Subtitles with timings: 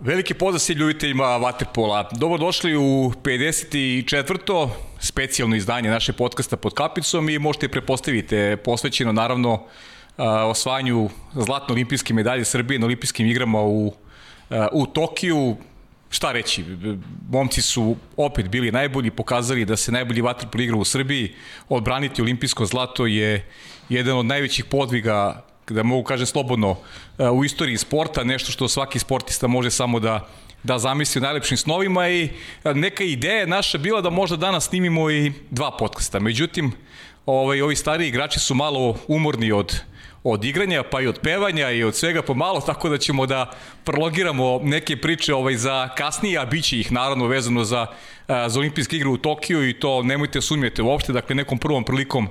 [0.00, 2.18] Veliki pozdrav svim ljubiteljima Waterpola.
[2.18, 4.68] Dobrodošli u 54.
[5.00, 9.64] specijalno izdanje naše podcasta pod kapicom i možete prepostaviti posvećeno naravno
[10.50, 13.92] osvajanju zlatno olimpijske medalje Srbije na olimpijskim igrama u,
[14.72, 15.56] u Tokiju.
[16.10, 16.64] Šta reći,
[17.30, 21.34] momci su opet bili najbolji, pokazali da se najbolji vaterpol igra u Srbiji.
[21.68, 23.46] Odbraniti olimpijsko zlato je
[23.88, 26.76] jedan od najvećih podviga da mogu kažem slobodno,
[27.18, 30.28] e, u istoriji sporta, nešto što svaki sportista može samo da
[30.62, 32.28] da zamisli u najlepšim snovima i
[32.64, 36.18] e, neka ideja naša bila da možda danas snimimo i dva podcasta.
[36.18, 36.72] Međutim,
[37.26, 39.80] ovaj, ovi stari igrači su malo umorni od
[40.24, 43.50] od igranja, pa i od pevanja i od svega pomalo, tako da ćemo da
[43.84, 47.86] prologiramo neke priče ovaj, za kasnije, a bit će ih naravno vezano za,
[48.28, 52.28] e, za olimpijske igre u Tokiju i to nemojte sumnjati uopšte, dakle nekom prvom prilikom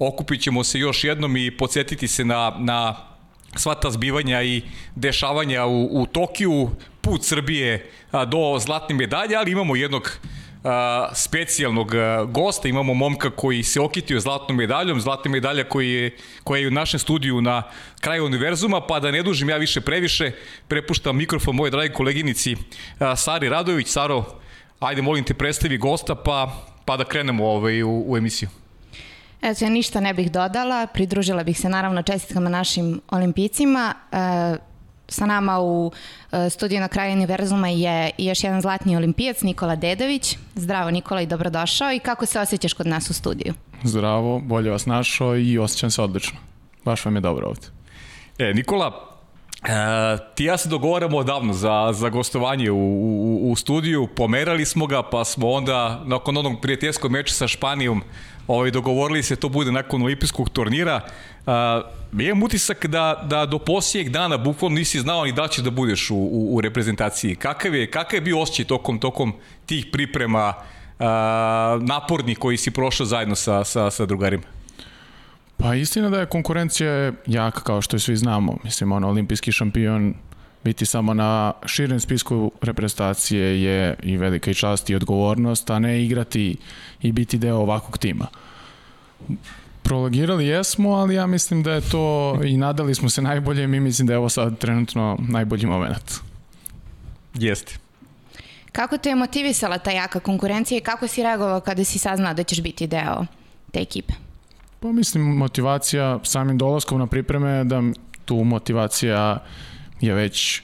[0.00, 2.96] okupit ćemo se još jednom i podsjetiti se na, na
[3.56, 4.62] sva ta zbivanja i
[4.94, 6.70] dešavanja u, u Tokiju,
[7.00, 10.10] put Srbije do zlatne medalje, ali imamo jednog
[10.64, 16.16] a, specijalnog a, gosta, imamo momka koji se okitio zlatnom medaljom, zlatna medalja koji je,
[16.44, 17.62] koja je u našem studiju na
[18.00, 20.32] kraju univerzuma, pa da ne dužim ja više previše,
[20.68, 22.56] prepuštam mikrofon moje dragi koleginici
[22.98, 23.88] a, Sari Radović.
[23.88, 24.24] Saro,
[24.80, 28.59] ajde molim te predstavi gosta, pa, pa da krenemo ovaj, u, u emisiju.
[29.42, 33.94] Eto, ja ništa ne bih dodala, pridružila bih se naravno čestitkama našim olimpijcima.
[34.12, 34.56] E,
[35.08, 35.92] sa nama u
[36.32, 40.36] e, studiju na kraju univerzuma je još jedan zlatni olimpijac, Nikola Dedović.
[40.54, 43.54] Zdravo Nikola i dobrodošao i kako se osjećaš kod nas u studiju?
[43.82, 46.38] Zdravo, bolje vas našao i osjećam se odlično.
[46.84, 47.66] Baš vam je dobro ovde.
[48.38, 49.10] E, Nikola,
[49.62, 54.86] E, ti ja se dogovaramo odavno za, za gostovanje u, u, u studiju, pomerali smo
[54.86, 58.02] ga, pa smo onda nakon onog prijateljskog meča sa Španijom
[58.54, 61.00] ovaj, dogovorili se to bude nakon olimpijskog turnira.
[61.46, 61.52] Uh,
[62.20, 66.10] imam utisak da, da do posljednjeg dana bukvalno nisi znao ni da ćeš da budeš
[66.10, 67.34] u, u, u reprezentaciji.
[67.34, 69.32] Kakav je, kakav je bio osjećaj tokom, tokom
[69.66, 71.06] tih priprema uh,
[71.82, 74.42] napornih koji si prošao zajedno sa, sa, sa drugarima?
[75.56, 78.56] Pa istina da je konkurencija jaka kao što svi znamo.
[78.64, 80.14] Mislim, ono, olimpijski šampion
[80.64, 86.04] biti samo na širem spisku reprezentacije je i velika i čast i odgovornost, a ne
[86.04, 86.56] igrati
[87.02, 88.26] i biti deo ovakvog tima.
[89.82, 93.80] Prologirali jesmo, ali ja mislim da je to i nadali smo se najbolje i mi
[93.80, 96.12] mislim da je ovo sad trenutno najbolji moment.
[97.34, 97.74] Jeste.
[98.72, 102.42] Kako te je motivisala ta jaka konkurencija i kako si reagovao kada si saznao da
[102.42, 103.26] ćeš biti deo
[103.72, 104.12] te ekipe?
[104.80, 107.82] Pa mislim motivacija samim dolaskom na pripreme da
[108.24, 109.38] tu motivacija
[110.00, 110.62] je već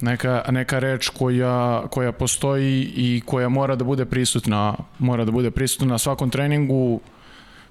[0.00, 5.50] neka, neka reč koja, koja postoji i koja mora da bude prisutna, mora da bude
[5.50, 7.00] prisutna na svakom treningu,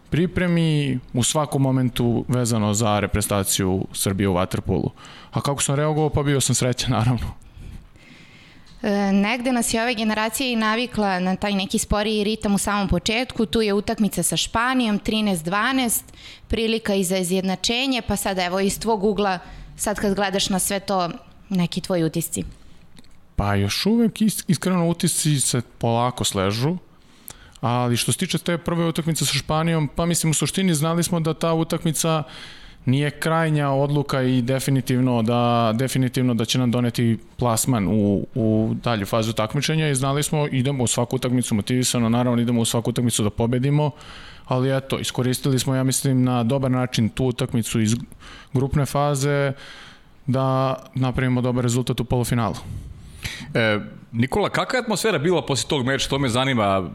[0.09, 4.89] pripremi u svakom momentu vezano za reprezentaciju Srbije u Waterpolu.
[5.31, 7.45] A kako sam reagovao, pa bio sam srećan naravno.
[8.85, 12.87] E, negde nas je ove generacije i navikla na taj neki sporiji ritam u samom
[12.87, 13.45] početku.
[13.45, 16.01] Tu je utakmica sa Španijom, 13-12,
[16.47, 19.39] prilika i za izjednačenje, pa sad evo iz tvog ugla,
[19.77, 21.09] sad kad gledaš na sve to,
[21.49, 22.43] neki tvoji utisci.
[23.35, 26.77] Pa još uvek iskreno utisci se polako sležu,
[27.65, 31.19] ali što se tiče te prve utakmice sa Španijom, pa mislim u suštini znali smo
[31.19, 32.23] da ta utakmica
[32.85, 39.05] nije krajnja odluka i definitivno da, definitivno da će nam doneti plasman u, u dalju
[39.05, 43.23] fazu takmičenja i znali smo idemo u svaku utakmicu motivisano, naravno idemo u svaku utakmicu
[43.23, 43.91] da pobedimo,
[44.45, 47.95] ali eto, iskoristili smo, ja mislim, na dobar način tu utakmicu iz
[48.53, 49.53] grupne faze
[50.27, 52.55] da napravimo dobar rezultat u polufinalu.
[53.53, 53.79] E,
[54.11, 56.89] Nikola, kakva je atmosfera bila posle tog meča, to me zanima.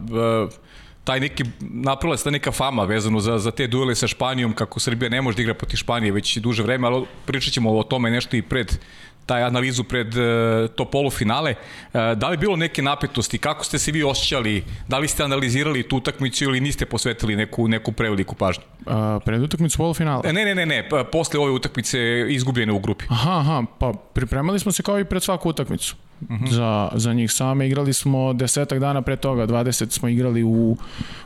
[0.49, 0.71] E,
[1.03, 4.79] taj neki, napravila se ta neka fama vezano za, za te duele sa Španijom, kako
[4.79, 8.11] Srbija ne može da igra proti Španije već duže vreme, ali pričat ćemo o tome
[8.11, 8.77] nešto i pred
[9.25, 11.53] taj analizu pred uh, to polufinale.
[11.53, 13.37] Uh, da li bilo neke napetosti?
[13.37, 14.63] Kako ste se vi osjećali?
[14.87, 18.63] Da li ste analizirali tu utakmicu ili niste posvetili neku, neku preveliku pažnju?
[18.85, 18.93] Uh,
[19.25, 20.21] pred utakmicu polufinala?
[20.25, 20.89] E, ne, ne, ne, ne.
[20.89, 21.99] Pa, posle ove utakmice
[22.29, 23.05] izgubljene u grupi.
[23.09, 23.63] Aha, aha.
[23.79, 25.95] Pa pripremali smo se kao i pred svaku utakmicu.
[26.29, 26.51] -huh.
[26.51, 27.67] za, za njih same.
[27.67, 30.77] Igrali smo desetak dana pre toga, 20 smo igrali u,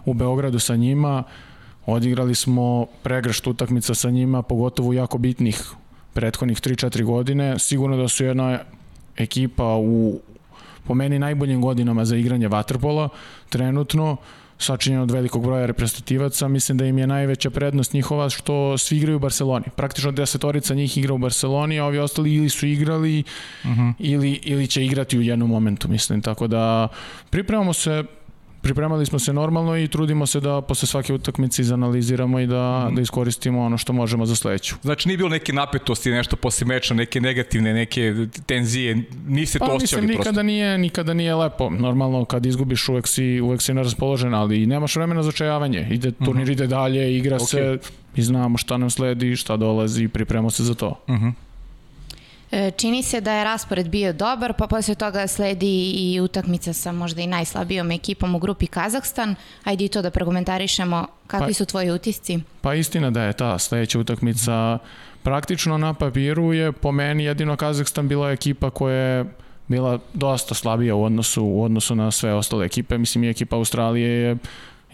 [0.06, 1.24] u Beogradu sa njima.
[1.86, 5.62] Odigrali smo pregršt utakmica sa njima, pogotovo jako bitnih
[6.14, 7.60] prethodnih 3-4 godine.
[7.60, 8.60] Sigurno da su jedna
[9.18, 10.20] ekipa u
[10.88, 13.10] po meni najboljim godinama za igranje vaterpola
[13.50, 14.18] trenutno
[14.60, 19.16] sačinjen od velikog broja reprezentativaca, mislim da im je najveća prednost njihova što svi igraju
[19.16, 19.66] u Barceloni.
[19.76, 23.24] Praktično desetorica njih igra u Barceloni, a ovi ostali ili su igrali
[23.64, 23.82] uh mhm.
[23.82, 23.94] -huh.
[24.00, 26.22] ili, ili će igrati u jednom momentu, mislim.
[26.22, 26.88] Tako da
[27.30, 28.04] pripremamo se
[28.66, 32.96] pripremali smo se normalno i trudimo se da posle svake utakmice izanaliziramo i da, mm.
[32.96, 34.76] da iskoristimo ono što možemo za sledeću.
[34.82, 38.14] Znači nije bilo neke napetosti, nešto posle meča, neke negativne, neke
[38.46, 40.20] tenzije, niste pa, to osjećali prosto?
[40.20, 41.70] Nikada nije, nikada nije lepo.
[41.70, 45.88] Normalno kad izgubiš uvek si, uvek si neraspoložen, ali nemaš vremena za čajavanje.
[45.92, 46.26] Ide, mhm.
[46.26, 46.54] turnir uh -huh.
[46.54, 47.50] ide dalje, igra okay.
[47.50, 47.78] se
[48.16, 51.00] i znamo šta nam sledi, šta dolazi i pripremamo se za to.
[51.10, 51.26] Mhm.
[51.26, 51.30] -huh.
[51.30, 51.46] E,
[52.78, 57.22] čini se da je raspored bio dobar, pa posle toga sledi i utakmica sa možda
[57.22, 59.36] i najslabijom ekipom u grupi Kazahstan.
[59.64, 61.08] Ajde i to da prokomentarišemo.
[61.28, 62.40] Kakvi pa, su tvoji utisci?
[62.62, 64.78] Pa istina da je ta sledeća utakmica
[65.24, 69.26] praktično na papiru je po meni jedino Kazahstan bila ekipa koja je
[69.68, 72.98] bila dosta slabija u odnosu, u odnosu na sve ostale ekipe.
[72.98, 74.38] Mislim i ekipa Australije je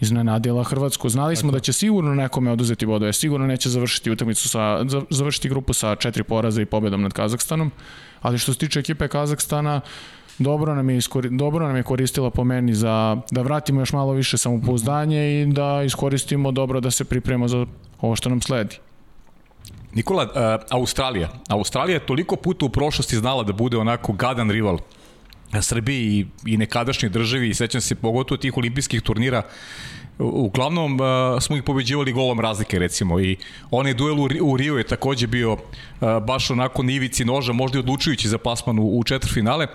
[0.00, 1.08] iznenadila Hrvatsku.
[1.08, 5.72] Znali smo da će sigurno nekome oduzeti bodove, sigurno neće završiti utakmicu sa završiti grupu
[5.72, 7.70] sa četiri poraza i pobedom nad Kazahstanom,
[8.20, 9.80] ali što se tiče ekipe Kazahstana,
[10.38, 14.12] dobro nam je iskori, dobro nam je koristila po meni za da vratimo još malo
[14.12, 17.66] više samopouzdanje i da iskoristimo dobro da se pripremimo za
[18.00, 18.78] ovo što nam sledi.
[19.94, 21.28] Nikola, uh, Australija.
[21.48, 24.78] Australija je toliko puta u prošlosti znala da bude onako gadan rival
[25.60, 29.42] Srbiji i, i nekadašnjoj državi i sećam se pogotovo tih olimpijskih turnira
[30.18, 33.36] uglavnom uh, smo ih pobeđivali golom razlike recimo i
[33.70, 35.58] onaj duel u, u Rio je takođe bio uh,
[36.26, 39.66] baš onako na ivici noža, možda i odlučujući za plasman u, u četvrfinale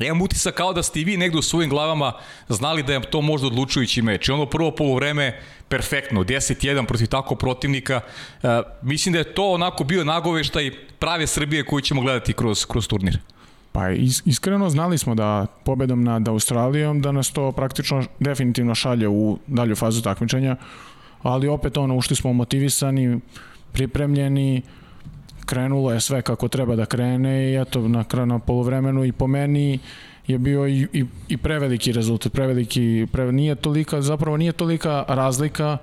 [0.00, 2.12] Ja imam utisak kao da ste i vi negde u svojim glavama
[2.48, 4.28] znali da je to možda odlučujući meč.
[4.28, 8.00] I ono prvo polovreme perfektno, 10-1 protiv tako protivnika.
[8.42, 8.50] Uh,
[8.82, 13.18] mislim da je to onako bio nagoveštaj prave Srbije koju ćemo gledati kroz, kroz turnir.
[13.74, 19.08] Pa is, iskreno znali smo da pobedom nad Australijom da nas to praktično definitivno šalje
[19.08, 20.56] u dalju fazu takmičenja,
[21.22, 23.20] ali opet ono ušli smo motivisani,
[23.72, 24.62] pripremljeni,
[25.46, 29.78] krenulo je sve kako treba da krene i eto na, na polovremenu i po meni
[30.26, 35.78] je bio i, i, i preveliki rezultat, preveliki, pre, nije tolika, zapravo nije tolika razlika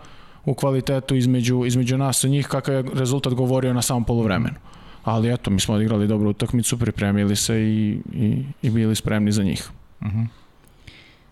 [0.46, 4.71] u kvalitetu između, između nas i njih kakav je rezultat govorio na samom polovremenu
[5.04, 9.44] ali eto, mi smo odigrali dobru utakmicu, pripremili se i, i, i bili spremni za
[9.44, 9.70] njih.
[10.02, 10.28] Uh -huh.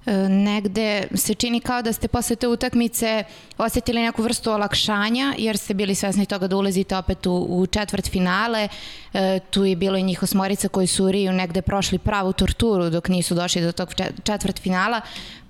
[0.05, 3.23] E, negde se čini kao da ste posle te utakmice
[3.57, 8.09] osetili neku vrstu olakšanja jer ste bili svesni toga da ulazite opet u, u četvrt
[8.11, 8.67] finale
[9.13, 12.89] e, tu je bilo i njih osmorica koji su u Riju negde prošli pravu torturu
[12.89, 13.93] dok nisu došli do tog
[14.23, 15.01] četvrt finala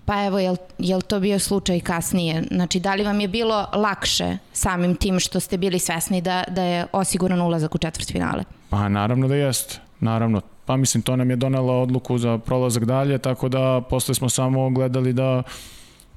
[0.10, 0.40] Pa evo,
[0.78, 2.44] je li to bio slučaj kasnije?
[2.52, 6.64] Znači, da li vam je bilo lakše samim tim što ste bili svesni da, da
[6.64, 8.44] je osiguran ulazak u četvrt finale?
[8.70, 10.42] Pa naravno da jeste, naravno.
[10.66, 14.70] Pa mislim, to nam je donelo odluku za prolazak dalje, tako da posle smo samo
[14.70, 15.44] gledali da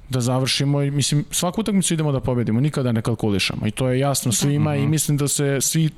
[0.09, 3.99] da završimo i mislim svaku utakmicu idemo da pobedimo, nikada ne kalkulišemo i to je
[3.99, 4.35] jasno da.
[4.35, 4.75] svima da.
[4.75, 4.91] i mhm.
[4.91, 5.89] mislim da se svi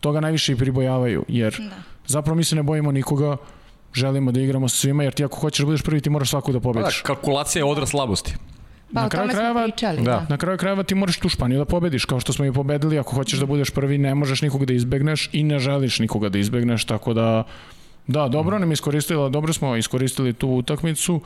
[0.00, 1.76] toga najviše i pribojavaju jer da.
[2.06, 3.36] zapravo mi se ne bojimo nikoga,
[3.94, 6.52] želimo da igramo sa svima, jer ti ako hoćeš da budeš prvi, ti moraš svaku
[6.52, 7.02] da pobediš.
[7.02, 8.34] Da, kalkulacija je odraz slabosti.
[8.94, 10.02] Pa, na kraju krajeva, pričali, da.
[10.02, 10.26] da.
[10.28, 13.14] Na kraju krajeva ti moraš tu Španiju da pobediš, kao što smo i pobedili, ako
[13.14, 16.84] hoćeš da budeš prvi, ne možeš nikog da izbegneš i ne želiš nikoga da izbegneš,
[16.84, 17.44] tako da
[18.06, 21.20] da, dobro nam iskoristila, dobro smo iskoristili tu utakmicu,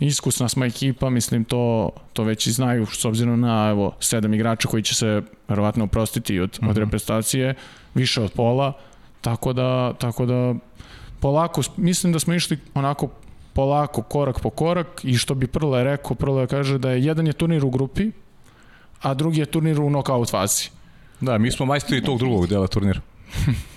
[0.00, 4.68] iskusna smo ekipa, mislim to, to već i znaju s obzirom na evo, sedam igrača
[4.68, 6.70] koji će se verovatno oprostiti od, mm -hmm.
[6.70, 6.84] od mhm.
[6.84, 7.54] reprezentacije,
[7.94, 8.72] više od pola,
[9.20, 10.54] tako da, tako da
[11.22, 13.08] polako, mislim da smo išli onako
[13.52, 17.32] polako, korak po korak i što bi Prle rekao, Prle kaže da je jedan je
[17.32, 18.10] turnir u grupi,
[19.02, 20.70] a drugi je turnir u knockout fazi.
[21.20, 23.00] Da, mi smo majstori tog drugog dela turnira.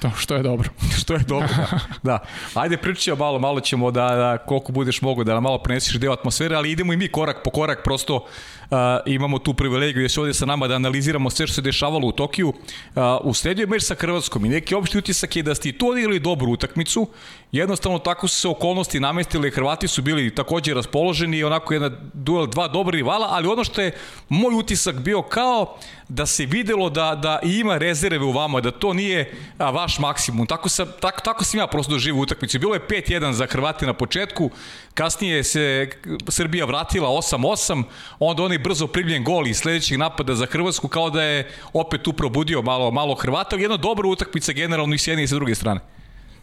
[0.00, 0.68] To što je dobro.
[1.00, 1.78] što je dobro, da.
[2.02, 2.18] da.
[2.54, 6.12] Ajde pričamo malo, malo ćemo da, da koliko budeš mogo da nam malo prenesiš deo
[6.12, 8.26] atmosfere, ali idemo i mi korak po korak, prosto
[8.72, 12.08] uh, imamo tu privilegiju da se ovde sa nama da analiziramo sve što se dešavalo
[12.08, 12.48] u Tokiju.
[12.48, 16.20] Uh, usledio je meč sa Hrvatskom i neki opšti utisak je da ste to odigrali
[16.20, 17.08] dobru utakmicu,
[17.52, 22.46] jednostavno tako su se okolnosti namestile, Hrvati su bili takođe raspoloženi i onako jedna duel,
[22.46, 23.92] dva dobra rivala, ali ono što je
[24.28, 25.76] moj utisak bio kao
[26.08, 30.46] da se videlo da, da ima rezerve u vama, da to nije a, vaš maksimum.
[30.46, 32.58] Tako, sam, tako, tako sam ja prosto doživio utakmicu.
[32.58, 34.50] Bilo je 5-1 za Hrvati na početku,
[34.94, 35.90] kasnije se
[36.28, 37.82] Srbija vratila 8-8,
[38.18, 42.12] onda onaj brzo primljen gol i sledećeg napada za Hrvatsku kao da je opet tu
[42.12, 43.56] probudio malo, malo Hrvata.
[43.56, 45.80] Jedna dobra utakmica generalno i s jedne i sa druge strane.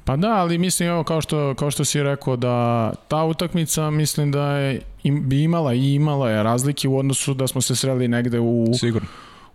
[0.06, 4.32] Pa da, ali mislim evo kao što, kao što si rekao da ta utakmica mislim
[4.32, 8.08] da je, im, bi imala i imala je razlike u odnosu da smo se sreli
[8.08, 9.08] negde u Sigurno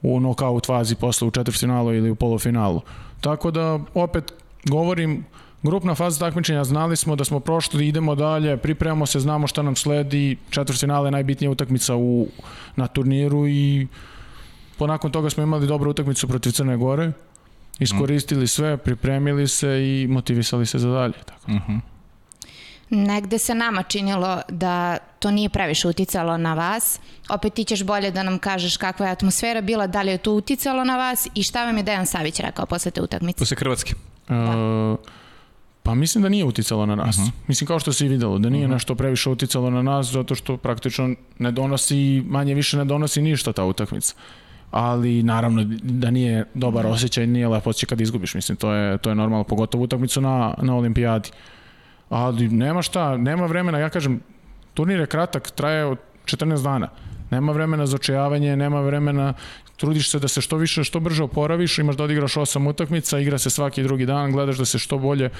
[0.05, 2.81] u knockout fazi posle u četvrtfinalu ili u polufinalu.
[3.21, 4.33] Tako da, opet,
[4.65, 5.25] govorim,
[5.65, 9.77] grupna faza takmičenja, znali smo da smo prošli, idemo dalje, pripremamo se, znamo šta nam
[9.77, 12.27] sledi, četvrtfinale je najbitnija utakmica u,
[12.77, 13.87] na turniru i
[14.79, 17.13] ponakon toga smo imali dobru utakmicu protiv Crne Gore,
[17.79, 21.15] iskoristili sve, pripremili se i motivisali se za dalje.
[21.25, 21.43] Tako.
[21.47, 21.73] Uh mhm.
[21.73, 21.81] -huh.
[22.91, 27.01] Negde se nama činilo da to nije previše uticalo na vas.
[27.29, 30.33] Opet ti ćeš bolje da nam kažeš kakva je atmosfera bila, da li je to
[30.33, 33.39] uticalo na vas i šta vam je Dejan Savić rekao posle te utakmice?
[33.39, 33.95] Posle Hrvatske.
[34.29, 34.35] Da.
[34.35, 35.24] Uh,
[35.85, 37.19] pa mislim da nije uticalo na nas.
[37.19, 37.31] Uh -huh.
[37.47, 38.75] Mislim kao što se i videlo, da nije uh -huh.
[38.75, 43.53] nešto previše uticalo na nas zato što praktično ne donosi, manje više ne donosi ništa
[43.53, 44.15] ta utakmica.
[44.71, 49.11] Ali naravno da nije dobar osjećaj, nije lepo osjećaj kad izgubiš, mislim to je to
[49.11, 51.31] je normalno pogotovo utakmicu na na olimpijadi.
[52.09, 54.21] Ali nema šta, nema vremena, ja kažem
[54.75, 56.89] turnir je kratak, traje 14 dana.
[57.31, 59.35] Nema vremena za očajavanje, nema vremena
[59.77, 63.39] trudiš se da se što više, što brže oporaviš, imaš da odigraš osam utakmica, igra
[63.39, 65.31] se svaki drugi dan, gledaš da se što bolje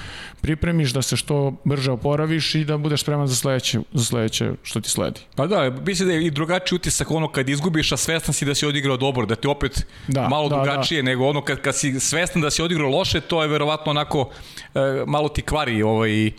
[0.41, 4.81] pripremiš, da se što brže oporaviš i da budeš spreman za sledeće, za sledeće što
[4.81, 5.19] ti sledi.
[5.35, 8.55] Pa da, mislim da je i drugačiji utisak ono kad izgubiš, a svestan si da
[8.55, 11.05] si odigrao dobro, da ti opet da, malo da, drugačije da.
[11.05, 14.29] nego ono kad, kad si svestan da si odigrao loše, to je verovatno onako
[14.75, 16.31] e, malo ti kvari ovaj,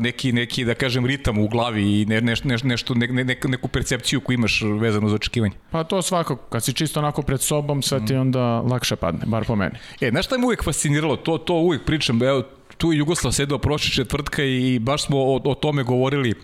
[0.00, 3.68] neki, neki, da kažem, ritam u glavi i ne, ne, ne, nešto, ne, ne, neku
[3.68, 5.54] percepciju koju imaš vezano za očekivanje.
[5.70, 8.20] Pa to svakako, kad si čisto onako pred sobom, sve ti mm.
[8.20, 9.74] onda lakše padne, bar po meni.
[10.00, 11.16] E, znaš šta me uvijek fasciniralo?
[11.16, 12.42] To, to uvijek pričam, evo,
[12.78, 16.34] tu je Jugoslav sedao prošle četvrtka i baš smo o, o tome govorili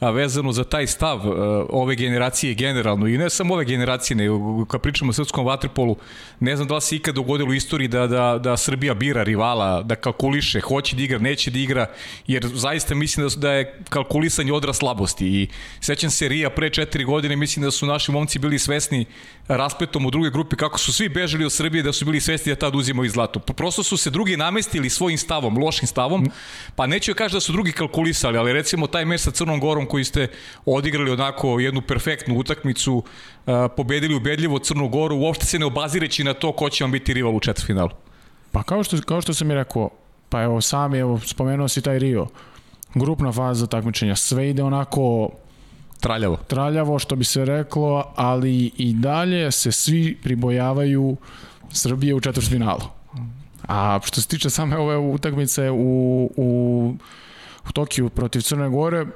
[0.00, 4.16] a, vezano za taj stav a, e, ove generacije generalno i ne samo ove generacije,
[4.16, 5.96] nego kad pričamo o srpskom vaterpolu,
[6.40, 9.82] ne znam da li se ikad dogodilo u istoriji da, da, da Srbija bira rivala,
[9.82, 11.86] da kalkuliše, hoće da igra, neće da igra,
[12.26, 15.48] jer zaista mislim da, da je kalkulisanje odraz slabosti i
[15.80, 19.06] sećam se Rija pre četiri godine, mislim da su naši momci bili svesni
[19.48, 22.58] raspletom u druge grupi kako su svi bežali od Srbije, da su bili svesni da
[22.58, 23.40] tad uzimaju zlato.
[23.40, 26.30] Prosto su se drugi namestili svojim stavom, lošim stavom,
[26.76, 30.04] pa neću kaži da su drugi kalkulisali, ali recimo taj meč sa Crnom Gorom koji
[30.04, 30.28] ste
[30.66, 33.02] odigrali onako jednu perfektnu utakmicu,
[33.76, 37.36] pobedili ubedljivo Crnu Goru, uopšte se ne obazireći na to ko će vam biti rival
[37.36, 37.90] u četvrtfinalu.
[38.52, 39.90] Pa kao što, kao što sam i rekao,
[40.28, 42.26] pa evo sami, evo, spomenuo si taj Rio,
[42.94, 45.30] grupna faza takmičenja, sve ide onako
[46.00, 46.36] Traljavo.
[46.48, 51.16] Traljavo, što bi se reklo, ali i dalje se svi pribojavaju
[51.72, 52.99] Srbije u četvrtfinalu.
[53.70, 56.94] A što se tiče same ove utakmice u, u,
[57.68, 59.06] u Tokiju protiv Crne Gore,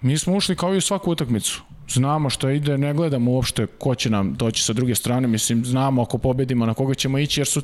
[0.00, 1.62] mi smo ušli kao i u svaku utakmicu.
[1.88, 6.02] Znamo što ide, ne gledamo uopšte ko će nam doći sa druge strane, mislim, znamo
[6.02, 7.62] ako pobedimo na koga ćemo ići, jer su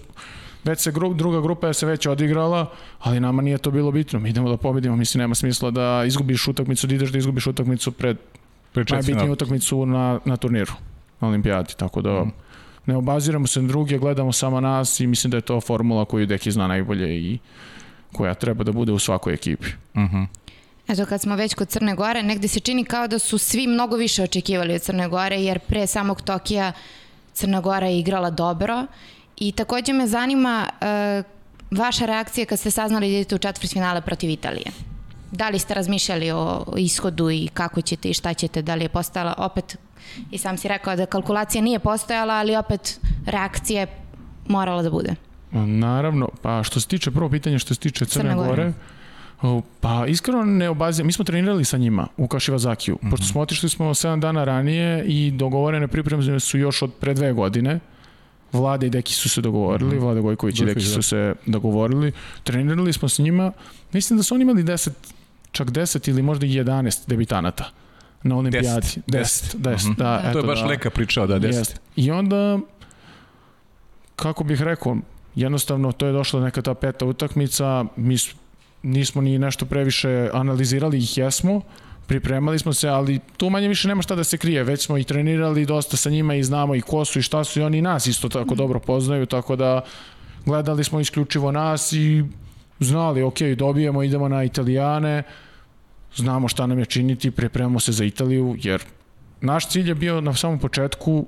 [0.64, 2.66] već se gru, druga grupa je se već odigrala,
[3.00, 4.20] ali nama nije to bilo bitno.
[4.20, 7.92] Mi idemo da pobedimo, mislim, nema smisla da izgubiš utakmicu, da ideš da izgubiš utakmicu
[7.92, 8.16] pred
[8.74, 10.72] najbitniju utakmicu na, na turniru,
[11.20, 12.32] na olimpijadi, tako da mm.
[12.88, 16.26] Ne obaziramo se na druge, gledamo samo nas i mislim da je to formula koju
[16.26, 17.38] Deki zna najbolje i
[18.12, 19.66] koja treba da bude u svakoj ekipi.
[19.96, 20.04] Mhm.
[20.04, 20.26] Uh -huh.
[20.88, 23.96] Eto, kad smo već kod Crne Gore, negde se čini kao da su svi mnogo
[23.96, 26.72] više očekivali od Crne Gore, jer pre samog Tokija
[27.32, 28.86] Crna Gora je igrala dobro
[29.36, 31.24] i takođe me zanima uh,
[31.78, 34.66] vaša reakcija kad ste saznali da idete u četvrt finale protiv Italije.
[35.32, 38.88] Da li ste razmišljali o ishodu i kako ćete i šta ćete, da li je
[38.88, 39.76] postojala opet,
[40.30, 43.86] i sam si rekao da kalkulacija nije postojala, ali opet reakcija je
[44.48, 45.14] morala da bude.
[45.52, 48.72] Naravno, pa što se tiče, prvo pitanje što se tiče Crne, Crne Gore, Gore
[49.80, 53.10] Pa iskreno ne obazim, mi smo trenirali sa njima u Kašivazakiju, mm -hmm.
[53.10, 57.32] pošto smo otišli smo 7 dana ranije i dogovorene pripreme su još od pre dve
[57.32, 57.80] godine.
[58.52, 60.02] Vlade i Deki su se dogovorili, mm -hmm.
[60.02, 61.02] Vlade Gojković i Deki su da.
[61.02, 62.12] se dogovorili.
[62.44, 63.52] Trenirali smo s njima,
[63.92, 64.90] mislim da su oni imali 10
[65.58, 67.70] čak 10 ili možda i 11 debitanata
[68.22, 68.86] na olimpijadi.
[68.86, 69.00] 10.
[69.06, 69.96] 10, 10 mm -hmm.
[69.96, 71.46] da, eto, to je baš da, leka pričao, da, 10.
[71.46, 71.80] Jest.
[71.96, 72.58] I onda,
[74.16, 74.96] kako bih rekao,
[75.34, 78.16] jednostavno to je došla neka ta peta utakmica, mi
[78.82, 81.60] nismo ni nešto previše analizirali, ih jesmo,
[82.06, 85.04] pripremali smo se, ali tu manje više nema šta da se krije, već smo i
[85.04, 88.06] trenirali dosta sa njima i znamo i ko su i šta su i oni nas
[88.06, 89.80] isto tako dobro poznaju, tako da
[90.46, 92.24] gledali smo isključivo nas i
[92.80, 95.22] znali, ok, dobijemo, idemo na Italijane,
[96.16, 98.82] znamo šta nam je činiti, pripremamo se za Italiju, jer
[99.40, 101.26] naš cilj je bio na samom početku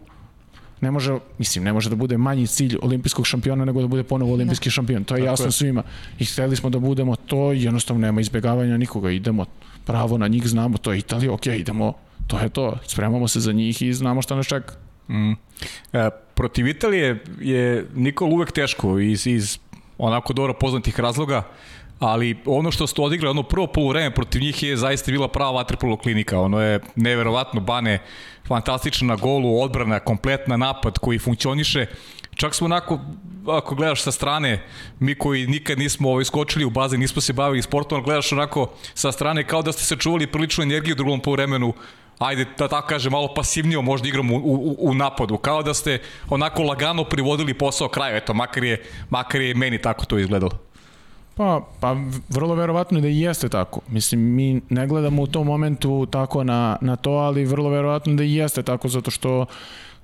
[0.80, 4.32] ne može, mislim, ne može da bude manji cilj olimpijskog šampiona nego da bude ponovo
[4.32, 4.70] olimpijski ne.
[4.70, 5.04] šampion.
[5.04, 5.52] To je Tako jasno je.
[5.52, 5.82] svima.
[6.18, 9.10] I hteli smo da budemo to i jednostavno nema izbegavanja nikoga.
[9.10, 9.46] Idemo
[9.84, 11.92] pravo na njih, znamo, to je Italija, ok, idemo,
[12.26, 12.78] to je to.
[12.86, 14.74] Spremamo se za njih i znamo šta nas čeka.
[15.08, 15.32] Mm.
[15.92, 19.58] E, protiv Italije je Nikol uvek teško iz, iz
[19.98, 21.42] onako dobro poznatih razloga,
[22.00, 25.96] ali ono što ste odigrali, ono prvo polovreme protiv njih je zaista bila prava vaterpolo
[25.96, 27.98] klinika, ono je neverovatno Bane
[28.48, 31.86] fantastično na golu, odbrana, kompletna napad koji funkcioniše,
[32.34, 33.00] čak smo onako,
[33.46, 34.62] ako gledaš sa strane,
[34.98, 38.70] mi koji nikad nismo ovaj, skočili u bazen, nismo se bavili sportom, ali gledaš onako
[38.94, 41.72] sa strane kao da ste se čuvali priličnu energiju u drugom polovremenu,
[42.18, 46.00] ajde da tako kaže malo pasivnije možda igram u, u, u napadu, kao da ste
[46.28, 50.69] onako lagano privodili posao kraju, eto, makar je, makar je meni tako to izgledalo.
[51.40, 51.96] Pa, pa
[52.28, 53.80] vrlo verovatno da i jeste tako.
[53.88, 58.24] Mislim, mi ne gledamo u tom momentu tako na, na to, ali vrlo verovatno da
[58.24, 59.46] i jeste tako, zato što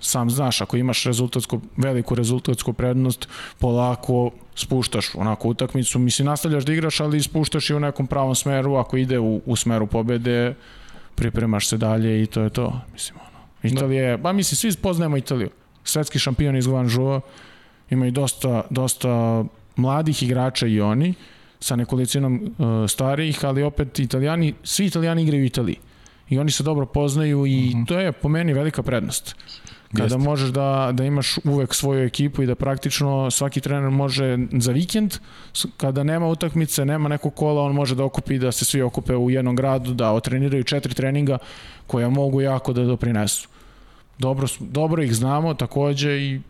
[0.00, 3.28] sam znaš, ako imaš rezultatsku, veliku rezultatsku prednost,
[3.58, 8.74] polako spuštaš onako utakmicu, mislim, nastavljaš da igraš, ali spuštaš i u nekom pravom smeru,
[8.74, 10.54] ako ide u, u smeru pobede,
[11.14, 12.80] pripremaš se dalje i to je to.
[12.92, 13.74] Mislim, ono.
[13.74, 15.50] Italija je, pa mislim, svi poznajemo Italiju.
[15.84, 17.20] Svetski šampion iz Guangzhou,
[17.90, 19.44] imaju dosta, dosta
[19.76, 21.14] mladih igrača i oni,
[21.60, 25.76] sa nekolicinom uh, starijih, ali opet italijani, svi italijani igraju u Italiji.
[26.28, 27.78] I oni se dobro poznaju i mhm.
[27.78, 27.86] -huh.
[27.88, 29.36] to je po meni velika prednost.
[29.92, 30.18] Kada Jeste.
[30.18, 35.14] možeš da, da imaš uvek svoju ekipu i da praktično svaki trener može za vikend,
[35.76, 39.30] kada nema utakmice, nema nekog kola, on može da okupi da se svi okupe u
[39.30, 41.38] jednom gradu, da otreniraju četiri treninga
[41.86, 43.48] koja mogu jako da doprinesu.
[44.18, 46.40] Dobro, dobro ih znamo takođe i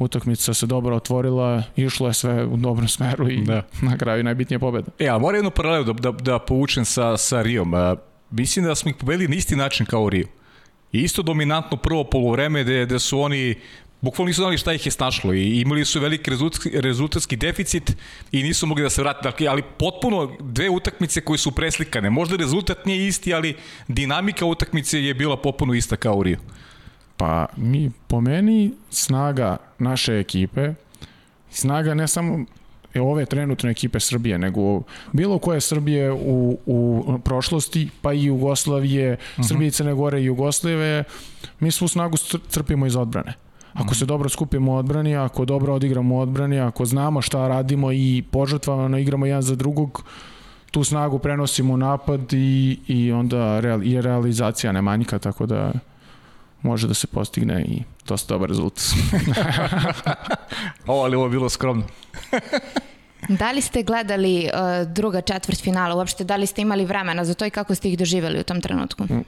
[0.00, 3.62] utakmica se dobro otvorila, išlo je sve u dobrom smeru i da.
[3.82, 4.90] na kraju najbitnija pobeda.
[4.98, 7.72] E, a moram jednu paralelu da, da, da povučem sa, sa Rijom.
[8.30, 10.26] mislim da smo ih pobedili na isti način kao Rio.
[10.92, 13.54] I isto dominantno prvo polovreme gde, gde su oni
[14.00, 17.96] bukvalno nisu znali šta ih je snašlo i imali su veliki rezultatski, rezultatski deficit
[18.32, 19.20] i nisu mogli da se vrate.
[19.22, 22.10] Dakle, ali potpuno dve utakmice koje su preslikane.
[22.10, 23.56] Možda rezultat nije isti, ali
[23.88, 26.38] dinamika utakmice je bila potpuno ista kao u Rio.
[27.20, 30.74] Pa mi, po meni, snaga naše ekipe,
[31.50, 32.44] snaga ne samo
[33.00, 39.18] ove trenutne ekipe Srbije, nego bilo koje Srbije u, u prošlosti, pa i Jugoslavije, uh
[39.18, 39.42] mhm.
[39.42, 39.48] -huh.
[39.48, 41.04] Srbije i Crne Gore i Jugoslavije,
[41.60, 42.16] mi svu snagu
[42.48, 43.34] crpimo iz odbrane.
[43.72, 47.92] Ako se dobro skupimo u odbrani, ako dobro odigramo u odbrani, ako znamo šta radimo
[47.92, 50.04] i požrtvavano igramo jedan za drugog,
[50.70, 55.72] tu snagu prenosimo u napad i, i onda real, i realizacija ne manjka, tako da
[56.62, 58.84] može da se postigne i dosta dobar rezultat.
[60.86, 61.84] ovo, ali ovo je bilo skromno.
[63.28, 66.24] da li ste gledali uh, druga četvrt finala uopšte?
[66.24, 69.04] Da li ste imali vremena za to i kako ste ih doživjeli u tom trenutku?
[69.04, 69.24] Mm,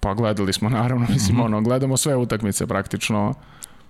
[0.00, 1.44] pa gledali smo naravno, mislim, mm -hmm.
[1.44, 3.34] ono, gledamo sve utakmice praktično.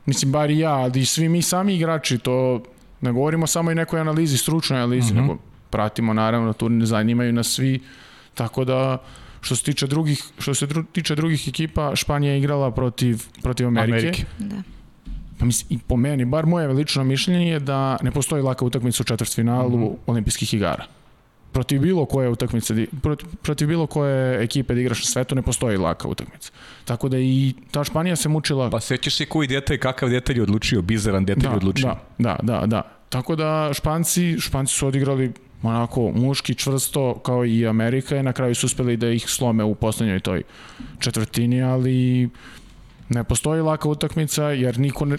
[0.06, 2.62] Mislim, bar i ja, ali i svi mi sami igrači, to
[3.00, 5.20] ne govorimo samo i nekoj analizi, stručnoj analizi, mm -hmm.
[5.20, 5.36] nego
[5.70, 7.82] pratimo naravno, turnir zanimaju nas svi,
[8.34, 8.98] tako da
[9.46, 13.66] Što se tiče drugih, što se dru, tiče drugih ekipa, Španija je igrala protiv, protiv
[13.66, 13.96] Amerike.
[13.96, 14.24] Amerike.
[14.38, 14.62] Da.
[15.38, 19.02] Pa mislim, i po meni, bar moje velično mišljenje je da ne postoji laka utakmica
[19.02, 19.96] u četvrtfinalu mm -hmm.
[20.06, 20.84] olimpijskih igara.
[21.52, 25.76] Protiv bilo koje utakmice, protiv, protiv bilo koje ekipe da igraš na svetu ne postoji
[25.76, 26.50] laka utakmica.
[26.84, 28.70] Tako da i ta Španija se mučila...
[28.70, 31.88] Pa sećaš se koji detalj, kakav detalj je odlučio, bizaran detalj da, odlučio.
[31.88, 32.82] Da, da, da, da.
[33.08, 38.54] Tako da Španci, Španci su odigrali onako muški čvrsto kao i Amerika je na kraju
[38.54, 40.42] su uspeli da ih slome u poslednjoj toj
[40.98, 42.28] četvrtini, ali
[43.08, 45.16] ne postoji laka utakmica jer niko ne,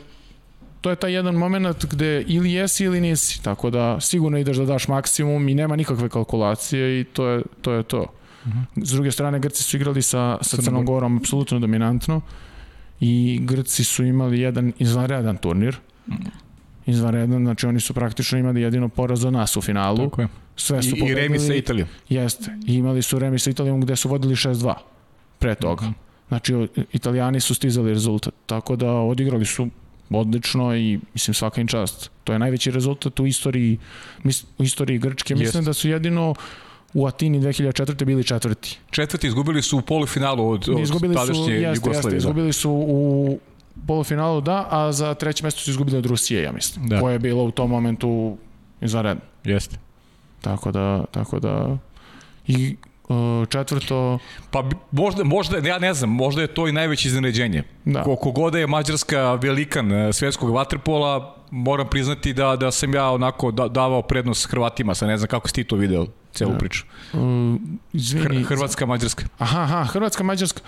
[0.82, 4.66] to je taj jedan moment gde ili jesi ili nisi, tako da sigurno ideš da
[4.66, 7.74] daš maksimum i nema nikakve kalkulacije i to je to.
[7.74, 8.02] Je to.
[8.02, 8.60] Uh mhm.
[8.76, 8.86] -huh.
[8.86, 12.22] S druge strane, Grci su igrali sa, sa Crnom Gorom apsolutno dominantno
[13.00, 15.78] i Grci su imali jedan izvanredan turnir.
[16.08, 16.24] Uh mhm.
[16.24, 16.47] -huh
[16.88, 19.98] izvanredan, znači oni su praktično imali jedino poraz za nas u finalu.
[19.98, 20.28] Tako je.
[20.56, 21.12] Sve su I, pobedili.
[21.12, 21.88] I remi sa Italijom.
[22.10, 22.52] Jeste.
[22.68, 24.74] I imali su remi sa Italijom gde su vodili 6-2
[25.40, 25.86] pre toga.
[25.86, 26.08] Mm -hmm.
[26.28, 28.34] Znači, italijani su stizali rezultat.
[28.46, 29.68] Tako da odigrali su
[30.10, 32.12] odlično i mislim svaka im čast.
[32.24, 33.78] To je najveći rezultat u istoriji,
[34.24, 35.36] mis, u istoriji Grčke.
[35.36, 35.70] Mislim Jeste.
[35.70, 36.36] da su jedino
[36.94, 38.06] u Atini 2004.
[38.06, 38.80] bili četvrti.
[38.92, 41.98] Četvrti izgubili su u polufinalu od, od izgubili tadašnje su, jeste, Jugoslavije.
[41.98, 42.18] Jeste, da.
[42.18, 43.40] izgubili su u
[43.88, 46.88] polufinalu da, a za treće mesto su izgubili od Rusije, ja mislim.
[46.88, 47.00] Da.
[47.00, 48.38] Koje je bilo u tom momentu
[48.82, 49.22] izvanredno.
[49.44, 49.78] Jeste.
[50.42, 51.78] Tako da, tako da
[52.48, 52.76] i
[53.10, 54.20] uh, četvrto...
[54.52, 57.64] Pa možda, možda, ja ne znam, možda je to i najveće iznenađenje.
[57.86, 58.04] Da.
[58.04, 63.52] Koliko god je Mađarska velikan uh, svetskog vaterpola, moram priznati da, da sam ja onako
[63.52, 66.58] da, davao prednost Hrvatima, sa ne znam kako si ti to video, celu da.
[66.58, 66.86] priču.
[67.14, 67.20] Uh,
[67.94, 69.26] izvini, Hrvatska, Mađarska.
[69.38, 70.62] Aha, aha, Hrvatska, Mađarska.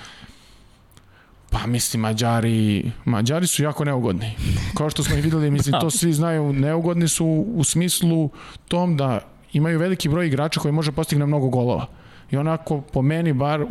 [1.52, 4.36] Pa mislim, Mađari, Mađari su jako neugodni.
[4.78, 8.30] Kao što smo i videli, mislim, to svi znaju, neugodni su u smislu
[8.68, 9.20] tom da
[9.54, 11.86] imaju veliki broj igrača koji može postigne mnogo golova.
[12.32, 13.66] I onako, po meni bar,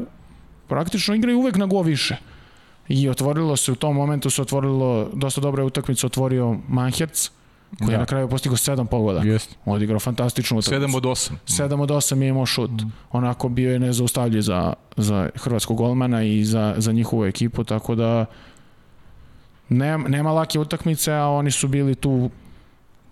[0.69, 2.17] praktično igraju uvek na go više.
[2.89, 7.31] I otvorilo se u tom momentu se otvorilo dosta dobra utakmica otvorio Manherc
[7.79, 7.93] koji da.
[7.93, 9.21] je na kraju postigao 7 pogoda.
[9.21, 9.57] Jeste.
[9.65, 10.87] Odigrao fantastičnu utakmicu.
[10.87, 11.31] 7 od 8.
[11.47, 12.71] 7 od 8 je imao šut.
[12.71, 12.93] Mm.
[13.13, 18.27] Onako bio je nezaustavljiv za, za hrvatskog golmana i za, za njihovu ekipu, tako da
[19.69, 22.31] nema, nema lake utakmice, a oni su bili tu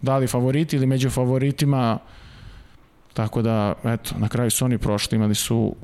[0.02, 1.98] dali favoriti ili među favoritima,
[3.12, 5.74] tako da, eto, na kraju su oni prošli, imali su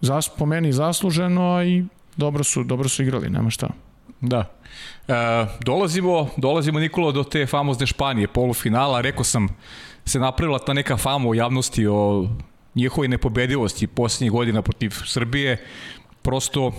[0.00, 1.84] zas, po meni zasluženo, a i
[2.16, 3.68] dobro su, dobro su igrali, nema šta.
[4.20, 4.44] Da.
[5.08, 5.14] E,
[5.64, 9.48] dolazimo, dolazimo Nikola do te famozne Španije, polufinala, rekao sam
[10.04, 12.28] se napravila ta neka fama u javnosti o
[12.74, 15.64] njihovoj nepobedivosti posljednjih godina protiv Srbije,
[16.22, 16.72] prosto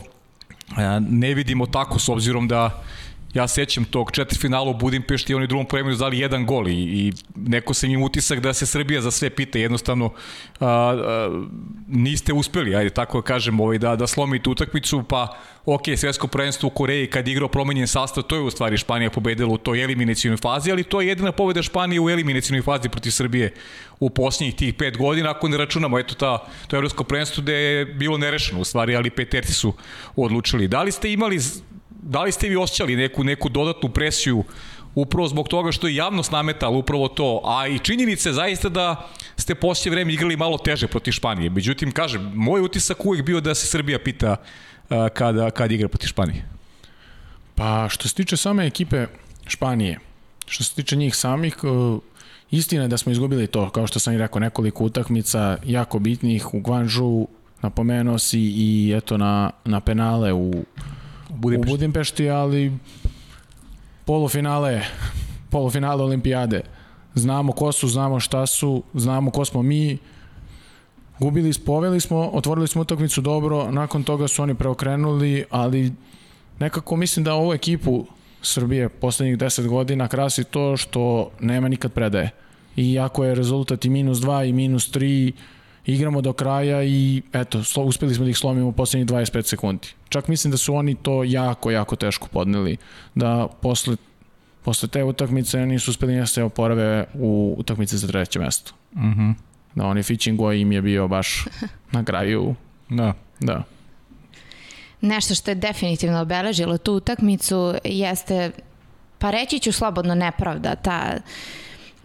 [0.77, 2.83] e, ne vidimo tako s obzirom da
[3.33, 7.13] ja sećam tog četvrtfinala u Budimpešti i oni drugom pojemaju dali jedan gol i, i
[7.35, 10.11] neko se im utisak da se Srbija za sve pita, jednostavno
[10.59, 11.43] a, a,
[11.87, 16.67] niste uspeli, ajde tako da kažem, ovaj, da, da slomite utakmicu, pa ok, svetsko prvenstvo
[16.67, 19.83] u Koreji kad je igrao promenjen sastav, to je u stvari Španija pobedila u toj
[19.83, 23.53] eliminacijonoj fazi, ali to je jedina pobeda Španije u eliminacijonoj fazi protiv Srbije
[23.99, 27.85] u posljednjih tih pet godina, ako ne računamo, eto ta, to evropsko prvenstvo gde je
[27.85, 29.73] bilo nerešeno u stvari, ali peterci su
[30.15, 30.67] odlučili.
[30.67, 31.39] Da li ste imali
[32.01, 34.43] da li ste vi osjećali neku, neku dodatnu presiju
[34.95, 39.55] upravo zbog toga što je javnost nametala upravo to, a i činjenice zaista da ste
[39.55, 41.49] poslije vreme igrali malo teže protiv Španije.
[41.49, 44.35] Međutim, kažem, moj utisak uvijek bio da se Srbija pita
[45.13, 46.45] kada, kada igra protiv Španije.
[47.55, 49.05] Pa što se tiče same ekipe
[49.47, 49.99] Španije,
[50.47, 51.55] što se tiče njih samih,
[52.51, 56.53] istina je da smo izgubili to, kao što sam i rekao, nekoliko utakmica jako bitnih
[56.53, 57.27] u Guangzhou,
[57.61, 60.53] napomenuo si i eto na, na penale u
[61.29, 61.69] Budimpešti.
[61.69, 62.71] u Budimpešti, ali
[64.05, 64.81] polufinale,
[65.49, 66.61] polufinale olimpijade.
[67.15, 69.97] Znamo ko su, znamo šta su, znamo ko smo mi.
[71.19, 75.93] Gubili, poveli smo, otvorili smo utakmicu dobro, nakon toga su oni preokrenuli, ali
[76.59, 78.05] nekako mislim da ovu ekipu
[78.41, 82.31] Srbije poslednjih 10 godina krasi to što nema nikad predaje.
[82.75, 85.31] I ako je rezultat i minus 2 i minus 3,
[85.85, 89.87] igramo do kraja i eto, uspeli smo da ih slomimo u poslednjih 25 sekundi.
[90.09, 92.77] Čak mislim da su oni to jako, jako teško podneli,
[93.15, 93.95] da posle,
[94.63, 98.73] posle te utakmice nisu uspeli da se oporave u utakmice za treće mesto.
[98.95, 99.09] Mhm.
[99.09, 99.33] Uh -huh.
[99.75, 101.45] Da, oni Fićingo im je bio baš
[101.91, 102.55] na kraju.
[102.89, 103.13] Da.
[103.39, 103.63] Da.
[105.01, 108.51] Nešto što je definitivno obeležilo tu utakmicu jeste,
[109.17, 111.17] pa reći ću slobodno nepravda, ta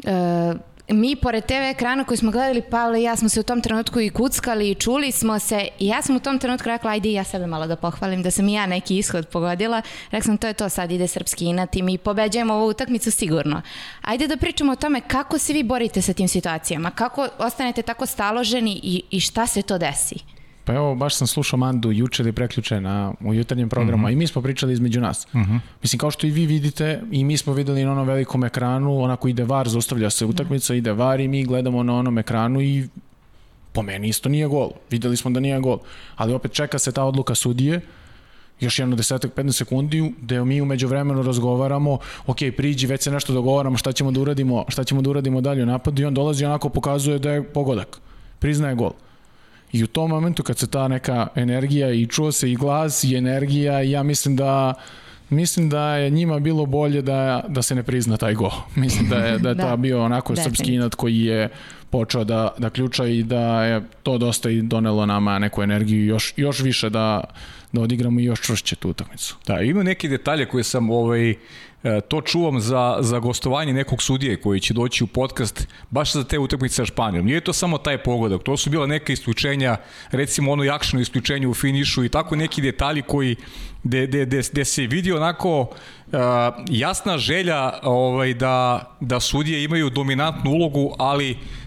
[0.04, 3.61] uh, mi pored TV ekrana koji smo gledali, Pavle i ja smo se u tom
[3.61, 7.12] trenutku i kuckali i čuli smo se i ja sam u tom trenutku rekla, ajde
[7.12, 9.83] ja sebe malo da pohvalim, da sam i ja neki ishod pogodila.
[10.11, 13.62] Rekla sam, to je to, sad ide srpski inat i mi pobeđujemo ovu utakmicu sigurno.
[14.03, 18.07] Ajde da pričamo o tome kako se vi borite sa tim situacijama, kako ostanete tako
[18.07, 20.34] staloženi i, i šta se to desi.
[20.64, 24.12] Pa evo, baš sam slušao Mandu juče ili preključe na, u jutarnjem programu, uh -huh.
[24.12, 25.27] i mi smo pričali između nas.
[25.27, 25.59] Uh -huh.
[25.83, 29.29] Mislim, kao što i vi vidite, i mi smo videli na onom velikom ekranu, onako
[29.29, 32.88] ide var, zaustavlja se utakmica, ide var i mi gledamo na onom ekranu i
[33.72, 34.70] po meni isto nije gol.
[34.90, 35.79] Videli smo da nije gol.
[36.16, 37.81] Ali opet čeka se ta odluka sudije,
[38.61, 43.33] još jedno desetak, 15 sekundi, gde mi umeđu vremenu razgovaramo, ok, priđi, već se nešto
[43.33, 46.44] dogovaramo, šta ćemo da uradimo, šta ćemo da uradimo dalje u napadu i on dolazi
[46.44, 48.00] i onako pokazuje da je pogodak.
[48.38, 48.92] Priznaje gol.
[49.74, 53.16] I u tom momentu kad se ta neka energija i čuo se i glas i
[53.16, 54.74] energija, ja mislim da
[55.30, 58.50] mislim da je njima bilo bolje da, da se ne prizna taj go.
[58.76, 59.70] Mislim da je, da je da.
[59.70, 61.48] to bio onako srpski inat koji je
[61.94, 66.33] počeo da, da ključa i da je to dosta i donelo nama neku energiju još,
[66.37, 67.24] još više da,
[67.72, 69.37] da odigramo još čvršće tu utakmicu.
[69.46, 71.35] Da, ima neki detalje koje sam ovaj,
[71.85, 76.24] E, to čuvam za, za gostovanje nekog sudije koji će doći u podcast baš za
[76.24, 77.26] te utakmice sa Španijom.
[77.26, 79.76] Nije to samo taj pogodak, to su bila neka isključenja,
[80.11, 83.37] recimo ono jakšno isključenje u finišu i tako neki detalji koji
[83.83, 85.68] gde, gde, gde, gde se vidi onako uh,
[86.70, 91.63] jasna želja ovaj, da, da sudije imaju dominantnu ulogu, ali uh,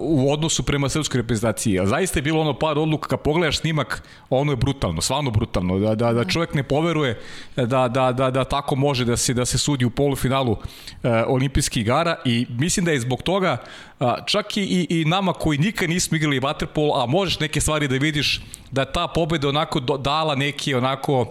[0.00, 1.80] u odnosu prema srpskoj reprezentaciji.
[1.80, 5.78] A zaista je bilo ono par odluka, kad pogledaš snimak, ono je brutalno, stvarno brutalno,
[5.78, 7.20] da, da, da čovjek ne poveruje
[7.56, 10.58] da, da, da, da tako može da se, da se sudi u polufinalu uh,
[11.26, 13.56] olimpijskih igara i mislim da je zbog toga
[14.00, 17.96] uh, čak i, i nama koji nikad nismo igrali vaterpol, a možeš neke stvari da
[17.96, 21.26] vidiš da ta pobeda onako do, dala neki onako uh,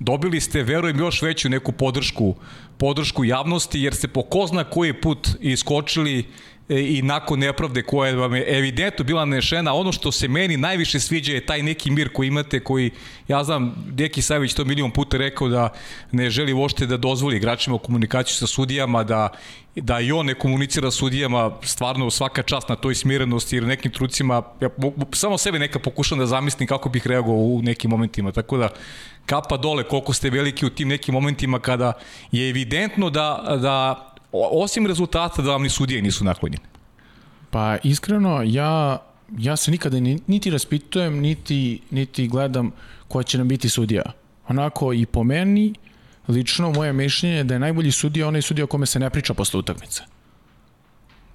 [0.00, 2.34] dobili ste, verujem, još veću neku podršku
[2.78, 6.24] podršku javnosti, jer ste po ko zna koji put iskočili
[6.68, 11.00] e, i nakon nepravde koja vam je evidentno bila nešena, ono što se meni najviše
[11.00, 12.90] sviđa je taj neki mir koji imate, koji,
[13.28, 15.72] ja znam, Deki Savić to milion puta rekao da
[16.12, 19.28] ne želi vošte da dozvoli igračima komunikaciju sa sudijama, da
[19.80, 24.42] da i on ne komunicira sudijama stvarno svaka čast na toj smirenosti jer nekim trucima
[24.60, 24.68] ja
[25.12, 28.68] samo sebe neka pokušam da zamislim kako bih reagovao u nekim momentima tako da
[29.28, 31.92] kapa dole koliko ste veliki u tim nekim momentima kada
[32.32, 36.64] je evidentno da, da osim rezultata da vam ni sudije nisu naklonjene.
[37.50, 39.02] Pa iskreno ja
[39.38, 42.70] ja se nikada niti raspitujem niti, niti gledam
[43.08, 44.02] ko će nam biti sudija.
[44.48, 45.74] Onako i po meni
[46.28, 49.34] lično moje mišljenje je da je najbolji sudija onaj sudija o kome se ne priča
[49.34, 50.02] posle utakmice.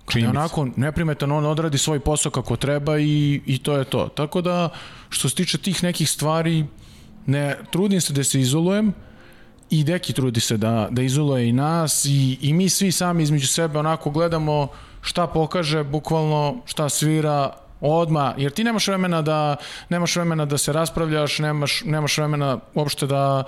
[0.06, 4.08] Kada onako neprimetan on odradi svoj posao kako treba i, i to je to.
[4.08, 4.70] Tako da
[5.10, 6.66] što se tiče tih nekih stvari
[7.26, 8.94] ne trudim se da se izolujem
[9.70, 13.48] i Deki trudi se da, da izoluje i nas i, i mi svi sami između
[13.48, 14.68] sebe onako gledamo
[15.02, 19.56] šta pokaže, bukvalno šta svira, odma, jer ti nemaš vremena da
[19.90, 23.44] nemaš vremena da se raspravljaš, nemaš nemaš vremena uopšte da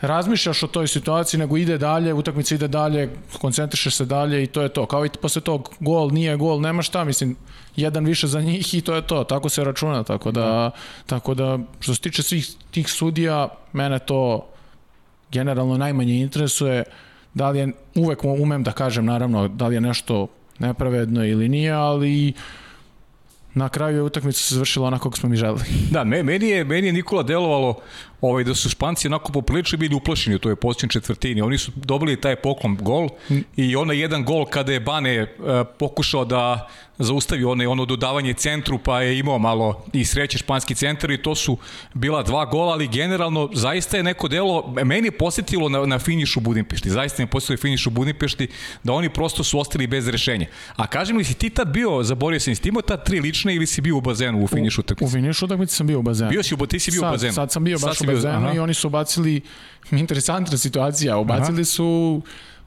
[0.00, 4.62] razmišljaš o toj situaciji, nego ide dalje, utakmica ide dalje, koncentrišeš se dalje i to
[4.62, 4.86] je to.
[4.86, 7.36] Kao i posle tog gol, nije gol, nema šta, mislim,
[7.76, 9.24] jedan više za njih i to je to.
[9.24, 10.70] Tako se računa, tako da,
[11.06, 14.46] tako da što se tiče svih tih sudija, mene to
[15.32, 16.84] generalno najmanje interesuje.
[17.34, 20.26] Da li je, uvek umem da kažem, naravno, da li je nešto
[20.58, 22.32] nepravedno ili nije, ali
[23.54, 25.64] na kraju je utakmica se završila onako kako smo mi želeli.
[25.90, 27.74] Da, meni je, meni je Nikola delovalo
[28.30, 31.40] ovaj, da su Španci onako poprilično bili uplašeni u toj posljednjoj četvrtini.
[31.42, 33.08] Oni su dobili taj poklon gol
[33.56, 38.78] i onaj jedan gol kada je Bane uh, pokušao da zaustavi onaj, ono dodavanje centru
[38.78, 41.58] pa je imao malo i sreće španski centar i to su
[41.94, 46.40] bila dva gola, ali generalno zaista je neko delo, meni je posjetilo na, na finišu
[46.40, 48.48] Budimpešti, zaista je posjetilo finišu Budimpešti
[48.84, 50.46] da oni prosto su ostali bez rešenja.
[50.76, 53.66] A kažem li si ti tad bio, zaborio sam, ti imao tad tri lične ili
[53.66, 55.04] si bio u bazenu u finišu utakmice?
[55.04, 56.30] U, u finišu utakmice sam bio u bazenu.
[56.30, 57.32] Bio si u, ti si bio sad, u bazenu.
[57.32, 58.15] Sad sam bio baš u bazenu
[58.54, 59.40] i oni su ubacili
[59.90, 61.64] interesantna situacija, ubacili aha.
[61.64, 62.22] su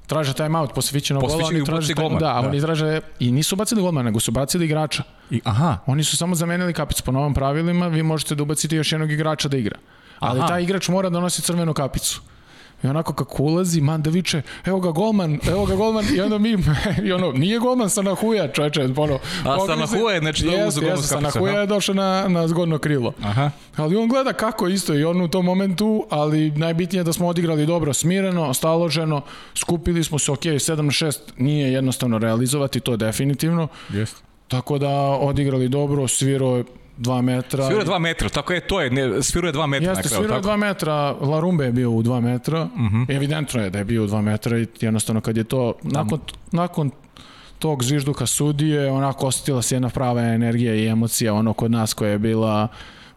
[0.07, 3.55] traže taj out posle Fićenog gola, oni traže golman, da, da, oni traže i nisu
[3.55, 5.03] bacili golmana, nego su bacili igrača.
[5.31, 5.77] I, aha.
[5.85, 9.49] Oni su samo zamenili kapicu po novom pravilima, vi možete da ubacite još jednog igrača
[9.49, 9.77] da igra.
[10.19, 10.47] Ali aha.
[10.47, 12.21] taj igrač mora da nosi crvenu kapicu.
[12.83, 16.57] I onako kako ulazi, Manda viče, evo ga golman, evo ga golman, i onda mi,
[17.05, 19.19] i ono, nije golman Sanahuja, čoveče, ono.
[19.45, 23.13] A Sanahuja je, znači, da uzu golman Sanahuja je došao na, na zgodno krilo.
[23.23, 23.51] Aha.
[23.75, 27.27] Ali on gleda kako isto i on u tom momentu, ali najbitnije je da smo
[27.27, 29.21] odigrali dobro, smireno, staloženo,
[29.55, 33.67] skupili smo se, ok, 7 na 6 nije jednostavno realizovati, to definitivno.
[33.93, 34.21] Jeste.
[34.47, 36.63] Tako da odigrali dobro, svirao je
[36.99, 37.65] 2 metra.
[37.65, 39.89] Svirao je 2 metra, tako je, to je, ne, svirao je 2 metra.
[39.89, 42.95] Jeste, svirao je 2 metra, Larumbe je bio u 2 metra, uh mhm.
[42.95, 43.15] -huh.
[43.15, 46.19] evidentno je da je bio u 2 metra i jednostavno kad je to, nakon,
[46.51, 46.91] nakon
[47.59, 52.11] tog zvižduka sudije, onako osetila se jedna prava energija i emocija, ono kod nas koja
[52.11, 52.67] je bila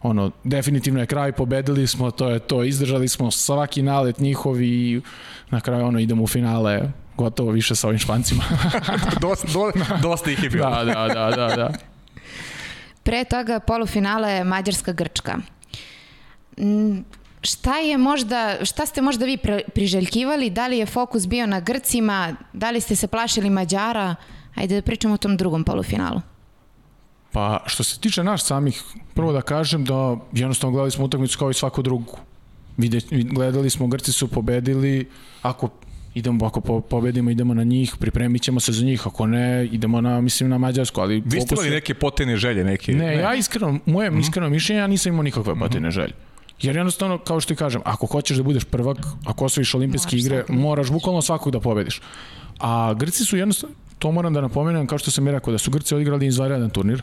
[0.01, 5.01] ono, definitivno je kraj, pobedili smo, to je to, izdržali smo svaki nalet njihov i
[5.49, 6.81] na kraju ono idemo u finale
[7.17, 8.43] gotovo više sa ovim špancima.
[9.21, 10.69] dosta, do, dosta ih je bilo.
[10.69, 11.55] Da, da, da, da.
[11.55, 11.92] da.
[13.03, 15.41] Pre toga polufinale Mađarska-Grčka.
[17.41, 19.37] Šta je možda, šta ste možda vi
[19.75, 20.49] priželjkivali?
[20.49, 22.35] Da li je fokus bio na Grcima?
[22.53, 24.15] Da li ste se plašili Mađara?
[24.55, 26.21] Ajde da pričamo o tom drugom polufinalu.
[27.31, 31.49] Pa, što se tiče naš samih, prvo da kažem da jednostavno gledali smo utakmicu kao
[31.49, 32.17] i svaku drugu.
[32.77, 35.09] Vide, gledali smo, Grci su pobedili,
[35.41, 35.69] ako
[36.13, 40.01] idemo ako po, pobedimo idemo na njih, pripremit ćemo se za njih, ako ne idemo
[40.01, 42.91] na mislim na Mađarsku, ali Vi ste imali neke potene želje neke?
[42.91, 43.15] Ne, ne.
[43.15, 44.19] ja iskreno, moje mm -hmm.
[44.19, 45.95] iskreno mišljenje, ja nisam imao nikakve potene mm -hmm.
[45.95, 46.13] želje.
[46.61, 50.37] Jer jednostavno, kao što ti kažem, ako hoćeš da budeš prvak, ako osvojiš olimpijske igre,
[50.37, 50.55] svakog.
[50.55, 52.01] moraš bukvalno svakog da pobediš.
[52.59, 55.71] A Grci su jednostavno, to moram da napomenem, kao što sam i rekao, da su
[55.71, 57.01] Grci odigrali izvanredan turnir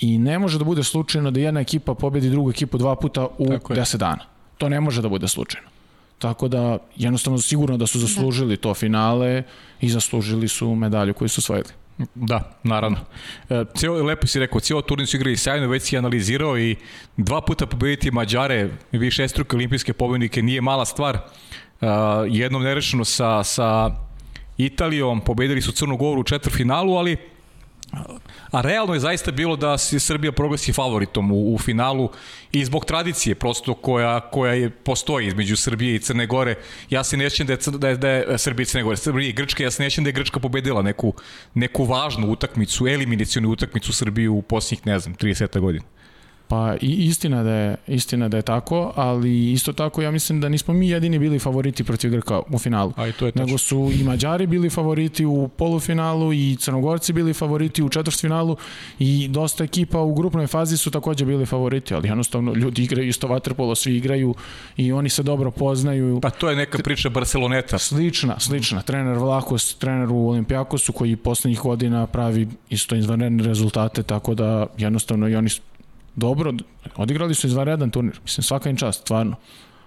[0.00, 3.46] i ne može da bude slučajno da jedna ekipa pobedi drugu ekipu dva puta u
[3.46, 4.24] 10 dana.
[4.58, 5.68] To ne može da bude slučajno.
[6.18, 8.62] Tako da, jednostavno, sigurno da su zaslužili da.
[8.62, 9.42] to finale
[9.80, 11.68] i zaslužili su medalju koju su osvojili.
[12.14, 12.98] Da, naravno.
[13.50, 16.76] E, cijelo, lepo si rekao, cijelo turnir su igrali sjajno, već si analizirao i
[17.16, 21.16] dva puta pobediti Mađare, više struke olimpijske pobednike, nije mala stvar.
[21.16, 21.86] E,
[22.28, 23.90] jednom nerešeno sa, sa
[24.56, 27.16] Italijom, pobedili su Crnu Goru u četvrfinalu, ali
[28.50, 32.10] A realno je zaista bilo da se Srbija proglasi favoritom u, u finalu
[32.52, 36.54] i zbog tradicije prosto koja, koja je, postoji između Srbije i Crne Gore.
[36.90, 39.32] Ja se nećem da je, da je, da je Srbija i Crne Gore, Srbija i
[39.32, 41.12] Grčka, ja se nećem da je Grčka pobedila neku,
[41.54, 45.84] neku važnu utakmicu, eliminacijonu utakmicu Srbiju u posljednjih, ne znam, 30 godina.
[46.48, 50.48] Pa i istina da je istina da je tako, ali isto tako ja mislim da
[50.48, 52.92] nismo mi jedini bili favoriti protiv Grka u finalu.
[52.96, 53.46] A i to je tačno.
[53.46, 58.56] Nego su i Mađari bili favoriti u polufinalu i Crnogorci bili favoriti u četvrtfinalu
[58.98, 63.26] i dosta ekipa u grupnoj fazi su takođe bili favoriti, ali jednostavno ljudi igraju isto
[63.26, 64.34] vaterpolo, svi igraju
[64.76, 66.20] i oni se dobro poznaju.
[66.20, 67.78] Pa to je neka priča Barceloneta.
[67.78, 68.82] Slična, slična.
[68.82, 75.28] Trener Vlahos, trener u Olimpijakosu koji poslednjih godina pravi isto izvanredne rezultate, tako da jednostavno
[75.28, 75.48] i oni
[76.18, 76.52] dobro,
[76.96, 79.36] odigrali su izvanredan turnir, mislim svaka im čast, stvarno.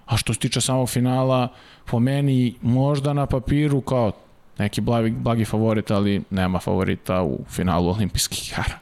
[0.06, 1.48] A što se tiče samog finala,
[1.84, 4.12] po meni možda na papiru kao
[4.58, 8.78] neki blagi, blagi favorit, ali nema favorita u finalu olimpijskih igara.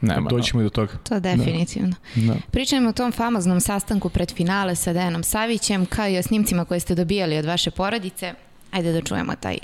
[0.00, 0.30] Nema.
[0.30, 0.66] Doćemo no.
[0.66, 0.92] i do toga.
[1.08, 1.94] To definitivno.
[2.14, 2.32] Da.
[2.32, 2.40] da.
[2.50, 6.80] Pričajmo o tom famoznom sastanku pred finale sa Dejanom Savićem, kao i o snimcima koje
[6.80, 8.34] ste dobijali od vaše porodice.
[8.70, 9.58] Ajde da čujemo taj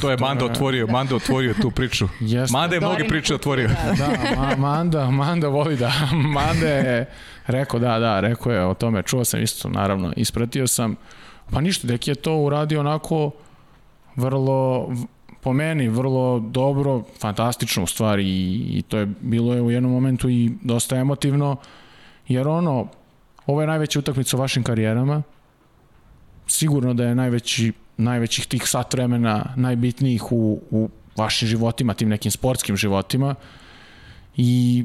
[0.00, 2.08] To je Manda otvorio, Manda otvorio tu priču.
[2.20, 2.52] Jeste.
[2.52, 3.68] Manda je mnoge Dorin priče otvorio.
[3.68, 4.06] da.
[4.06, 5.92] Da, ma, Manda, Manda voli da,
[6.34, 7.10] Manda je
[7.46, 10.96] rekao, da, da, rekao je o tome, čuo sam isto, naravno, ispratio sam,
[11.50, 13.30] pa ništa, deki je to uradio onako
[14.16, 14.88] vrlo,
[15.40, 19.92] po meni, vrlo dobro, fantastično u stvari i, i to je bilo je u jednom
[19.92, 21.56] momentu i dosta emotivno,
[22.28, 22.88] jer ono,
[23.46, 25.22] ovo je najveća utakmica u vašim karijerama,
[26.46, 32.30] sigurno da je najveći, najvećih tih sat vremena, najbitnijih u, u vašim životima, tim nekim
[32.30, 33.34] sportskim životima
[34.36, 34.84] i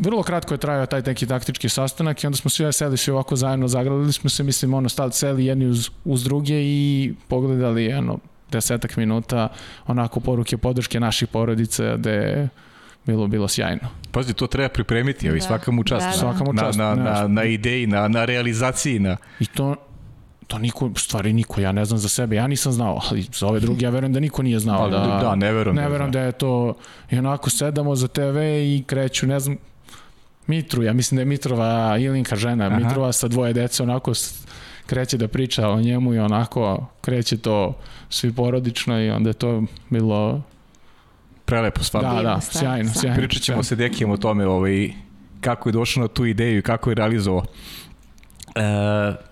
[0.00, 3.36] vrlo kratko je trajao taj neki taktički sastanak i onda smo svi seli svi ovako
[3.36, 8.18] zajedno, zagradili smo se, mislim, ono, stali seli jedni uz, uz druge i pogledali jedno
[8.52, 9.48] desetak minuta
[9.86, 12.48] onako poruke podrške naših porodica da je
[13.06, 13.88] bilo, bilo sjajno.
[14.10, 15.46] Pazi, to treba pripremiti, ali Da.
[15.46, 16.06] svaka mu čast.
[16.06, 16.18] Da, da.
[16.18, 19.16] Svaka mu na, čast, na, ne, na, na ideji, na, na realizaciji, na...
[19.40, 19.76] I to,
[20.50, 23.46] to niko, u stvari niko, ja ne znam za sebe, ja nisam znao, ali za
[23.46, 24.82] ove druge ja verujem da niko nije znao.
[24.82, 26.74] Ali, Da, da, ne verujem da Ne je verujem da je to,
[27.10, 29.56] i onako sedamo za TV i kreću, ne znam,
[30.46, 32.78] Mitru, ja mislim da je Mitrova Ilinka žena, Aha.
[32.78, 34.12] Mitrova sa dvoje dece onako
[34.86, 39.62] kreće da priča o njemu i onako kreće to svi porodično i onda je to
[39.90, 40.42] bilo,
[41.44, 42.14] Prelepo stvarno.
[42.14, 43.16] da, da, sjajno, sjajno.
[43.16, 44.90] Pričat ćemo se Dekijem o tome ovaj,
[45.40, 47.44] kako je došao na tu ideju i kako je realizovao.
[48.54, 49.29] E,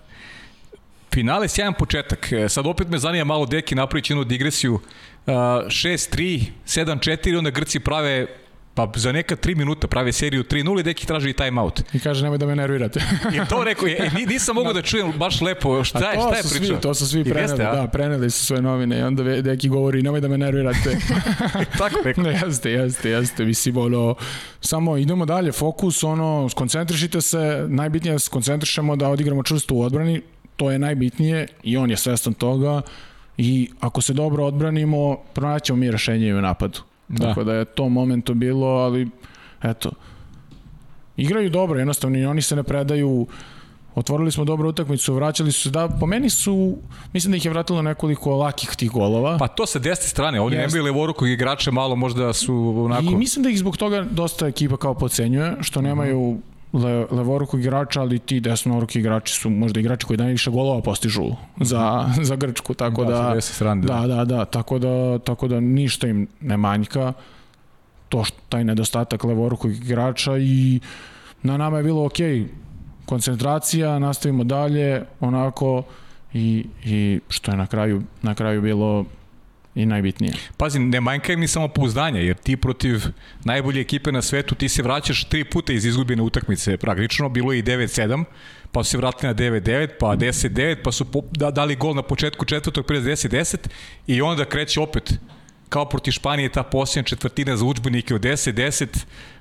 [1.19, 2.31] finale, sjajan početak.
[2.31, 4.79] E, Sad opet me zanima malo Deki napravići jednu digresiju.
[5.27, 8.27] E, 6-3, 7-4, onda Grci prave
[8.73, 11.81] pa za neka 3 minuta prave seriju 3-0 i Deki traži timeout.
[11.93, 12.99] I kaže nemoj da me nervirate.
[13.35, 16.35] I to rekao, je, e, ni- nisam mogao da čujem baš lepo šta je, šta
[16.35, 16.75] je pričao.
[16.75, 20.01] Svi, to su svi preneli, jeste, da, preneli su sve novine i onda Deki govori
[20.01, 20.97] nemoj da me nervirate.
[21.79, 22.23] Tako rekao.
[22.23, 24.15] Ne, jeste, jeste, jeste, mislim, ono,
[24.61, 29.75] samo idemo dalje, fokus, ono, skoncentrišite se, najbitnije je da se skoncentrišemo da odigramo čvrsto
[29.75, 30.21] u odbrani,
[30.59, 32.81] to je najbitnije i on je svestan toga
[33.37, 36.79] i ako se dobro odbranimo, pronaćemo mi rešenje u napadu.
[37.07, 37.27] Da.
[37.27, 39.07] Tako da je to momentu bilo, ali
[39.63, 39.91] eto,
[41.17, 43.27] igraju dobro, jednostavno i oni se ne predaju,
[43.95, 46.77] otvorili smo dobru utakmicu, vraćali su se, da, po meni su,
[47.13, 49.37] mislim da ih je vratilo nekoliko lakih tih golova.
[49.37, 50.67] Pa to sa desne strane, oni Jeste.
[50.67, 53.03] nemaju levorukog igrača, malo možda su onako...
[53.03, 56.39] I mislim da ih zbog toga dosta ekipa kao pocenjuje, što nemaju
[56.73, 61.23] le, levorukog igrača, ali ti desnoruki igrači su možda igrači koji najviše golova postižu
[61.61, 63.93] za, za Grčku, tako Da, da, strane, da.
[63.93, 67.13] da, da, da, tako da, tako da ništa im ne manjka.
[68.09, 70.79] To što taj nedostatak levorukog igrača i
[71.43, 72.47] na nama je bilo okej.
[73.05, 75.83] Koncentracija, nastavimo dalje onako
[76.33, 79.05] i, i što je na kraju, na kraju bilo
[79.75, 80.33] i najbitnije.
[80.57, 83.05] Pazi, ne manjka im ni samo pouzdanja, jer ti protiv
[83.43, 87.59] najbolje ekipe na svetu, ti se vraćaš tri puta iz izgubljene utakmice praktično, bilo je
[87.59, 88.23] i 9-7,
[88.71, 92.45] pa su se vratili na 9-9, pa 10-9, pa su da, dali gol na početku
[92.45, 93.57] četvrtog pre 10-10
[94.07, 95.13] i onda kreće opet
[95.69, 98.87] kao protiv Španije ta posljednja četvrtina za učbenike od 10-10,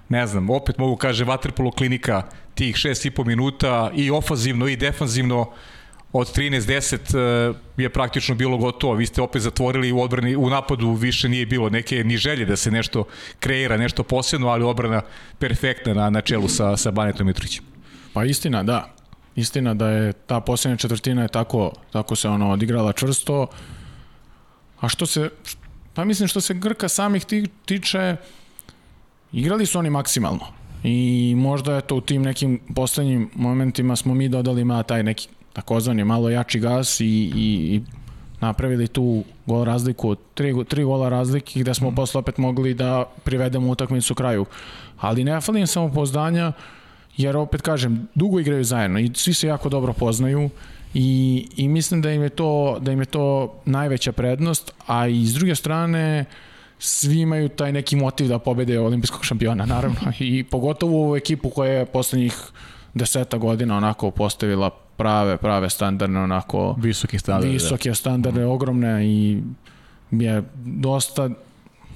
[0.09, 2.23] ne znam, opet mogu kaže Vaterpolo klinika
[2.55, 5.53] tih 6,5 minuta i ofanzivno i defanzivno
[6.13, 8.95] od 13-10 e, je praktično bilo gotovo.
[8.95, 12.57] Vi ste opet zatvorili u odbrani, u napadu više nije bilo neke ni želje da
[12.57, 13.05] se nešto
[13.41, 15.03] kreira, nešto posebno, ali odbrana
[15.39, 17.65] perfektna na, na čelu sa, sa Banetom Mitrovićem.
[18.13, 18.95] Pa istina, da.
[19.37, 23.47] Istina da je ta posljednja četvrtina je tako, tako se ono odigrala čvrsto.
[24.81, 25.31] A što se,
[25.95, 28.17] pa mislim što se Grka samih ti, tiče,
[29.33, 30.47] igrali su oni maksimalno.
[30.85, 35.29] I možda je to u tim nekim poslednjim momentima smo mi dodali ma taj neki
[35.53, 37.31] takozvani malo jači gas i, i,
[37.75, 37.83] i
[38.41, 41.95] napravili tu gol razliku, tri, tri gola razlike gde smo mm.
[41.95, 44.47] posle opet mogli da privedemo utakmicu kraju.
[44.99, 46.53] Ali ne falim samo pozdanja,
[47.17, 50.51] jer opet kažem, dugo igraju zajedno i svi se jako dobro poznaju
[50.95, 55.27] i, i mislim da im je to da im je to najveća prednost, a i
[55.27, 56.25] s druge strane
[56.79, 61.73] svi imaju taj neki motiv da pobede olimpijskog šampiona, naravno, i pogotovo u ekipu koja
[61.73, 62.35] je poslednjih
[62.95, 67.53] deseta godina onako postavila prave, prave standardne, onako Visoki standard.
[67.53, 69.43] visoke standarde, ogromne i
[70.11, 71.31] je dosta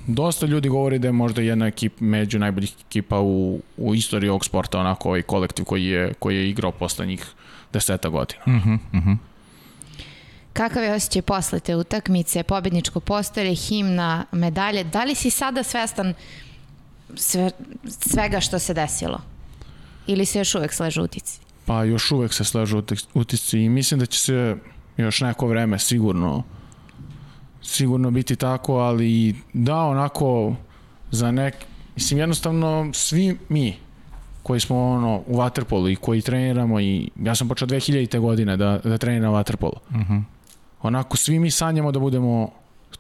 [0.07, 4.45] dosta ljudi govori da je možda jedna ekip među najboljih ekipa u, u istoriji ovog
[4.45, 7.27] sporta, onako ovaj kolektiv koji je, koji je igrao poslednjih
[7.73, 8.41] deseta godina.
[8.47, 9.17] Uh -huh, uh -huh.
[10.53, 14.85] Kakav je osjećaj posle te utakmice, pobedničko postelje, himna, medalje?
[14.85, 16.15] Da li si sada svestan
[17.15, 17.51] sve,
[17.89, 19.21] svega što se desilo?
[20.07, 21.41] Ili se još uvek sležu utici?
[21.67, 24.57] Pa još uvek se sležu utis- utisci i mislim da će se
[24.97, 26.43] još neko vreme sigurno
[27.63, 30.55] sigurno biti tako, ali da onako
[31.11, 31.55] za nek
[31.97, 33.77] mislim jednostavno svi mi
[34.43, 38.21] koji smo ono u waterpolu i koji treniramo i ja sam počeo 2000.
[38.21, 39.77] godine da, da treniram waterpolo.
[39.91, 40.23] Uh -huh.
[40.83, 42.51] Onako svi mi sanjamo da budemo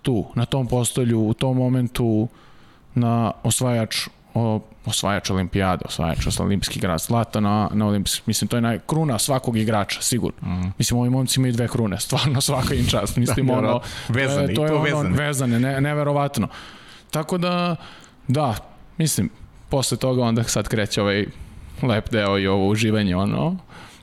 [0.03, 2.29] tu, na tom postolju, u tom momentu
[2.95, 4.09] na osvajač
[4.87, 8.23] osvajač olimpijada, osvajač olimpijski grad, zlata na, na olimpijski.
[8.27, 10.49] Mislim, to je naj, kruna svakog igrača, sigurno.
[10.49, 10.73] Mm.
[10.79, 13.17] Mislim, ovi momci imaju dve krune, stvarno svaka im čast.
[13.17, 15.17] Mislim, da, ono, vezane, to je, to ono, vezane.
[15.17, 16.49] vezane, ne, neverovatno.
[17.11, 17.77] Tako da,
[18.29, 18.55] da,
[18.99, 19.31] mislim,
[19.69, 21.27] posle toga onda sad kreće ovaj
[21.83, 23.57] lep deo i ovo uživanje, ono,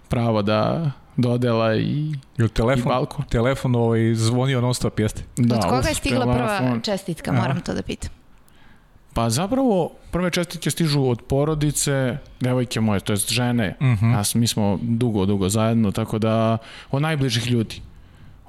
[0.07, 3.25] pravo da dodela i, Jel telefon, i balkon.
[3.25, 5.23] Telefon ovaj zvonio non stop, jeste?
[5.37, 6.67] Da, Od koga je stigla telefon.
[6.67, 8.18] prva čestitka, moram to da pitam?
[9.19, 13.75] Pa zapravo prve čestitke stižu od porodice, devojke moje, to jest žene.
[13.79, 14.05] Uh Mhm.
[14.05, 14.11] -huh.
[14.11, 16.57] Nas, mi smo dugo, dugo zajedno, tako da
[16.91, 17.81] od najbližih ljudi.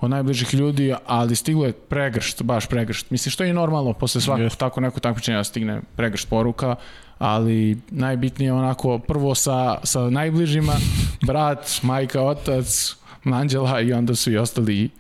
[0.01, 3.11] Od najbližih ljudi, ali stiglo je pregršt, baš pregršt.
[3.11, 4.57] Mislim, što je i normalno, posle svakog yes.
[4.57, 6.77] tako neko takmičenja stigne pregršt poruka,
[7.19, 10.73] ali najbitnije je onako prvo sa, sa najbližima,
[11.27, 14.91] brat, majka, otac, Anđela i onda su i ostali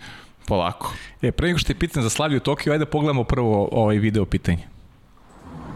[0.46, 0.94] polako.
[1.22, 4.24] E, pre nego što te pitan za Slaviju Tokio, ajde da pogledamo prvo ovaj video
[4.24, 4.69] pitanje.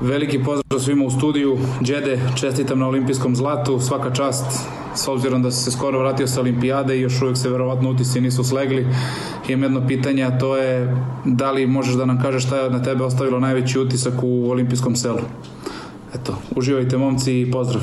[0.00, 1.58] Veliki pozdrav svima u studiju.
[1.80, 4.44] Đede, čestitam na olimpijskom zlatu, svaka čast
[4.94, 8.44] s obzirom da se skoro vratio sa olimpijade i još uvijek se verovatno utisi nisu
[8.44, 8.86] slegli.
[9.48, 12.82] Imam jedno pitanje, a to je da li možeš da nam kažeš šta je na
[12.82, 15.20] tebe ostavilo najveći utisak u olimpijskom selu?
[16.14, 17.82] Eto, uživajte momci i pozdrav.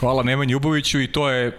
[0.00, 1.58] Hvala Nemanji Uboviću i to je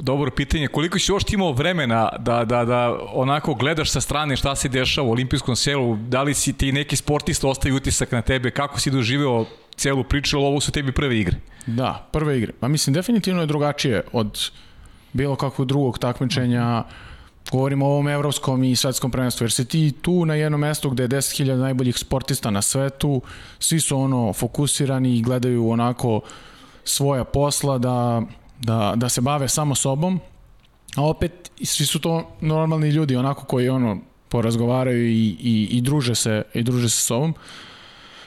[0.00, 0.68] dobro pitanje.
[0.68, 5.08] Koliko si još imao vremena da, da, da onako gledaš sa strane šta se dešava
[5.08, 5.96] u olimpijskom selu?
[5.96, 8.50] Da li si ti neki sportista ostaje utisak na tebe?
[8.50, 11.36] Kako si doživeo celu priču, ali ovo su tebi prve igre?
[11.66, 12.52] Da, prve igre.
[12.60, 14.50] Pa mislim, definitivno je drugačije od
[15.12, 16.84] bilo kakvog drugog takmičenja.
[17.52, 21.02] Govorimo o ovom evropskom i svetskom prvenstvu, jer se ti tu na jednom mestu gde
[21.02, 23.22] je 10.000 najboljih sportista na svetu,
[23.58, 26.20] svi su ono fokusirani i gledaju onako
[26.84, 28.22] svoja posla da
[28.60, 30.20] da, da se bave samo sobom,
[30.96, 33.98] a opet svi su to normalni ljudi onako koji ono
[34.28, 37.34] porazgovaraju i, i, i druže se i druže se sobom.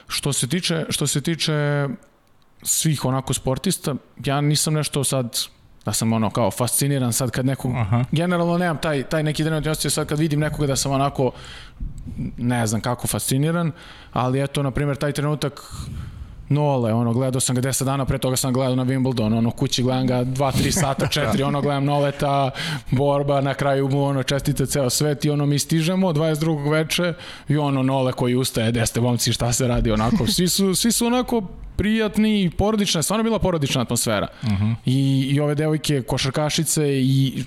[0.08, 1.88] Što se tiče što se tiče
[2.62, 5.38] svih onako sportista, ja nisam nešto sad
[5.84, 8.04] da sam ono kao fasciniran sad kad nekog Aha.
[8.12, 11.30] generalno nemam taj taj neki trenutni osjećaj sad kad vidim nekoga da sam onako
[12.36, 13.72] ne znam kako fasciniran,
[14.12, 15.60] ali eto na primjer taj trenutak
[16.48, 19.82] Nole, ono, gledao sam ga 10 dana, pre toga sam gledao na Wimbledon, ono, kući
[19.82, 22.50] gledam ga 2-3 sata, 4, ono, gledam Noleta,
[22.90, 26.70] borba, na kraju mu, ono, čestite ceo svet i ono, mi stižemo 22.
[26.70, 27.14] veče
[27.48, 31.06] i ono, Nole koji ustaje, deste momci, šta se radi, onako, svi su, svi su
[31.06, 31.42] onako
[31.76, 34.28] prijatni i porodična, stvarno bila porodična atmosfera.
[34.42, 34.74] Uh -huh.
[34.86, 37.44] I, I ove devojke košarkašice i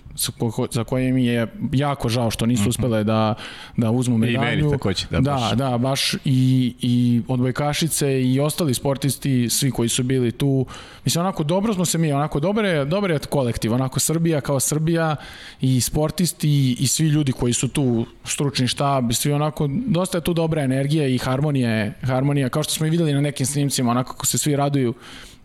[0.72, 2.70] za koje mi je jako žao što nisu -huh.
[2.70, 3.36] uspele da,
[3.78, 4.38] da uzmu medalju.
[4.38, 5.06] I meni takođe.
[5.10, 10.32] Da, da, baš, da, baš i, i odbojkašice i ostali sportisti, svi koji su bili
[10.32, 10.66] tu.
[11.06, 15.16] Mislim, onako dobro smo se mi, onako dobre, dobre je kolektiv, onako Srbija kao Srbija
[15.62, 20.22] i sportisti i, i svi ljudi koji su tu, stručni štab, svi onako, dosta je
[20.22, 24.17] tu dobra energija i harmonija, harmonija, kao što smo i videli na nekim snimcima, onako
[24.18, 24.94] kako se svi raduju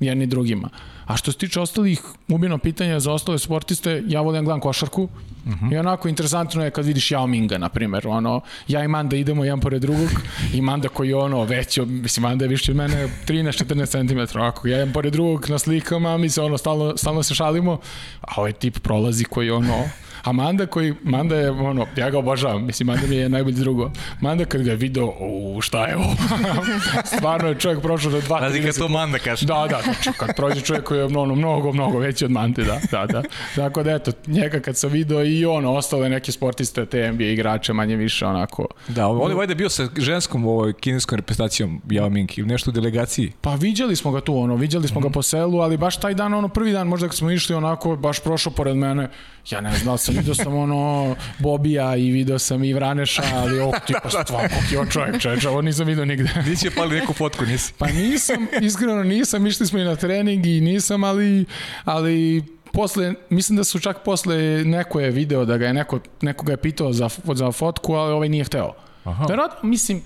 [0.01, 0.69] jedni drugima.
[1.07, 5.53] A što se tiče ostalih ubino pitanja za ostale sportiste, ja volim gledam košarku uh
[5.53, 5.75] -huh.
[5.75, 9.45] i onako interesantno je kad vidiš Yao Minga, na primjer, ono, ja i Manda idemo
[9.45, 10.09] jedan pored drugog
[10.55, 14.69] i Manda koji je ono veći, mislim, Manda je više od mene 13-14 cm, onako,
[14.69, 17.79] ja jedan pored drugog na slikama, mi se ono, stalno, stalno se šalimo,
[18.21, 19.85] a ovaj tip prolazi koji ono,
[20.23, 23.91] A Manda koji, Manda je, ono, ja ga obožavam, mislim, Manda mi je najbolji drugo.
[24.21, 26.17] Manda kad ga je video, u, šta je ovo?
[27.17, 29.47] Stvarno je čovjek prošao do 2 Razi kad to Manda kaže.
[29.47, 32.81] Da, da, znači, kad prođe čovjek koji je ono, mnogo, mnogo veći od Mante, da,
[32.91, 33.23] da, da.
[33.57, 37.73] Tako da, eto, njega kad sam video i ono, ostale neke sportiste, te NBA igrače,
[37.73, 38.67] manje više, onako.
[38.89, 42.73] Da, on je vajda bio sa ženskom ovoj kineskom reprezentacijom Yao Ming ili nešto u
[42.73, 43.33] delegaciji.
[43.41, 45.09] Pa viđali smo ga tu, ono, viđali smo mm -hmm.
[45.09, 47.97] ga po selu, ali baš taj dan, ono, prvi dan, možda kad smo išli, onako,
[47.97, 49.09] baš prošao pored mene,
[49.51, 53.75] ja ne znam, sam vidio sam ono Bobija i video sam i Vraneša, ali ovog
[53.87, 56.31] tipa stvarno je on čovjek, čovječ, ovo nisam vidio nigde.
[56.49, 57.73] Nisi je pali neku fotku, nisi?
[57.79, 61.45] Pa nisam, iskreno nisam, išli smo i na trening i nisam, ali,
[61.85, 66.45] ali posle, mislim da su čak posle neko je video da ga je neko, neko
[66.45, 68.73] ga je pitao za, za fotku, ali ovaj nije hteo.
[69.05, 69.25] Aha.
[69.29, 70.03] Verovatno, mislim,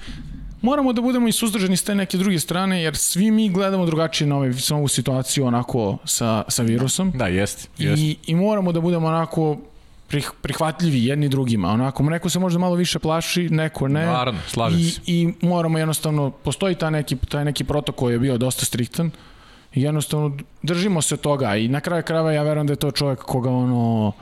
[0.67, 4.27] moramo da budemo i suzdržani s te neke druge strane, jer svi mi gledamo drugačije
[4.29, 7.13] na, ovaj, na ovu situaciju onako sa, sa virusom.
[7.15, 7.71] Da, jest.
[7.79, 8.03] jest.
[8.03, 9.57] I, I moramo da budemo onako
[10.09, 11.69] prih, prihvatljivi jedni drugima.
[11.69, 14.07] Onako, neko se možda malo više plaši, neko ne.
[14.07, 15.01] Naravno, slažem I, se.
[15.07, 19.11] I moramo jednostavno, postoji ta neki, taj neki protokol je bio dosta striktan
[19.75, 23.19] i jednostavno držimo se toga i na kraju krajeva ja verujem da je to čovjek
[23.19, 24.13] koga ono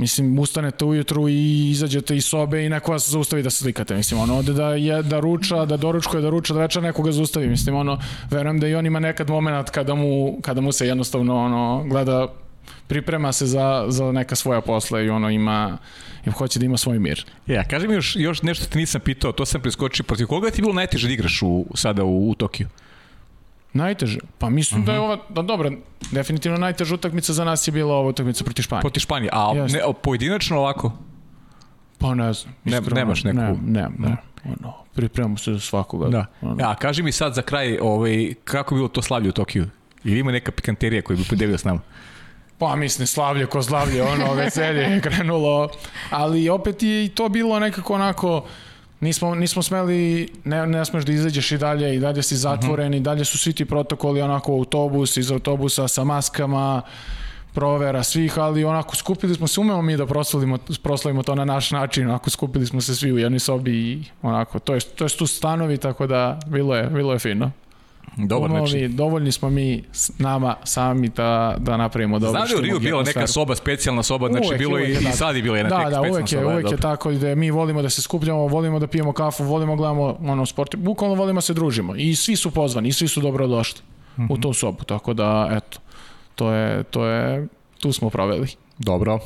[0.00, 3.94] Mislim, ustanete ujutru i izađete iz sobe i neko vas zaustavi da se slikate.
[3.94, 7.48] Mislim, ono, ode da, je, da ruča, da doručkuje, da ruča, da večer nekoga zaustavi.
[7.48, 7.98] Mislim, ono,
[8.30, 12.28] verujem da i on ima nekad moment kada mu, kada mu se jednostavno ono, gleda
[12.86, 15.78] priprema se za, za neka svoja posla i ono ima,
[16.26, 17.24] i hoće da ima svoj mir.
[17.46, 20.62] Ja, kaži mi još, još nešto te nisam pitao, to sam preskočio, protiv koga ti
[20.62, 22.68] bilo najteže da igraš u, sada u, u Tokiju?
[23.72, 24.18] Najteže?
[24.38, 24.86] Pa mislim uh -huh.
[24.86, 25.70] da je ova, da dobro,
[26.10, 28.82] definitivno najteža utakmica za nas je bila ova utakmica protiv Španije.
[28.82, 29.78] Protiv Španije, a Jasne.
[29.78, 30.92] ne, pojedinačno ovako?
[31.98, 32.54] Pa ne znam.
[32.64, 33.38] Ne, nemaš neku?
[33.38, 34.16] Ne, ne, ne.
[34.44, 36.08] Ono, pripremamo se za svakoga.
[36.08, 36.26] Da.
[36.42, 36.64] Ono.
[36.68, 39.66] A kaži mi sad za kraj, ovaj, kako je bilo to slavlje u Tokiju?
[40.04, 41.80] Ili ima neka pikanterija koju bi podelio s nama?
[42.58, 45.68] Pa mislim, slavlje ko slavlje, ono, veselje je krenulo,
[46.10, 48.46] ali opet je i to bilo nekako onako,
[49.00, 52.94] nismo, nismo smeli, ne, ne smeš da izađeš i dalje, i dalje si zatvoren, uh
[52.94, 53.00] -huh.
[53.00, 56.82] i dalje su svi ti protokoli onako autobus, iz autobusa sa maskama,
[57.54, 61.70] provera svih, ali onako skupili smo se, umemo mi da proslavimo, proslavimo to na naš
[61.70, 65.10] način, onako skupili smo se svi u jednoj sobi i onako, to je, to je
[65.10, 67.50] tu stanovi, tako da bilo je, bilo je fino.
[68.16, 68.88] Dobar Umovi.
[68.88, 72.30] Dovoljni smo mi s nama sami da, da napravimo dobro.
[72.30, 75.12] Znam da u Riju bila neka soba, specijalna soba, znači uvek, bilo uvek, i, i
[75.12, 76.52] sad je bila jedna da, da, specijalna uvek je, soba.
[76.52, 80.18] Uvek je tako da mi volimo da se skupljamo, volimo da pijemo kafu, volimo gledamo
[80.26, 81.94] ono, sport, bukvalno volimo da se družimo.
[81.96, 83.80] I svi su pozvani, i svi su dobro došli
[84.16, 84.32] mm -hmm.
[84.32, 85.78] u tu sobu, tako da, eto,
[86.34, 87.46] to je, to je,
[87.80, 88.48] tu smo proveli.
[88.78, 89.18] Dobro.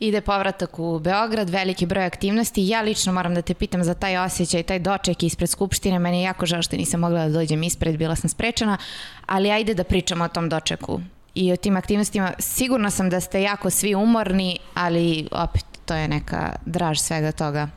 [0.00, 2.68] Ide povratak u Beograd, veliki broj aktivnosti.
[2.68, 5.98] Ja lično moram da te pitam za taj osjećaj, taj doček ispred Skupštine.
[5.98, 8.78] Meni je jako žao što nisam mogla da dođem ispred, bila sam sprečena.
[9.26, 11.00] Ali ajde da pričamo o tom dočeku
[11.34, 12.32] i o tim aktivnostima.
[12.38, 17.68] Sigurno sam da ste jako svi umorni, ali opet to je neka draž svega toga.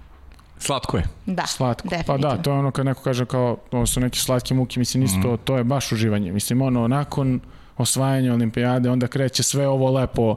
[0.58, 1.04] Slatko je.
[1.26, 1.88] Da, Slatko.
[1.88, 2.30] definitivno.
[2.30, 5.04] Pa da, to je ono kad neko kaže kao, ovo su neki slatki muki, mislim,
[5.04, 5.22] isto, mm.
[5.22, 6.32] to, to je baš uživanje.
[6.32, 7.40] Mislim, ono, nakon
[7.78, 10.36] osvajanja olimpijade, onda kreće sve ovo lepo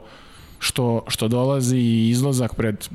[0.59, 2.87] što, što dolazi i izlazak pred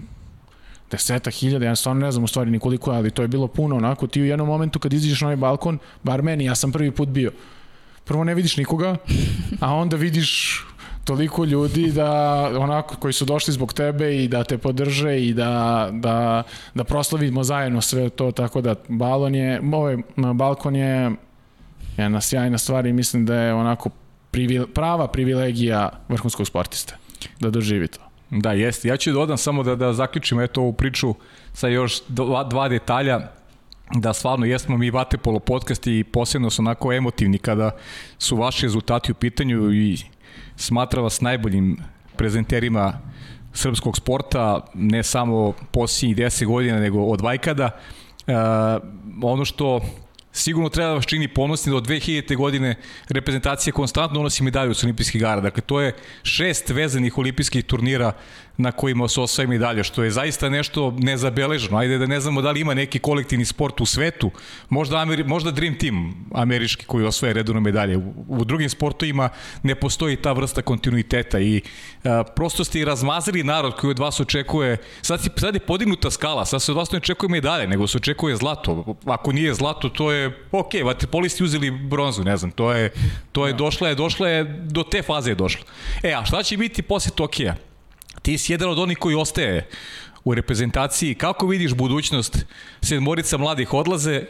[0.91, 4.07] deseta hiljada, ja stvarno ne znam u stvari nikoliko, ali to je bilo puno, onako,
[4.07, 7.09] ti u jednom momentu kad izađeš na ovaj balkon, bar meni, ja sam prvi put
[7.09, 7.33] bio,
[8.05, 8.97] prvo ne vidiš nikoga,
[9.61, 10.65] a onda vidiš
[11.05, 12.11] toliko ljudi da
[12.59, 16.43] onako koji su došli zbog tebe i da te podrže i da, da,
[16.75, 19.97] da proslavimo zajedno sve to tako da balon je, ovaj
[20.35, 21.11] balkon je
[21.97, 23.91] jedna sjajna stvar i mislim da je onako
[24.31, 27.00] privile, prava privilegija vrhunskog sportiste
[27.41, 28.01] da doživi to.
[28.31, 28.89] Da, jeste.
[28.89, 31.15] Ja ću dodam samo da, da zaključim eto ovu priču
[31.53, 33.21] sa još dva, dva detalja
[33.95, 37.71] da stvarno jesmo mi Vatepolo podcast i posebno su onako emotivni kada
[38.19, 39.97] su vaši rezultati u pitanju i
[40.57, 41.77] smatra vas najboljim
[42.17, 42.93] prezenterima
[43.53, 47.71] srpskog sporta, ne samo posljednjih 10 godina, nego od Vajkada.
[48.27, 48.33] E,
[49.23, 49.81] ono što
[50.33, 52.37] sigurno treba da vas čini ponosni da od 2000.
[52.37, 52.75] godine
[53.09, 55.41] reprezentacija konstantno unosi medalju sa olimpijskih igara.
[55.41, 58.13] Dakle, to je šest vezanih olimpijskih turnira
[58.61, 61.79] na kojima se osvaja medalja, što je zaista nešto nezabeleženo.
[61.79, 64.31] Ajde da ne znamo da li ima neki kolektivni sport u svetu,
[64.69, 67.97] možda, Ameri, možda Dream Team američki koji osvaja redovno medalje.
[67.97, 69.29] U, u drugim sportovima
[69.63, 71.63] ne postoji ta vrsta kontinuiteta i
[72.05, 76.11] a, prosto ste i razmazili narod koji od vas očekuje, sad, si, sad je podignuta
[76.11, 78.97] skala, sad se od vas ne očekuje medalje, nego se očekuje zlato.
[79.05, 82.93] Ako nije zlato, to je ok, vaterpolisti uzeli bronzu, ne znam, to je,
[83.33, 85.65] to je došla je, došla je, do te faze je došla.
[86.03, 87.70] E, a šta će biti posle Tokija?
[88.23, 89.69] Ti si jedan od onih koji ostaje
[90.25, 91.15] u reprezentaciji.
[91.15, 92.47] Kako vidiš budućnost?
[92.83, 94.25] Sedmorica mladih odlaze.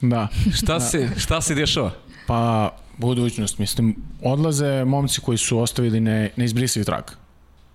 [0.00, 0.28] Da.
[0.54, 0.80] Šta, da.
[0.80, 1.90] Se, šta se dešava?
[2.26, 7.04] Pa, budućnost, mislim, odlaze momci koji su ostavili ne, neizbrisiv trag.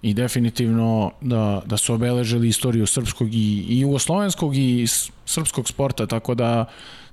[0.01, 4.88] I definitivno da, da su obeležili istoriju srpskog i, i jugoslovenskog i
[5.26, 6.66] srpskog sporta, tako da,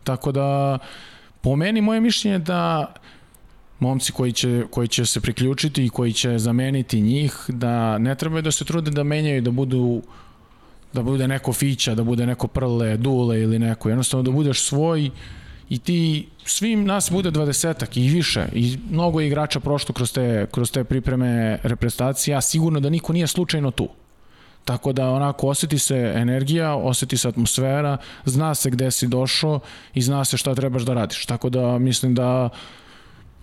[0.05, 0.78] tako da
[1.40, 2.94] po meni moje mišljenje da
[3.81, 8.43] momci koji će, koji će se priključiti i koji će zameniti njih, da ne trebaju
[8.43, 10.03] da se trude da menjaju, da budu
[10.93, 15.11] da bude neko fića, da bude neko prle, dule ili neko, jednostavno da budeš svoj
[15.68, 20.70] i ti svim nas bude 20 i više i mnogo igrača prošlo kroz te, kroz
[20.70, 23.89] te pripreme reprezentacije, a sigurno da niko nije slučajno tu.
[24.64, 29.61] Tako da onako oseti se energija, oseti se atmosfera, zna se gde si došao
[29.95, 31.26] i zna se šta trebaš da radiš.
[31.26, 32.49] Tako da mislim da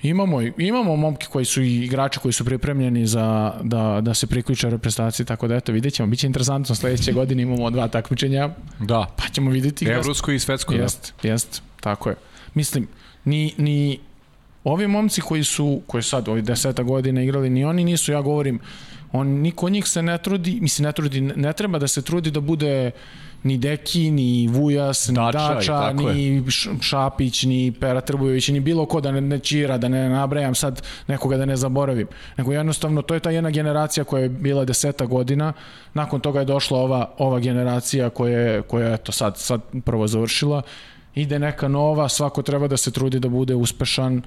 [0.01, 4.69] Imamo, imamo momke koji su i igrači koji su pripremljeni za da, da se priključe
[4.69, 6.07] reprezentaciji, tako da eto, vidjet ćemo.
[6.07, 9.07] Biće interesantno, sledeće godine imamo dva takmičenja, da.
[9.15, 9.85] pa ćemo videti.
[9.85, 10.73] Evropsko i svetsko.
[10.73, 11.29] Jest, da.
[11.29, 12.15] jest, tako je.
[12.53, 12.87] Mislim,
[13.25, 13.99] ni, ni
[14.63, 18.59] ovi momci koji su, koji sad ovi deseta godina igrali, ni oni nisu, ja govorim,
[19.11, 22.31] on, niko od njih se ne trudi, mislim, ne trudi, ne treba da se trudi
[22.31, 22.91] da bude
[23.43, 26.43] ni Deki, ni Vujas, ni Dača, Dača ni
[26.81, 30.81] Šapić, ni Pera Trbujović, ni bilo ko da ne, ne čira, da ne nabrajam sad
[31.07, 32.07] nekoga da ne zaboravim.
[32.37, 35.53] Nego jednostavno, to je ta jedna generacija koja je bila deseta godina,
[35.93, 40.07] nakon toga je došla ova, ova generacija koja je, koja je to sad, sad prvo
[40.07, 40.61] završila,
[41.15, 44.21] ide neka nova, svako treba da se trudi da bude uspešan,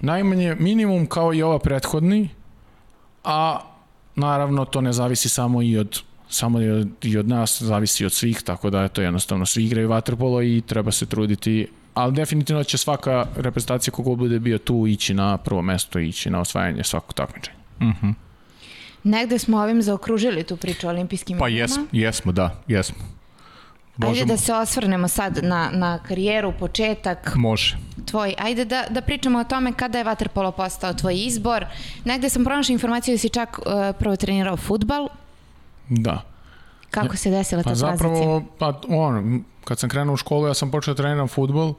[0.00, 2.28] najmanje minimum kao i ova prethodni,
[3.24, 3.60] a
[4.16, 6.02] naravno to ne zavisi samo i od
[6.34, 9.64] samo i od, i od nas, zavisi od svih, tako da je to jednostavno svi
[9.64, 14.86] igraju vaterpolo i treba se truditi ali definitivno će svaka reprezentacija kogo bude bio tu
[14.86, 17.56] ići na prvo mesto ići na osvajanje svakog takmičenja.
[17.80, 18.14] Uh -huh.
[19.02, 22.96] Negde smo ovim zaokružili tu priču o olimpijskim Pa jesmo, jesmo, da, jesmo.
[23.96, 24.22] Možemo.
[24.22, 27.34] Ajde da se osvrnemo sad na, na karijeru, početak.
[27.34, 27.76] Može.
[28.06, 28.34] Tvoj.
[28.38, 31.66] Ajde da, da pričamo o tome kada je Waterpolo postao tvoj izbor.
[32.04, 33.64] Negde sam pronašla informaciju da si čak uh,
[33.98, 35.08] prvo trenirao futbal.
[35.88, 36.22] Da.
[36.90, 38.56] Kako se desila pa ta zapravo, tranzicija?
[38.58, 41.74] pa on, kad sam krenuo u školu, ja sam počeo da treniram futbol,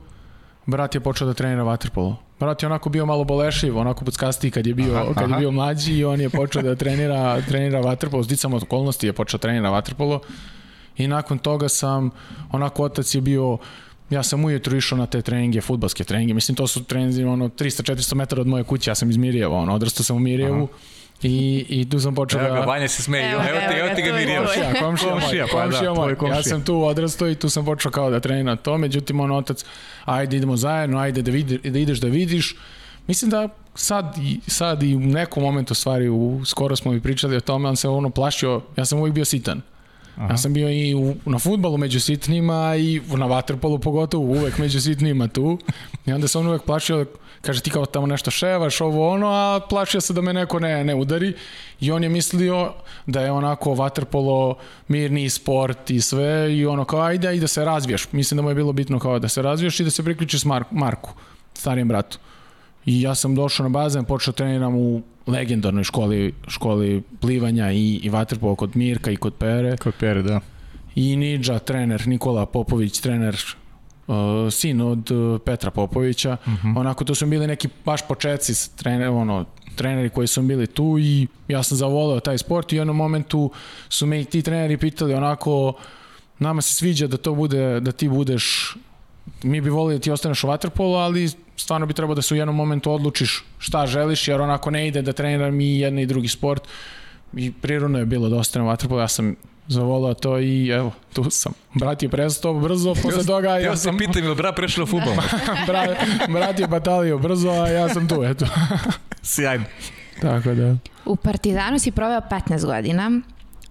[0.66, 2.18] brat je počeo da trenira vaterpolo.
[2.40, 5.52] Brat je onako bio malo bolešiv, onako puckastiji kad je bio, aha, kad je bio
[5.52, 9.42] mlađi i on je počeo da trenira, trenira vaterpolo, zdicam od okolnosti je počeo da
[9.42, 10.20] trenira vaterpolo
[10.98, 12.10] i nakon toga sam,
[12.52, 13.58] onako otac je bio
[14.10, 18.16] ja sam ujutru išao na te treninge, futbalske treninge, mislim to su treningi ono 300-400
[18.16, 20.74] metara od moje kuće, ja sam iz Mirjeva, ono, odrastao sam u Mirjevu, Aha.
[21.24, 22.48] I, I tu sam počeo da...
[22.48, 24.46] Evo ga, Vanja se smeje, evo, evo, te, evo ti ga Mirjeva.
[24.46, 26.16] Komšija, komšija, komšija, pa komšija, da, moj.
[26.16, 26.38] komšija.
[26.38, 29.66] Ja sam tu odrastao i tu sam počeo kao da treniram to, međutim on otac,
[30.06, 32.56] ajde idemo zajedno, ajde da, vidi, da ideš da vidiš.
[33.08, 34.16] Mislim da sad,
[34.48, 37.90] sad i u nekom momentu stvari, u, skoro smo mi pričali o tome, on se
[37.90, 39.62] ono plašio, ja sam uvijek bio sitan.
[40.18, 40.28] Aha.
[40.34, 44.82] Ja sam bio i u, na futbalu među sitnima i na vaterpolu pogotovo uvek među
[44.82, 45.60] sitnima tu.
[46.06, 47.06] I onda se on uvek plašio,
[47.46, 50.84] kaže ti kao tamo nešto ševaš, ovo ono, a plašio se da me neko ne,
[50.84, 51.34] ne udari.
[51.80, 52.74] I on je mislio
[53.06, 57.66] da je onako vaterpolo mirni sport i sve i ono kao ajde i da se
[57.66, 58.12] razviješ.
[58.12, 60.64] Mislim da mu je bilo bitno kao da se razviješ i da se priključiš Mar
[60.72, 61.14] Marku,
[61.54, 62.18] starijem bratu.
[62.86, 68.00] I ja sam došao na bazen, počeo da treniram u legendarnoj školi, školi plivanja i,
[68.04, 69.78] i vaterpola kod Mirka i kod Pere.
[69.78, 70.40] Kod Pere, da.
[70.96, 73.56] I Nidža, trener, Nikola Popović, trener
[74.08, 74.16] uh,
[74.52, 76.38] sin od uh, Petra Popovića.
[76.46, 76.68] Uh mhm.
[76.68, 76.80] -huh.
[76.80, 79.46] Onako, to su bili neki baš početci trener, ono,
[79.76, 83.52] treneri koji su bili tu i ja sam zavoleo taj sport i u jednom momentu
[83.90, 85.74] su me i ti treneri pitali onako
[86.40, 88.76] nama se sviđa da to bude, da ti budeš
[89.44, 92.38] mi bi volili da ti ostaneš u vaterpolu, ali stvarno bi trebao da se u
[92.38, 96.28] jednom momentu odlučiš šta želiš, jer onako ne ide da treniram i jedan i drugi
[96.28, 96.64] sport.
[97.36, 99.36] I prirodno je bilo da ostanem u vaterpolu, ja sam
[99.68, 101.54] zavolao to i evo, tu sam.
[101.74, 103.98] Brat je prestao brzo, posle toga ja, ja sam...
[103.98, 105.14] pitam ili brat prešao futbol?
[105.68, 105.90] brat,
[106.30, 108.46] brat je batalio brzo, a ja sam tu, eto.
[109.24, 109.66] Sjajno.
[110.22, 110.76] Tako da.
[111.06, 113.22] U Partizanu si proveo 15 godina.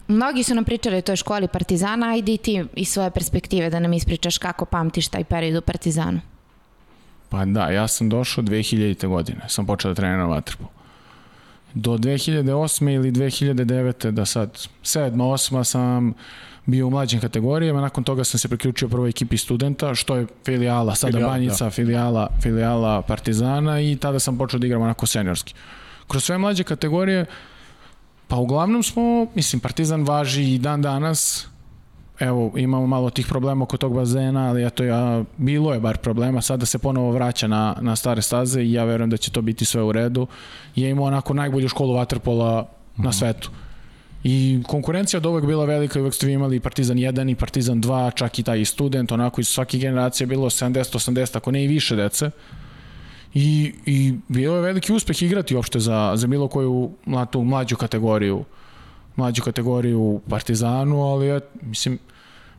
[0.08, 3.80] Mnogi su nam pričali o toj školi Partizana, ajde i ti iz svoje perspektive da
[3.80, 6.20] nam ispričaš kako pamtiš taj period u Partizanu.
[7.28, 9.08] Pa da, ja sam došao 2000.
[9.08, 10.66] godine, sam počeo da treniram vaterpol.
[11.74, 12.94] Do 2008.
[12.94, 14.10] ili 2009.
[14.10, 15.10] da sad, 7.
[15.12, 15.64] 8.
[15.64, 16.14] sam
[16.66, 20.94] bio u mlađim kategorijama, nakon toga sam se priključio prvoj ekipi studenta, što je filijala,
[20.94, 21.70] sada Filijal, Banjica, da.
[21.70, 25.54] filijala, filijala Partizana i tada sam počeo da igram onako seniorski.
[26.08, 27.26] Kroz sve mlađe kategorije,
[28.28, 31.46] pa uglavnom smo, mislim, Partizan važi i dan danas,
[32.18, 36.42] evo, imamo malo tih problema oko tog bazena, ali eto, ja, bilo je bar problema,
[36.42, 39.64] sada se ponovo vraća na, na stare staze i ja verujem da će to biti
[39.64, 40.26] sve u redu.
[40.74, 43.04] Je imao onako najbolju školu vaterpola mm -hmm.
[43.04, 43.18] na mhm.
[43.18, 43.50] svetu.
[44.24, 48.14] I konkurencija od uvek bila velika i uvek ste imali Partizan 1 i Partizan 2,
[48.14, 52.30] čak i taj student, onako iz svake generacije bilo 70-80, ako ne i više dece.
[53.34, 58.44] I, i bilo je veliki uspeh igrati uopšte za, za bilo koju mladu, mlađu kategoriju
[59.16, 61.98] mlađu kategoriju u Partizanu, ali ja, mislim,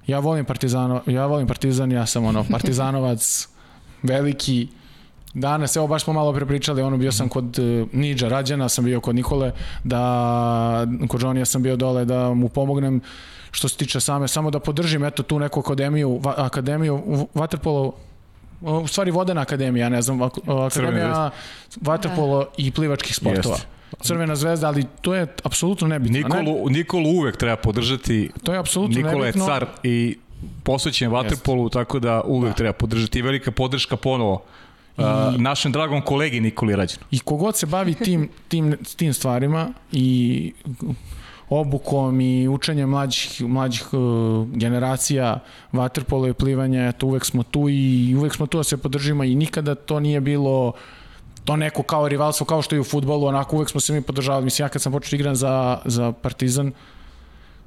[0.07, 3.47] ja volim Partizano, ja volim Partizan, ja sam ono Partizanovac
[4.03, 4.67] veliki.
[5.33, 9.01] Danas, evo baš smo malo prepričali, ono bio sam kod uh, Niđa Rađana, sam bio
[9.01, 9.51] kod Nikole,
[9.83, 13.01] da kod Johnny sam bio dole da mu pomognem
[13.51, 17.91] što se tiče same, samo da podržim eto tu neku akademiju, va, akademiju Waterpolo
[18.61, 21.31] u stvari Vodena akademija, ne znam, akademija
[21.81, 23.55] Waterpolo i plivačkih sportova.
[23.55, 23.74] Jeste.
[24.07, 26.17] Crvena zvezda, ali to je apsolutno nebitno.
[26.17, 26.77] Nikolu, ne?
[26.77, 28.29] Nikolu uvek treba podržati.
[28.43, 29.11] To je apsolutno nebitno.
[29.11, 30.17] Nikola je car i
[30.63, 32.55] posvećen vaterpolu, tako da uvek da.
[32.55, 33.19] treba podržati.
[33.19, 34.43] I velika podrška ponovo
[34.97, 37.05] I, uh, našem dragom kolegi Nikoli Rađenu.
[37.11, 40.53] I kogod se bavi tim, tim, tim stvarima i
[41.49, 45.39] obukom i učenjem mlađih, mlađih uh, generacija
[45.71, 49.35] vaterpolo i plivanja, to uvek smo tu i uvek smo tu da se podržimo i
[49.35, 50.73] nikada to nije bilo
[51.45, 54.45] to neko kao rivalstvo, kao što je u futbolu, onako uvek smo se mi podržavali.
[54.45, 56.71] Mislim, ja kad sam počeo da igram za, za Partizan,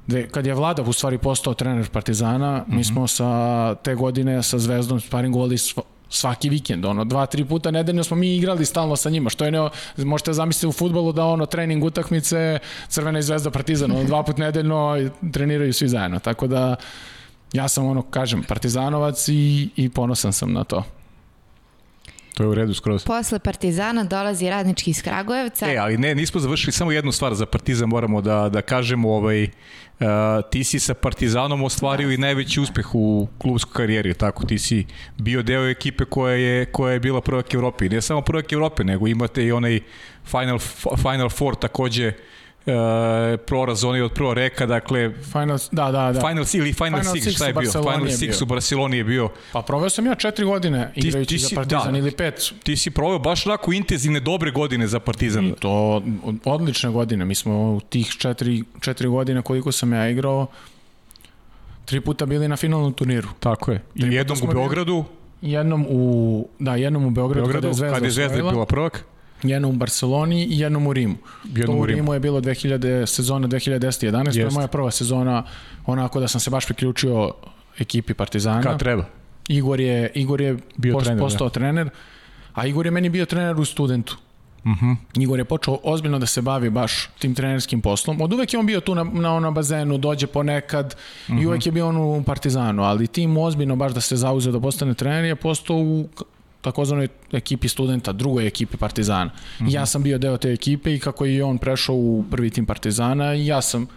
[0.07, 2.69] dve, kad je Vladav u stvari postao trener Partizana, mm -hmm.
[2.69, 2.83] mi mhm.
[2.83, 5.57] smo sa te godine sa Zvezdom sparingovali
[6.09, 9.51] svaki vikend, ono, dva, tri puta nedeljno smo mi igrali stalno sa njima, što je
[9.51, 14.23] ne, možete zamisliti u futbolu da ono, trening utakmice, Crvena i Zvezda Partizan, ono, dva
[14.23, 16.75] put nedeljno treniraju svi zajedno, tako da
[17.53, 20.83] ja sam ono, kažem, partizanovac i, i ponosan sam na to.
[22.39, 23.05] To je u redu skroz.
[23.05, 25.71] Posle Partizana dolazi radnički iz Kragujevca.
[25.71, 29.43] E, ali ne, nismo završili samo jednu stvar za Partizan, moramo da, da kažemo, ovaj,
[29.43, 30.07] uh,
[30.51, 34.85] ti si sa Partizanom ostvario i najveći uspeh u klubskoj karijeri, tako, ti si
[35.17, 39.07] bio deo ekipe koja je, koja je bila prvak Evrope, ne samo prvak Evrope, nego
[39.07, 39.79] imate i onaj
[40.25, 40.59] Final,
[40.97, 42.13] Final Four takođe,
[42.65, 46.19] e, proraz onaj od prvo reka, dakle Final, da, da, da.
[46.19, 47.71] Final ili Final, Final Six, šta je bio?
[47.71, 49.29] Final Six u Barceloni je bio.
[49.51, 51.99] Pa proveo sam ja četiri godine igrajući ti za si- Partizan da.
[51.99, 52.53] ili pet.
[52.63, 55.45] Ti si proveo baš onako intenzivne, dobre godine za Partizan.
[55.45, 56.03] I to
[56.45, 57.25] odlične godine.
[57.25, 60.47] Mi smo u tih četiri, četiri godine koliko sam ja igrao
[61.85, 63.27] tri puta bili na finalnom turniru.
[63.39, 63.81] Tako je.
[63.95, 65.05] I jednom u Beogradu,
[65.41, 69.05] Jednom u, da, jednom u Beogradu, Beogradu, kada je Zvezda, kada je Zvezda bila prvak.
[69.43, 71.15] Jednom u Barceloni i jednom u Rimu.
[71.45, 71.97] Jednom to u Rimu.
[71.97, 75.43] Rimu je bilo 2000, sezona 2010-11, to je moja prva sezona,
[75.85, 77.33] onako da sam se baš priključio
[77.79, 78.61] ekipi Partizana.
[78.61, 79.05] Kad treba.
[79.47, 81.25] Igor je, Igor je Bio post- trener, da.
[81.25, 81.89] postao trener,
[82.53, 84.17] a Igor je meni bio trener u studentu.
[84.65, 84.95] Uh -huh.
[85.17, 88.21] Igor je počeo ozbiljno da se bavi baš tim trenerskim poslom.
[88.21, 90.95] Od uvek je on bio tu na, na, na bazenu, dođe ponekad
[91.27, 91.41] uh -huh.
[91.41, 94.59] i uvek je bio on u Partizanu, ali tim ozbiljno baš da se zauzeo da
[94.59, 96.09] postane trener je postao u
[96.61, 99.31] takozvanoj ekipi studenta, drugoj ekipi Partizana.
[99.59, 99.73] Uh -huh.
[99.73, 103.33] Ja sam bio deo te ekipe i kako je on prešao u prvi tim Partizana,
[103.33, 103.87] ja sam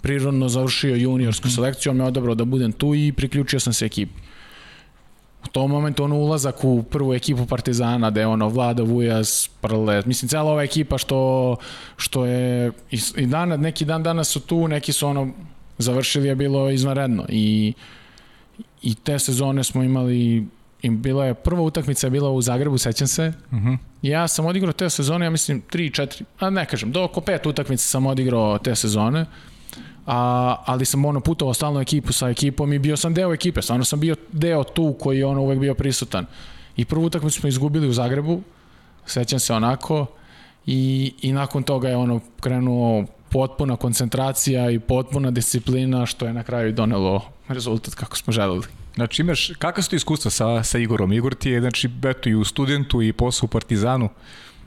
[0.00, 1.54] prirodno završio juniorsku uh -huh.
[1.54, 4.20] selekciju, on me odabrao da budem tu i priključio sam se ekipi.
[5.44, 10.02] U tom momentu ono ulazak u prvu ekipu Partizana, da je ono Vlada Vujas, Prle,
[10.06, 11.56] mislim cela ova ekipa što,
[11.96, 15.32] što je i, i dan, neki dan danas su tu, neki su ono
[15.78, 17.72] završili je bilo izvanredno i,
[18.82, 20.46] i te sezone smo imali
[20.82, 23.32] i bila je prva utakmica je bila u Zagrebu, sećam se.
[23.50, 23.76] Uh -huh.
[24.02, 27.46] Ja sam odigrao te sezone, ja mislim 3 4, a ne kažem, do oko pet
[27.46, 29.26] utakmica sam odigrao te sezone.
[30.06, 33.84] A, ali sam ono putovao stalno ekipu sa ekipom i bio sam deo ekipe, stvarno
[33.84, 36.26] sam bio deo tu koji je ono uvek bio prisutan.
[36.76, 38.42] I prvu utakmicu smo izgubili u Zagrebu,
[39.06, 40.06] sećam se onako,
[40.66, 46.42] i, i nakon toga je ono krenuo potpuna koncentracija i potpuna disciplina što je na
[46.42, 48.79] kraju donelo rezultat kako smo želeli.
[48.94, 51.12] Znači imaš, kakva su ti iskustva sa, sa Igorom?
[51.12, 54.08] Igor ti je, znači, eto i u studentu i posao u Partizanu.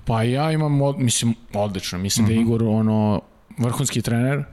[0.06, 2.00] Pa ja imam, od, mislim, odlično.
[2.00, 2.34] Mislim uh -huh.
[2.34, 3.22] da je Igor ono,
[3.58, 4.44] vrhunski trener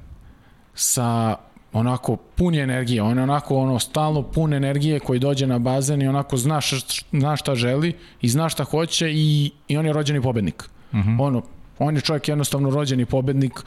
[0.75, 1.37] sa
[1.73, 3.03] onako pun je energije.
[3.03, 7.05] On je onako ono stalno pun energije koji dođe na bazen i onako zna, š,
[7.13, 10.65] zna šta želi i zna šta hoće i, i on je rođeni pobednik.
[10.93, 11.23] Uh -huh.
[11.23, 11.43] Ono,
[11.79, 13.61] on je čovjek jednostavno rođeni pobednik,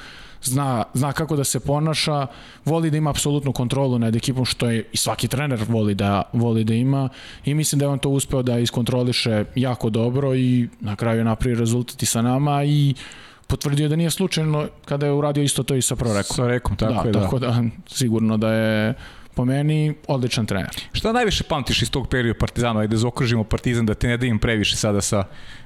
[0.44, 2.28] zna, zna kako da se ponaša,
[2.66, 6.64] voli da ima apsolutnu kontrolu nad ekipom, što je i svaki trener voli da, voli
[6.64, 7.10] da ima
[7.46, 11.24] i mislim da je on to uspeo da iskontroliše jako dobro i na kraju je
[11.24, 12.94] napravio rezultat i sa nama i
[13.48, 16.36] potvrdio da nije slučajno kada je uradio isto to i sa prorekom.
[16.36, 17.22] Sa rekom, tako da, je, da.
[17.22, 18.94] Tako da, sigurno da je
[19.36, 20.70] po meni odličan trener.
[20.94, 22.80] Šta najviše pamtiš iz tog perioda Partizana?
[22.80, 25.24] Ajde zaokružimo Partizan da te ne davim previše sada sa...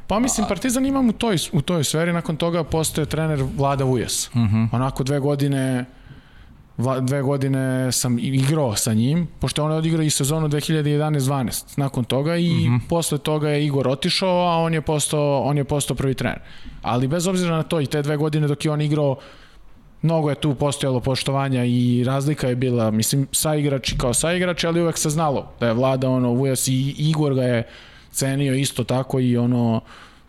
[0.08, 4.30] Pa mislim, Partizan imam u toj, u toj sferi, nakon toga postoje trener Vlada Vujas.
[4.34, 4.68] Uh -huh.
[4.72, 5.86] Onako dve godine
[7.02, 12.36] dve godine sam igrao sa njim, pošto on je odigrao i sezonu 2011-12 nakon toga
[12.36, 12.80] i uh -huh.
[12.90, 16.40] posle toga je Igor otišao, a on je postao, on je postao prvi trener.
[16.82, 19.18] Ali bez obzira na to i te dve godine dok je on igrao
[20.02, 24.98] mnogo je tu postojalo poštovanja i razlika je bila, mislim, saigrači kao saigrači, ali uvek
[24.98, 27.68] se znalo da je vlada ono, Vujas i Igor ga je
[28.12, 29.82] cenio isto tako i ono,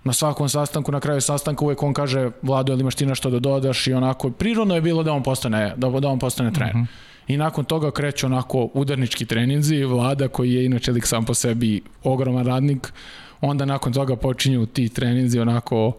[0.04, 3.38] na svakom sastanku, na kraju sastanka uvek on kaže Vlado, ili imaš ti nešto da
[3.38, 6.76] dodaš i onako, prirodno je bilo da on postane, da, da on postane trener.
[6.76, 6.86] Uh -huh.
[7.28, 11.82] I nakon toga kreću onako udarnički treninzi, Vlada koji je inače lik sam po sebi
[12.04, 12.92] ogroman radnik,
[13.40, 15.92] onda nakon toga počinju ti treninzi onako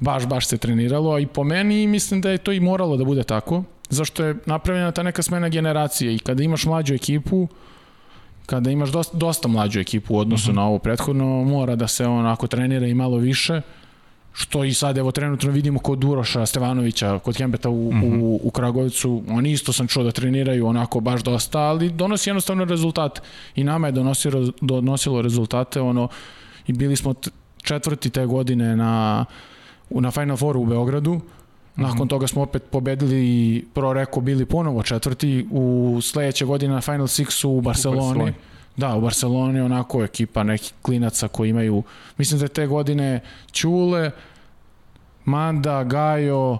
[0.00, 3.22] baš, baš se treniralo i po meni mislim da je to i moralo da bude
[3.22, 7.48] tako, zašto je napravljena ta neka smena generacije i kada imaš mlađu ekipu,
[8.46, 10.56] kada imaš dosta, dosta mlađu ekipu u odnosu uh -huh.
[10.56, 13.60] na ovo prethodno, mora da se onako trenira i malo više,
[14.32, 18.20] što i sad evo trenutno vidimo kod Uroša Stevanovića, kod Kembeta u, uh -huh.
[18.22, 22.64] u, u Kragovicu, oni isto sam čuo da treniraju onako baš dosta, ali donosi jednostavno
[22.64, 23.22] rezultat
[23.54, 26.08] i nama je donosilo, donosilo rezultate, ono,
[26.66, 27.14] i bili smo
[27.62, 29.24] četvrti te godine na,
[29.90, 31.20] na Final Fouru u Beogradu,
[31.76, 37.06] Nakon toga smo opet pobedili Pro Reko bili ponovo četvrti u sledeće godine na Final
[37.06, 38.00] Sixu u Barceloni.
[38.00, 38.34] U Barceloni.
[38.76, 41.82] Da, u Barceloni onako ekipa nekih klinaca koji imaju,
[42.18, 43.20] mislim da je te godine
[43.52, 44.10] Ćule,
[45.24, 46.58] Manda, Gajo,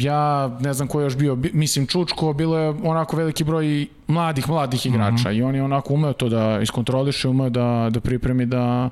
[0.00, 4.48] ja ne znam ko je još bio, mislim Čučko, bilo je onako veliki broj mladih,
[4.48, 5.38] mladih igrača mm -hmm.
[5.38, 8.90] i on je onako umeo to da iskontroliše, umeo da, da pripremi da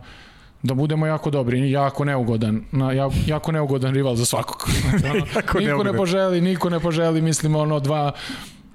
[0.62, 2.92] da budemo jako dobri, jako neugodan, na,
[3.26, 4.68] jako neugodan rival za svakog.
[5.36, 5.92] jako niko neugodan.
[5.92, 8.12] ne poželi, niko ne poželi, mislimo ono dva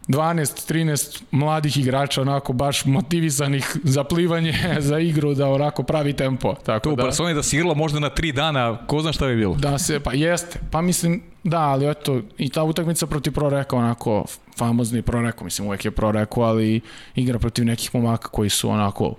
[0.07, 6.55] 12-13 mladih igrača onako baš motivisanih za plivanje, za igru, da onako pravi tempo.
[6.65, 9.27] Tako To u da, Barceloni da si igralo možda na tri dana, ko zna šta
[9.27, 9.55] bi bilo.
[9.55, 14.25] da se, pa jeste, pa mislim, da, ali eto, i ta utakmica protiv Proreka, onako,
[14.57, 16.81] famozni Proreko, mislim, uvek je Proreko, ali
[17.15, 19.13] igra protiv nekih momaka koji su onako,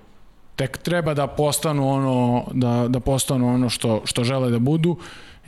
[0.59, 4.97] tek treba da postanu ono, da, da postanu ono što, što žele da budu,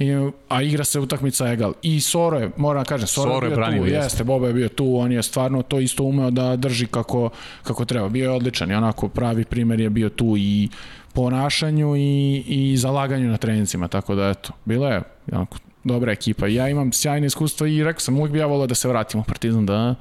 [0.01, 1.75] I, a igra se utakmica egal.
[1.83, 4.05] I Soro je, moram da kažem, Soro, Soro je je bio branio, tu, jeste.
[4.05, 7.31] jeste, Boba je bio tu, on je stvarno to isto umeo da drži kako,
[7.63, 8.09] kako treba.
[8.09, 10.69] Bio je odličan i onako pravi primer je bio tu i
[11.13, 15.03] ponašanju i, i zalaganju na trenicima, tako da eto, bila je
[15.33, 16.47] onako, dobra ekipa.
[16.47, 19.25] Ja imam sjajne iskustva i rekao sam, uvijek bi ja volao da se vratim u
[19.25, 19.95] Partizan, da,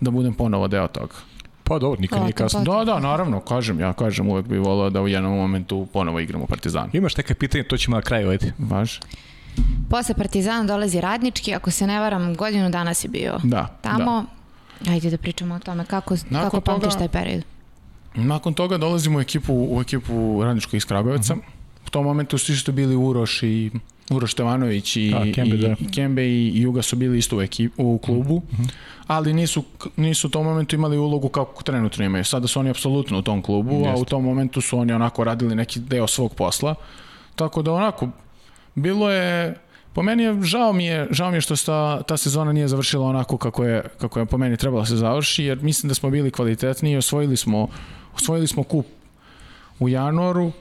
[0.00, 1.14] da budem ponovo deo toga.
[1.68, 2.64] Pa dobro, nikad nije kasno.
[2.64, 2.72] pa.
[2.72, 6.42] Da, da, naravno, kažem, ja kažem, uvek bi volao da u jednom momentu ponovo igram
[6.42, 6.90] u Partizanu.
[6.92, 8.52] Imaš neke pitanje, to ćemo na kraju, ajde.
[8.58, 8.98] Važ?
[9.90, 14.24] Posle Partizana dolazi Radnički, ako se ne varam, godinu dana si bio Da, tamo.
[14.88, 17.42] Ajde da pričamo o tome kako, Nakon kako pamtiš taj period.
[18.14, 21.34] Nakon toga dolazimo u ekipu, u ekipu Radničkog iz Kragujevca.
[21.34, 21.44] Mhm.
[21.86, 23.70] U tom momentu su isto bili Uroš i
[24.10, 25.68] Uroš Tevanović i, Da, Kembe, i, da.
[25.70, 28.62] i Kembe i Juga su bili isto u, ekip, u klubu, Mhm.
[29.06, 29.64] ali nisu,
[29.96, 32.24] nisu u tom momentu imali ulogu kako trenutno imaju.
[32.24, 34.04] Sada su oni apsolutno u tom klubu, a u Jeste.
[34.04, 36.74] tom momentu su oni onako radili neki deo svog posla.
[37.34, 38.08] Tako da onako,
[38.74, 39.54] bilo je
[39.92, 43.06] Po meni je, žao mi je, žao mi je što ta, ta sezona nije završila
[43.06, 46.10] onako kako je, kako je po meni trebala da se završi, jer mislim da smo
[46.10, 47.68] bili kvalitetni i osvojili smo,
[48.14, 48.86] osvojili smo kup
[49.78, 50.52] u januaru.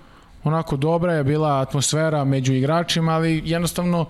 [0.43, 4.05] Onako dobra je bila atmosfera među igračima, ali jednostavno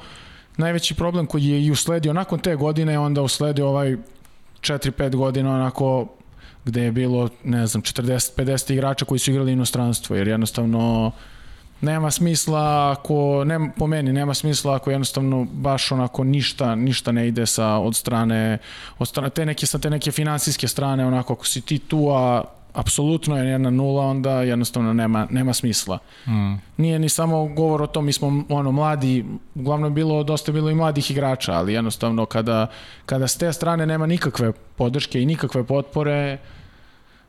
[0.58, 3.96] najveći problem koji je i usledio nakon te godine, onda usledio ovaj
[4.62, 6.08] 4-5 godina onako
[6.66, 11.12] gde je bilo, ne znam, 40-50 igrača koji su igrali inostranstvo, jer jednostavno
[11.82, 17.28] nema smisla ako ne, po meni nema smisla ako jednostavno baš onako ništa ništa ne
[17.28, 18.58] ide sa od strane
[19.00, 22.44] od strane te neke sa te neke finansijske strane onako ako si ti tu a
[22.74, 26.00] apsolutno je jedna nula onda jednostavno nema nema smisla.
[26.28, 26.54] Mm.
[26.78, 30.54] Nije ni samo govor o tom mi smo ono mladi uglavnom je bilo dosta je
[30.54, 32.68] bilo i mladih igrača, ali jednostavno kada
[33.06, 36.38] kada s te strane nema nikakve podrške i nikakve potpore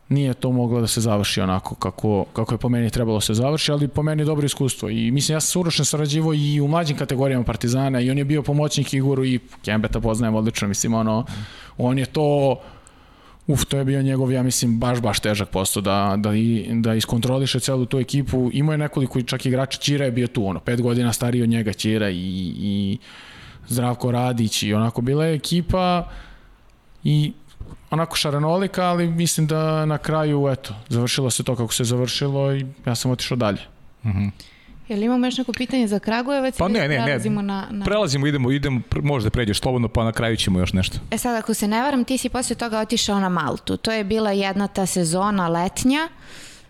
[0.09, 3.35] nije to moglo da se završi onako kako, kako je po meni trebalo da se
[3.35, 4.89] završi, ali po meni je dobro iskustvo.
[4.89, 8.25] I mislim, ja sam s Urošem sarađivo i u mlađim kategorijama Partizana i on je
[8.25, 11.25] bio pomoćnik Iguru i Kembeta poznajem odlično, mislim, ono,
[11.79, 12.61] on je to
[13.49, 16.95] Uf, to je bio njegov, ja mislim, baš, baš težak posao da, da, i, da
[16.95, 18.51] iskontroliše celu tu ekipu.
[18.53, 21.73] Imao je nekoliko čak igrača, Ćira je bio tu, ono, pet godina stariji od njega
[21.73, 22.17] Ćira i,
[22.57, 22.99] i
[23.69, 26.09] Zdravko Radić i onako bila je ekipa
[27.05, 27.33] i
[27.91, 32.67] onako šarenolika, ali mislim da na kraju, eto, završilo se to kako se završilo i
[32.87, 33.61] ja sam otišao dalje.
[34.89, 36.57] Jel imamo još neko pitanje za Kragujevac?
[36.59, 37.05] Pa ne, ne, ne.
[37.05, 37.85] prelazimo Na, na...
[37.85, 40.99] Prelazimo, idemo, idemo, možda pređeš slobodno, pa na kraju ćemo još nešto.
[41.11, 43.77] E sad, ako se ne varam, ti si posle toga otišao na Maltu.
[43.77, 46.09] To je bila jedna ta sezona letnja.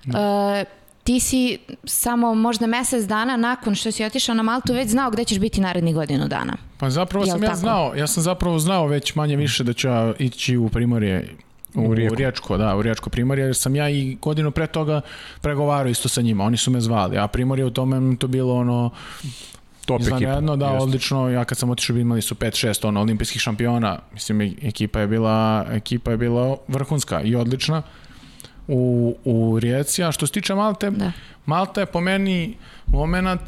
[0.06, 0.64] E,
[1.04, 5.24] ti si samo možda mesec dana nakon što si otišao na Maltu već znao gde
[5.24, 6.56] ćeš biti narednih godinu dana.
[6.78, 7.60] Pa zapravo Jel sam ja tako?
[7.60, 11.28] znao, ja sam zapravo znao već manje više da ću ja ići u Primorje
[11.74, 12.14] u, U u Riječko.
[12.16, 15.00] Riječko, da, u Riječko Primorje, jer sam ja i godinu pre toga
[15.40, 18.90] pregovarao isto sa njima, oni su me zvali, a Primorje u tome to bilo ono
[19.86, 20.16] Top ekipa.
[20.16, 20.82] izvanredno, da, Jeste.
[20.82, 25.06] odlično, ja kad sam otišao imali su 5-6 ono, olimpijskih šampiona, mislim e- ekipa je
[25.06, 27.82] bila, ekipa je bila vrhunska i odlična
[28.68, 31.12] u, u Rijeci, a što se tiče Malte, Da.
[31.46, 32.56] Malta je po meni
[32.86, 33.40] moment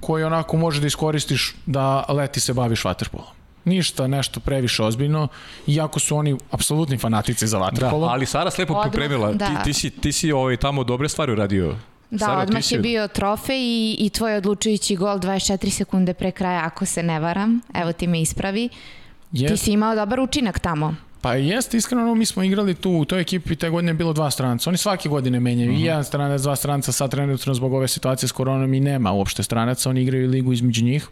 [0.00, 3.39] koji onako može da iskoristiš da leti se baviš vaterpolom.
[3.64, 5.28] Ništa nešto previše ozbiljno,
[5.66, 8.06] iako su oni apsolutni fanatici za Da, vaterpolo.
[8.06, 9.32] ali Sara se lepo Odmah, pripremila.
[9.32, 9.46] da.
[9.46, 11.74] Ti, ti, si, ti si ovaj, tamo dobre stvari uradio.
[12.10, 16.14] Da, Sara, ti odmah si- je bio trofej i, i tvoj odlučujući gol 24 sekunde
[16.14, 17.60] pre kraja, ako se ne varam.
[17.74, 18.68] Evo ti me ispravi.
[18.68, 18.74] Ti
[19.32, 20.94] Jest, si imao dobar učinak tamo.
[21.20, 24.30] pa jeste, iskreno, mi smo igrali tu, u toj ekipi te godine je bilo dva
[24.30, 24.70] stranca.
[24.70, 25.72] Oni svake godine menjaju.
[25.72, 29.42] I jedan stranac, dva stranca, sad trenutno zbog ove situacije s koronom i nema uopšte
[29.42, 29.90] stranaca.
[29.90, 31.08] Oni igraju ligu između njih.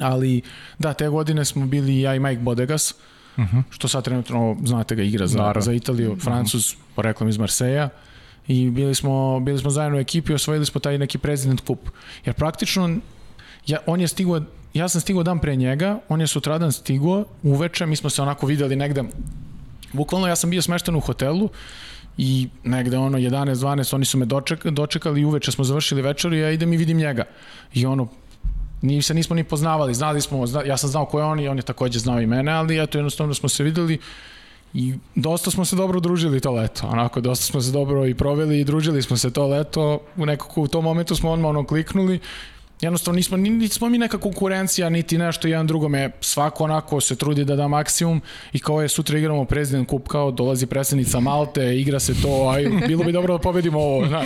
[0.00, 0.42] Ali,
[0.78, 2.94] da, te godine smo bili ja i Mike Bodegas,
[3.70, 5.60] što sad trenutno, znate ga, igra za, Naravno.
[5.60, 7.88] za Italiju, Francuz, poreklom iz Marseja.
[8.48, 11.88] I bili smo, bili smo zajedno u ekipi i osvojili smo taj neki prezident kup.
[12.24, 12.96] Jer praktično,
[13.66, 14.40] ja, on je stigao,
[14.74, 18.46] ja sam stigao dan pre njega, on je sutradan stigao, uveče, mi smo se onako
[18.46, 19.04] videli negde,
[19.92, 21.48] bukvalno ja sam bio smešten u hotelu
[22.18, 26.40] i negde ono 11-12 oni su me doček, dočekali i uveče smo završili večeru i
[26.40, 27.24] ja idem i vidim njega.
[27.74, 28.08] I ono,
[28.84, 31.48] ni se nismo ni poznavali, znali smo, zna, ja sam znao ko je on i
[31.48, 33.98] on je takođe znao i mene, ali eto jednostavno smo se videli
[34.74, 38.60] i dosta smo se dobro družili to leto, onako dosta smo se dobro i proveli
[38.60, 42.20] i družili smo se to leto, u nekako u tom momentu smo odmah ono kliknuli
[42.84, 47.56] jednostavno nismo, nismo mi neka konkurencija, niti nešto jedan drugome, svako onako se trudi da
[47.56, 48.22] da maksimum
[48.52, 52.64] i kao je sutra igramo prezident kup, kao dolazi predsednica Malte, igra se to, aj,
[52.88, 54.06] bilo bi dobro da pobedimo ovo.
[54.06, 54.22] Na.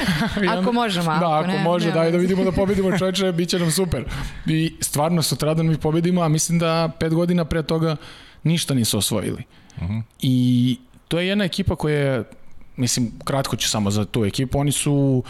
[0.58, 1.92] ako možemo, ako Da, ako ne, može, ne.
[1.94, 4.04] daj da vidimo da pobedimo čoveče, bit će nam super.
[4.46, 7.96] I stvarno sutradan mi pobedimo, a mislim da pet godina pre toga
[8.42, 9.42] ništa nisu osvojili.
[9.76, 10.02] Uh -huh.
[10.20, 10.78] I
[11.08, 12.24] to je jedna ekipa koja je,
[12.76, 15.22] mislim, kratko ću samo za tu ekipu, oni su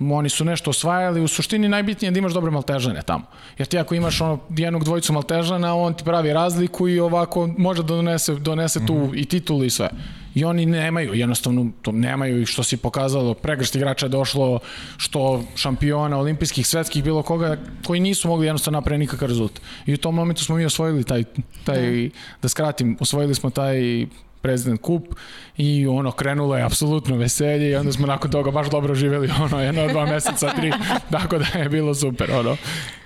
[0.00, 3.24] oni su nešto osvajali, u suštini najbitnije je da imaš dobre maltežane tamo.
[3.58, 7.82] Jer ti ako imaš ono jednog dvojicu maltežana, on ti pravi razliku i ovako može
[7.82, 9.20] da donese, donese tu mm -hmm.
[9.22, 9.88] i titulu i sve.
[10.34, 14.58] I oni nemaju, jednostavno to nemaju i što si pokazalo, pregršt igrača je došlo,
[14.96, 19.62] što šampiona, olimpijskih, svetskih, bilo koga, koji nisu mogli jednostavno napraviti nikakav rezultat.
[19.86, 21.24] I u tom momentu smo mi osvojili taj,
[21.64, 22.10] taj
[22.42, 24.06] da skratim, osvojili smo taj
[24.44, 25.14] prezident kup
[25.56, 29.60] i ono krenulo je apsolutno veselje i onda smo nakon toga baš dobro živeli ono
[29.60, 30.72] jedno dva meseca tri
[31.12, 32.56] tako da je bilo super ono.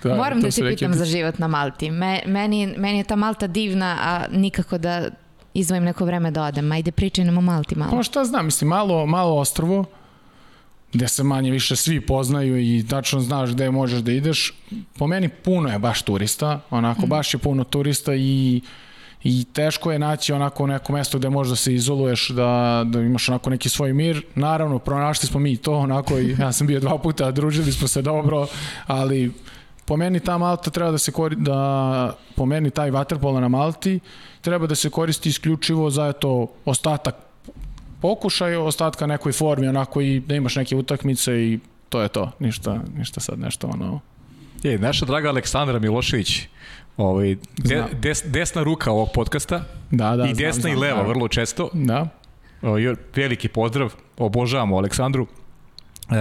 [0.02, 1.90] Da, Moram da te pitam za život na Malti.
[1.90, 5.08] Me, meni, meni je ta Malta divna a nikako da
[5.54, 6.72] izvojim neko vreme da odem.
[6.72, 7.90] Ajde pričaj nam o Malti malo.
[7.90, 9.84] Pa šta znam mislim malo, malo ostrovo
[10.92, 14.54] gde se manje više svi poznaju i tačno znaš gde možeš da ideš.
[14.98, 17.08] Po meni puno je baš turista onako mm.
[17.08, 18.60] baš je puno turista i
[19.24, 23.28] i teško je naći onako neko mesto gde možeš da se izoluješ, da, da imaš
[23.28, 24.22] onako neki svoj mir.
[24.34, 28.02] Naravno, pronašli smo mi to onako i ja sam bio dva puta, družili smo se
[28.02, 28.46] dobro,
[28.86, 29.32] ali
[29.84, 34.00] po meni ta Malta treba da se koristi, da po meni taj vaterpolo na Malti
[34.40, 37.14] treba da se koristi isključivo za eto ostatak
[38.00, 41.58] pokušaj ostatka nekoj formi, onako i da imaš neke utakmice i
[41.88, 44.00] to je to, ništa, ništa sad nešto ono...
[44.62, 46.48] Je, naša draga Aleksandra Milošević,
[46.98, 51.08] ovaj, de, des, desna ruka ovog podcasta da, da, i desna znam, i leva da.
[51.08, 51.70] vrlo često.
[51.72, 52.08] Da.
[52.62, 52.76] O,
[53.16, 55.26] veliki pozdrav, obožavamo Aleksandru.
[56.08, 56.14] Uh,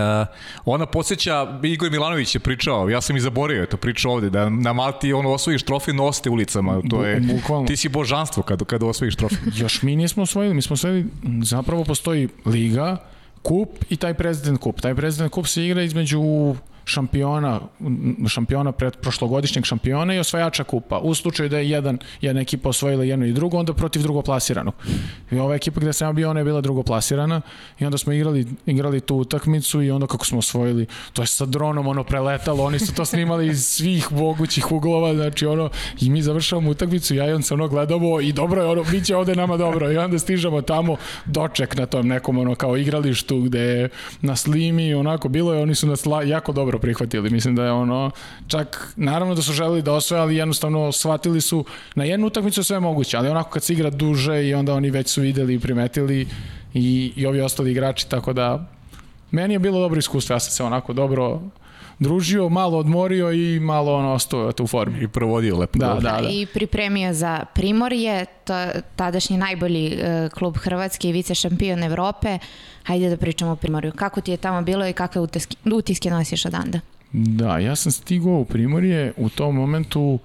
[0.66, 4.74] ona podsjeća, Igor Milanović je pričao, ja sam i zaborio to pričao ovde, da na
[4.74, 7.68] Malti ono osvojiš trofej noste ulicama, to je, Bukvalno.
[7.68, 9.38] ti si božanstvo kad, kad osvojiš trofej.
[9.62, 11.06] Još mi nismo osvojili, mi smo osvojili,
[11.44, 12.98] zapravo postoji liga,
[13.42, 14.82] kup i taj prezident kup.
[14.82, 16.22] Taj prezident kup se igra između
[16.88, 17.60] šampiona,
[18.28, 21.00] šampiona pred prošlogodišnjeg šampiona i osvajača kupa.
[21.00, 24.74] U slučaju da je jedan, jedna ekipa osvojila jedno i drugo, onda protiv drugoplasiranog.
[25.32, 27.42] I ova ekipa gde sam bio, ona je bila drugoplasirana
[27.80, 31.46] i onda smo igrali, igrali tu utakmicu i onda kako smo osvojili, to je sa
[31.46, 35.70] dronom ono preletalo, oni su to snimali iz svih mogućih uglova, znači ono,
[36.02, 39.06] i mi završavamo utakmicu, ja i on se ono gledamo i dobro je ono, bit
[39.06, 43.42] će ovde nama dobro i onda stižemo tamo doček na tom nekom ono kao igralištu
[43.42, 43.90] gde je
[44.22, 47.30] na slimi, onako bilo je, oni su nas jako dobro dobro prihvatili.
[47.30, 48.12] Mislim da je ono,
[48.48, 51.66] čak, naravno da su želeli da osvoje, ali jednostavno shvatili su
[51.96, 55.10] na jednu utakmicu sve moguće, ali onako kad se igra duže i onda oni već
[55.10, 56.28] su videli i primetili
[56.74, 58.77] i, i ovi ostali igrači, tako da
[59.32, 61.42] meni je bilo dobro iskustvo, ja sam se onako dobro
[62.00, 65.04] družio, malo odmorio i malo ono ostao u formi.
[65.04, 65.80] I provodio lepo.
[65.80, 66.30] Da, da, da.
[66.30, 68.54] I pripremio za Primorje, to
[68.96, 72.40] tadašnji najbolji uh, klub Hrvatske i vice šampion Evrope.
[72.84, 73.92] Hajde da pričamo o Primorju.
[73.96, 76.80] Kako ti je tamo bilo i kakve utiske, utiske nosiš odanda?
[77.12, 80.20] Da, ja sam stigao u Primorje u tom momentu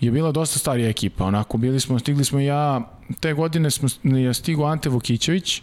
[0.00, 2.80] je bila dosta starija ekipa, onako bili smo, stigli smo ja,
[3.20, 5.62] te godine smo, je stigao Ante Vukićević,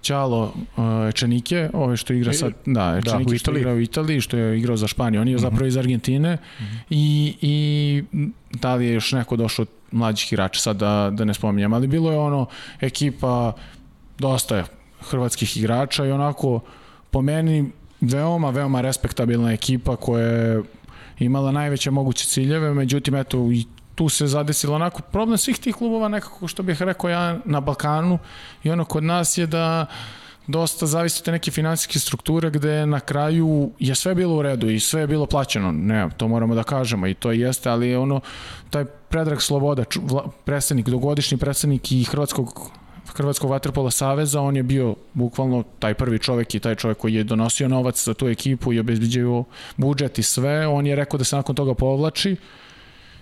[0.00, 4.58] Ćalo uh, Ečenike, ovaj što igra sad, da, da, što igra u Italiji, što je
[4.58, 5.40] igrao za Španiju, on je -huh.
[5.40, 6.78] zapravo iz Argentine uh -huh.
[6.90, 8.04] i, i
[8.52, 11.86] da li je još neko došao od mlađih igrača, sad da, da ne spominjem, ali
[11.86, 12.46] bilo je ono
[12.80, 13.52] ekipa
[14.18, 14.64] dosta je
[15.00, 16.60] hrvatskih igrača i onako
[17.10, 17.70] po meni
[18.00, 20.62] veoma, veoma respektabilna ekipa koja je
[21.18, 23.64] imala najveće moguće ciljeve, međutim eto i
[23.98, 28.18] tu se zadesilo onako problem svih tih klubova nekako što bih rekao ja na Balkanu
[28.62, 29.86] i ono kod nas je da
[30.46, 34.70] dosta zavisi od te neke finansijske strukture gde na kraju je sve bilo u redu
[34.70, 35.72] i sve je bilo plaćeno.
[35.72, 38.20] Ne, to moramo da kažemo i to jeste, ali ono
[38.70, 39.84] taj Predrag Sloboda,
[40.44, 42.70] predsednik, dogodišnji predsednik i Hrvatskog
[43.16, 47.24] Hrvatskog vaterpola saveza, on je bio bukvalno taj prvi čovek i taj čovek koji je
[47.24, 49.44] donosio novac za tu ekipu i obezbeđio
[49.76, 50.66] budžet i sve.
[50.66, 52.36] On je rekao da se nakon toga povlači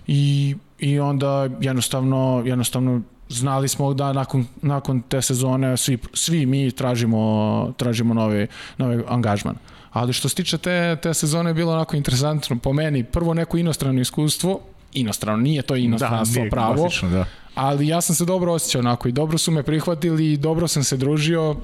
[0.07, 6.71] i, i onda jednostavno, jednostavno znali smo da nakon, nakon te sezone svi, svi mi
[6.71, 8.47] tražimo, tražimo nove,
[8.77, 9.55] nove angažman.
[9.91, 13.03] Ali što se tiče te, te sezone je bilo onako interesantno po meni.
[13.03, 14.59] Prvo neko inostrano iskustvo,
[14.93, 17.25] inostrano, nije to inostranstvo da, pravo, klasično, da.
[17.55, 20.83] ali ja sam se dobro osjećao onako i dobro su me prihvatili i dobro sam
[20.83, 21.55] se družio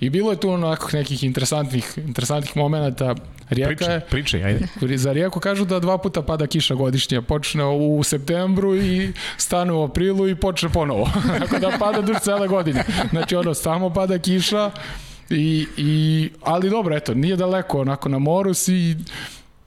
[0.00, 3.14] i bilo je tu onako nekih interesantnih, interesantnih momenta.
[3.50, 4.66] Rijeka je, pričaj, ajde.
[4.96, 7.22] Za Rijeku kažu da dva puta pada kiša godišnje.
[7.22, 11.10] Počne u septembru i stane u aprilu i počne ponovo.
[11.40, 12.84] Tako da pada duž cele godine.
[13.10, 14.70] Znači ono, samo pada kiša
[15.30, 18.96] i, i ali dobro, eto, nije daleko onako na moru si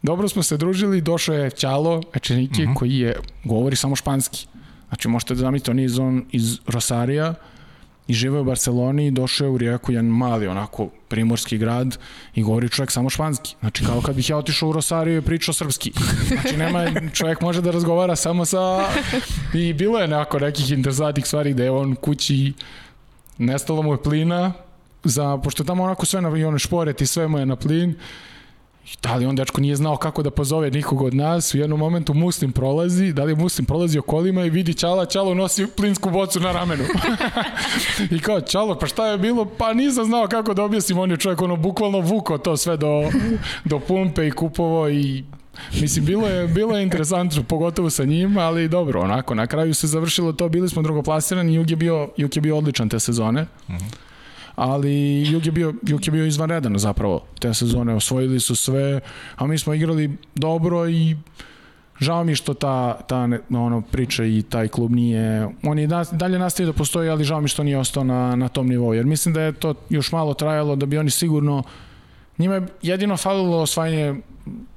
[0.01, 2.75] dobro smo se družili, došao je Ćalo Ečenike, mm -hmm.
[2.75, 4.47] koji je, govori samo španski.
[4.88, 7.34] Znači, možete da zamislite, on je iz, on, iz Rosarija,
[8.08, 11.97] i žive u Barceloni i došao je u Rijeku, jedan mali onako primorski grad
[12.36, 13.55] i govori čovjek samo španski.
[13.60, 15.91] Znači kao kad bih ja otišao u Rosario i pričao srpski.
[16.28, 18.89] Znači nema, čovjek može da razgovara samo sa...
[19.53, 22.53] I bilo je nekako nekih interesantnih stvari gde je on kući
[23.38, 24.53] nestalo mu je plina,
[25.03, 27.95] za, pošto tamo onako sve na, i one šporet sve mu je na plin
[29.03, 32.13] da li on dečko nije znao kako da pozove nikog od nas, u jednom momentu
[32.13, 36.51] Muslim prolazi, da li Muslim prolazi kolima i vidi Čala, Čalo nosi plinsku bocu na
[36.51, 36.83] ramenu.
[38.15, 39.45] I kao, Čalo, pa šta je bilo?
[39.45, 43.09] Pa nisam znao kako da objasnim, on je čovjek ono bukvalno vuko to sve do,
[43.65, 45.23] do pumpe i kupovo i
[45.81, 49.88] Mislim, bilo je, bilo je interesantno, pogotovo sa njim, ali dobro, onako, na kraju se
[49.88, 53.41] završilo to, bili smo drugoplasirani, Jug je bio, Jug je bio odličan te sezone.
[53.41, 53.83] Uh mhm.
[53.83, 54.07] -huh
[54.58, 57.26] ali Jug je bio, Jug je bio izvanredan zapravo.
[57.39, 58.99] Te sezone, osvojili su sve,
[59.36, 61.16] a mi smo igrali dobro i
[61.99, 66.39] žao mi što ta, ta ono, priča i taj klub nije, on je da, dalje
[66.39, 69.34] nastavio da postoji, ali žao mi što nije ostao na, na tom nivou, jer mislim
[69.34, 71.64] da je to još malo trajalo da bi oni sigurno,
[72.38, 74.22] njima je jedino falilo osvajanje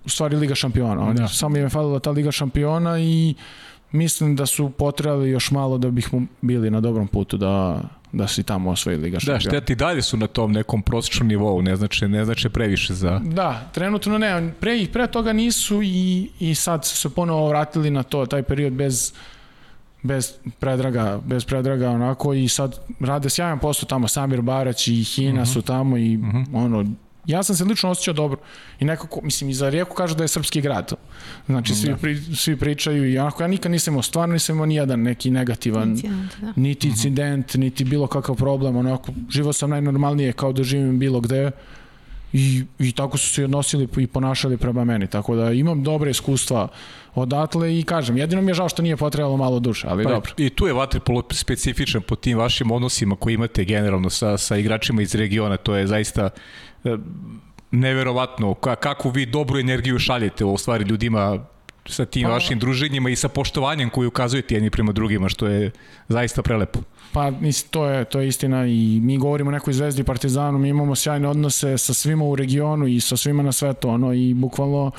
[0.04, 1.28] u stvari Liga šampiona, oni, da.
[1.28, 3.34] samo im je falila ta Liga šampiona i
[3.92, 6.10] mislim da su potrebali još malo da bih
[6.40, 9.38] bili na dobrom putu da, da si tamo osvoji Liga šampiona.
[9.38, 13.20] Da, šteti dalje su na tom nekom prosječnom nivou, ne znači, ne znači previše za...
[13.24, 18.02] Da, trenutno ne, pre, pre toga nisu i, i sad su se ponovo vratili na
[18.02, 19.12] to, taj period bez
[20.02, 25.28] bez predraga, bez predraga onako i sad rade sjajan posao tamo Samir Barać i Hina
[25.30, 25.42] uh mhm.
[25.42, 25.52] -huh.
[25.52, 26.36] su tamo i uh mhm.
[26.36, 26.64] -huh.
[26.64, 26.84] ono
[27.26, 28.40] ja sam se lično osjećao dobro
[28.80, 30.92] i nekako, mislim, i za Rijeku kažu da je srpski grad.
[31.46, 31.96] Znači, svi, da.
[31.96, 35.90] pri, svi pričaju i onako, ja nikad nisam imao, stvarno nisam imao nijedan neki negativan,
[35.90, 36.52] incident, da.
[36.56, 36.92] niti mhm.
[36.92, 41.50] incident, niti bilo kakav problem, onako, živo sam najnormalnije kao da živim bilo gde
[42.32, 46.68] i, i tako su se odnosili i ponašali prema meni, tako da imam dobre iskustva
[47.14, 50.32] odatle i kažem, jedino mi je žao što nije potrebalo malo duše, ali pa, dobro.
[50.36, 55.02] I tu je vaterpolo specifičan po tim vašim odnosima koji imate generalno sa, sa igračima
[55.02, 56.30] iz regiona, to je zaista
[57.70, 61.38] neverovatno kako vi dobru energiju šaljete u stvari ljudima
[61.86, 65.70] sa tim pa, vašim druženjima i sa poštovanjem koji ukazujete jedni prema drugima, što je
[66.08, 66.78] zaista prelepo.
[67.12, 70.68] Pa mislim, to je, to je istina i mi govorimo o nekoj zvezdi Partizanu, mi
[70.68, 74.86] imamo sjajne odnose sa svima u regionu i sa svima na svetu, ono, i bukvalno
[74.86, 74.92] uh,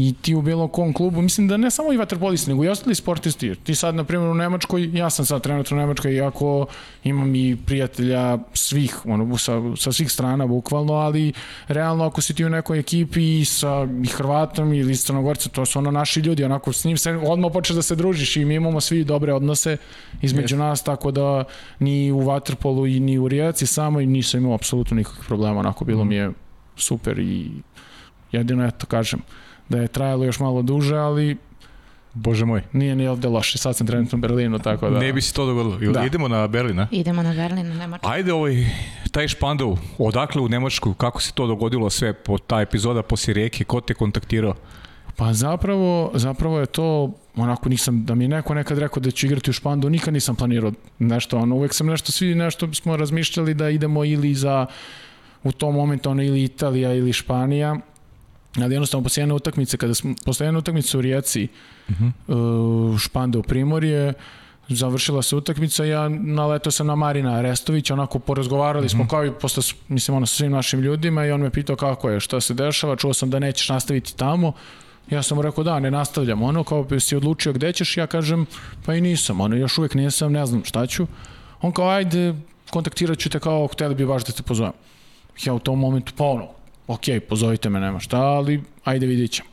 [0.00, 2.94] i ti u bilo kom klubu, mislim da ne samo i vaterpolisti, nego i ostali
[2.94, 3.54] sportisti.
[3.54, 6.66] Ti sad, na primjer, u Nemačkoj, ja sam sad trenutno u Nemačkoj, iako
[7.04, 11.32] imam i prijatelja svih, ono, sa, sa svih strana, bukvalno, ali
[11.68, 15.90] realno ako si ti u nekoj ekipi sa i Hrvatom ili Crnogorcem, to su ono
[15.90, 19.04] naši ljudi, onako s njim se odmah počeš da se družiš i mi imamo svi
[19.04, 19.76] dobre odnose
[20.22, 20.58] između yes.
[20.58, 21.44] nas, tako da
[21.78, 25.84] ni u vaterpolu i ni u Rijeci samo i nisam imao apsolutno nikakvih problema, onako
[25.84, 26.08] bilo mm.
[26.08, 26.30] mi je
[26.76, 27.50] super i
[28.32, 29.20] jedino, eto, kažem,
[29.68, 31.36] da je trajalo još malo duže, ali
[32.14, 32.62] Bože moj.
[32.72, 34.98] Nije ni ovde loše, sad sam trenutno u Berlinu, tako da...
[34.98, 35.92] Ne bi se to dogodilo.
[35.92, 36.04] Da.
[36.04, 36.86] Idemo na Berlin, ne?
[36.90, 38.08] Idemo na Berlin, na Nemačku.
[38.08, 38.66] Ajde ovaj,
[39.10, 43.64] taj špandov, odakle u Nemačku, kako se to dogodilo sve, po ta epizoda poslije rijeke,
[43.64, 44.54] ko te kontaktirao?
[45.16, 49.26] Pa zapravo, zapravo je to, onako nisam, da mi je neko nekad rekao da ću
[49.26, 53.54] igrati u Špandu, nikad nisam planirao nešto, ono, uvek sam nešto, svi nešto smo razmišljali
[53.54, 54.66] da idemo ili za,
[55.42, 57.76] u tom momentu, ono, ili Italija ili Španija,
[58.56, 61.48] ali jednostavno posle jedne utakmice, kada smo, posle jedne utakmice u Rijeci,
[61.88, 62.92] uh -huh.
[62.92, 64.12] uh, Španda u Primorje,
[64.68, 68.94] završila se utakmica, ja naletao sam na Marina Arestovića, onako porazgovarali uh -huh.
[68.94, 69.10] smo mhm.
[69.10, 72.20] kao i posle, mislim, ono, sa svim našim ljudima i on me pitao kako je,
[72.20, 74.52] šta se dešava, čuo sam da nećeš nastaviti tamo,
[75.10, 76.42] Ja sam mu rekao da, ne nastavljam.
[76.42, 78.46] Ono kao bi si odlučio gde ćeš, ja kažem
[78.86, 81.06] pa i nisam, ono još uvek nisam, ne znam šta ću.
[81.60, 82.34] On kao ajde,
[82.70, 84.72] kontaktirat ću te kao hteli bi baš da te pozovem.
[85.44, 86.48] Ja u tom momentu pa ono,
[86.88, 89.48] ok, pozovite me, nema šta, ali ajde vidit ćemo.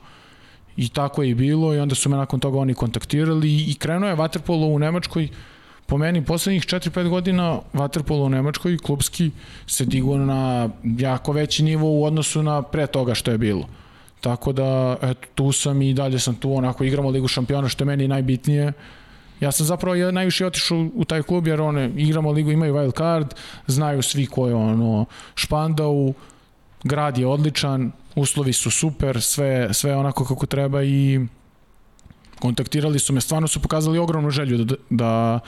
[0.77, 4.09] I tako je i bilo i onda su me nakon toga oni kontaktirali i krenuo
[4.09, 5.29] je Waterpolo u Nemačkoj
[5.85, 9.31] po meni poslednjih 4-5 godina Waterpolo u Nemačkoj klubski
[9.67, 13.67] se digao na jako veći nivo u odnosu na pre toga što je bilo.
[14.21, 17.85] Tako da, eto, tu sam i dalje sam tu, onako igramo Ligu šampiona, što je
[17.85, 18.73] meni najbitnije.
[19.39, 23.33] Ja sam zapravo najviše otišao u taj klub jer one igramo ligu, imaju wild card,
[23.67, 25.05] znaju svi ko je ono
[25.35, 26.13] Špandau,
[26.85, 31.19] grad je odličan, uslovi su super, sve, sve onako kako treba i
[32.39, 35.39] kontaktirali su me, stvarno su pokazali ogromnu želju da, da,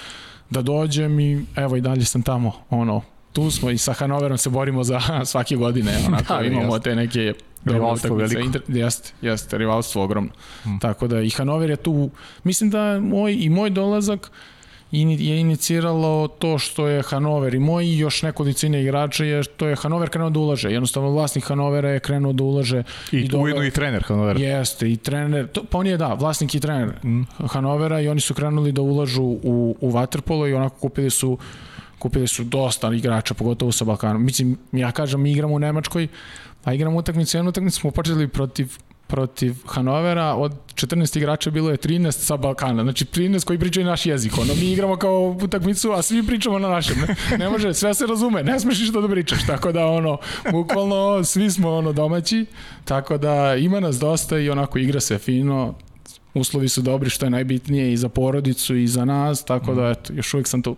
[0.50, 3.02] da dođem i evo i dalje sam tamo, ono,
[3.34, 5.00] tu smo i sa Hanoverom se borimo za
[5.32, 6.80] svake godine, onako da, imamo jasno.
[6.80, 7.34] te neke
[7.66, 8.42] rivalstvo veliko.
[8.42, 10.32] Inter, jeste, jeste, rivalstvo ogromno.
[10.64, 10.80] Hmm.
[10.80, 12.10] Tako da i Hanover je tu,
[12.44, 14.32] mislim da moj, i moj dolazak
[14.92, 19.76] je iniciralo to što je Hanover i moji i još nekolicine igrača je što je
[19.76, 20.72] Hanover krenuo da ulaže.
[20.72, 22.84] Jednostavno vlasnik Hanovera je krenuo da ulaže.
[23.12, 24.40] I, I ujedno i trener Hanovera.
[24.40, 25.48] Jeste, i trener.
[25.48, 27.24] To, pa on je da, vlasnik i trener mm.
[27.48, 31.38] Hanovera i oni su krenuli da ulažu u, u Waterpolo i onako kupili su
[32.00, 34.24] kupili su dosta igrača, pogotovo sa Balkanom.
[34.24, 36.08] Mislim, ja kažem, mi igramo u Nemačkoj,
[36.64, 38.78] a igramo utakmicu, jednu utakmicu smo počeli protiv
[39.08, 44.06] protiv Hanovera, od 14 igrača bilo je 13 sa Balkana, znači 13 koji pričaju naš
[44.06, 47.94] jezik, ono, mi igramo kao utakmicu, a svi pričamo na našem, ne, ne može, sve
[47.94, 50.18] se razume, ne smeš ništa da pričaš, tako da, ono,
[50.52, 52.46] bukvalno, svi smo, ono, domaći,
[52.86, 55.74] tako da ima nas dosta i onako igra se fino,
[56.34, 60.14] uslovi su dobri, što je najbitnije i za porodicu i za nas, tako da, eto,
[60.14, 60.76] još uvijek sam tu.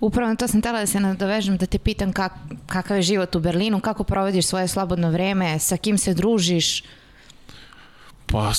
[0.00, 2.32] Upravo na to sam tela da se nadovežem, da te pitam kak,
[2.66, 6.82] kakav je život u Berlinu, kako provodiš svoje slobodno vreme, sa kim se družiš,
[8.26, 8.52] Pa,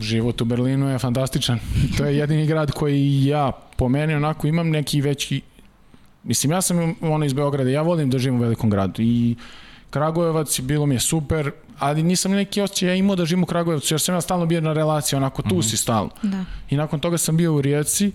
[0.00, 1.58] život u Berlinu je fantastičan.
[1.96, 5.40] To je jedini grad koji ja, po meni, onako, imam neki veći...
[6.24, 9.36] Mislim, ja sam ono iz Beograda, ja volim da živim u velikom gradu i
[9.90, 13.94] Kragujevac, bilo mi je super, ali nisam neki osjećaj ja imao da živim u Kragujevcu,
[13.94, 15.70] jer sam ja stalno bio na relaciji, onako, tu mm -hmm.
[15.70, 16.10] si stalno.
[16.22, 16.44] Da.
[16.70, 18.12] I nakon toga sam bio u Rijeci,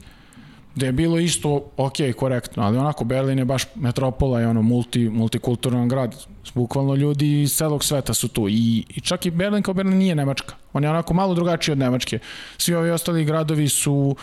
[0.77, 5.09] da je bilo isto ok, korektno, ali onako Berlin je baš metropola, je ono multi,
[5.09, 6.15] multikulturan grad,
[6.53, 8.47] bukvalno ljudi iz celog sveta su tu.
[8.49, 11.77] I, i čak i Berlin kao Berlin nije Nemačka, on je onako malo drugačiji od
[11.77, 12.19] Nemačke,
[12.57, 14.15] svi ovi ostali gradovi su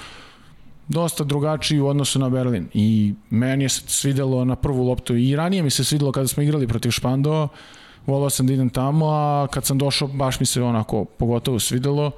[0.89, 2.69] dosta drugačiji u odnosu na Berlin.
[2.75, 5.17] I meni je se svidelo na prvu loptu.
[5.17, 7.49] I ranije mi se svidelo kada smo igrali protiv Špandova,
[8.07, 12.11] volao sam da idem tamo, a kad sam došao baš mi se onako pogotovo svidelo.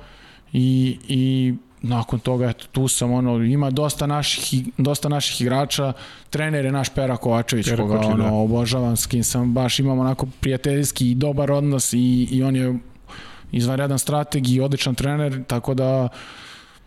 [0.52, 1.54] I, i
[1.88, 5.92] nakon toga eto tu sam ono ima dosta naših dosta naših igrača
[6.30, 8.32] trener je naš Pera Kovačević Pera koga ono da.
[8.32, 12.78] obožavam s kim sam baš imam onako prijateljski i dobar odnos i, i on je
[13.52, 16.08] izvanredan strateg i odličan trener tako da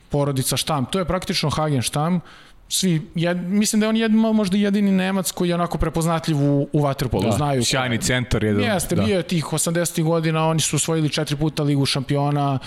[0.10, 2.22] porodica Štam to je praktično Hagen Štam
[2.70, 6.70] svi, jed, mislim da je on jed, možda jedini Nemac koji je onako prepoznatljiv u,
[6.74, 7.64] u Waterpolu, da, znaju.
[7.64, 8.64] Sjajni centar jedan.
[8.64, 9.04] Jeste, da.
[9.04, 10.04] bio je tih 80.
[10.04, 12.60] godina, oni su osvojili četiri puta ligu šampiona,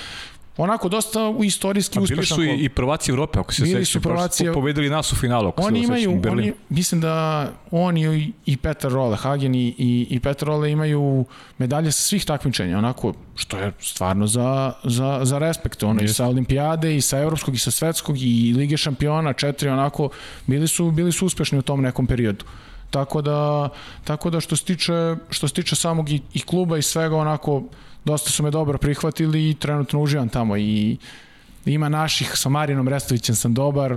[0.56, 2.36] onako dosta u istorijski uspešan.
[2.38, 3.88] Bili su i, i prvaci Evrope, ako se sećaš.
[3.88, 4.46] su prvaci.
[4.54, 6.38] Pobedili nas u finalu, ako oni se imaju, Berlin.
[6.38, 11.24] Oni, mislim da oni i, Petar Role, Hagen i, i, i Petar Role imaju
[11.58, 15.82] medalje sa svih takmičenja, onako, što je stvarno za, za, za respekt.
[15.82, 20.08] Ono, i sa olimpijade, i sa evropskog, i sa svetskog, i Lige šampiona, četiri, onako,
[20.46, 22.44] bili su, bili su uspešni u tom nekom periodu.
[22.90, 23.68] Tako da,
[24.04, 27.62] tako da što se tiče, što se tiče samog i, i kluba i svega, onako,
[28.04, 30.96] dosta su me dobro prihvatili i trenutno uživam tamo i
[31.64, 33.96] ima naših, sa Marinom Restovićem sam dobar,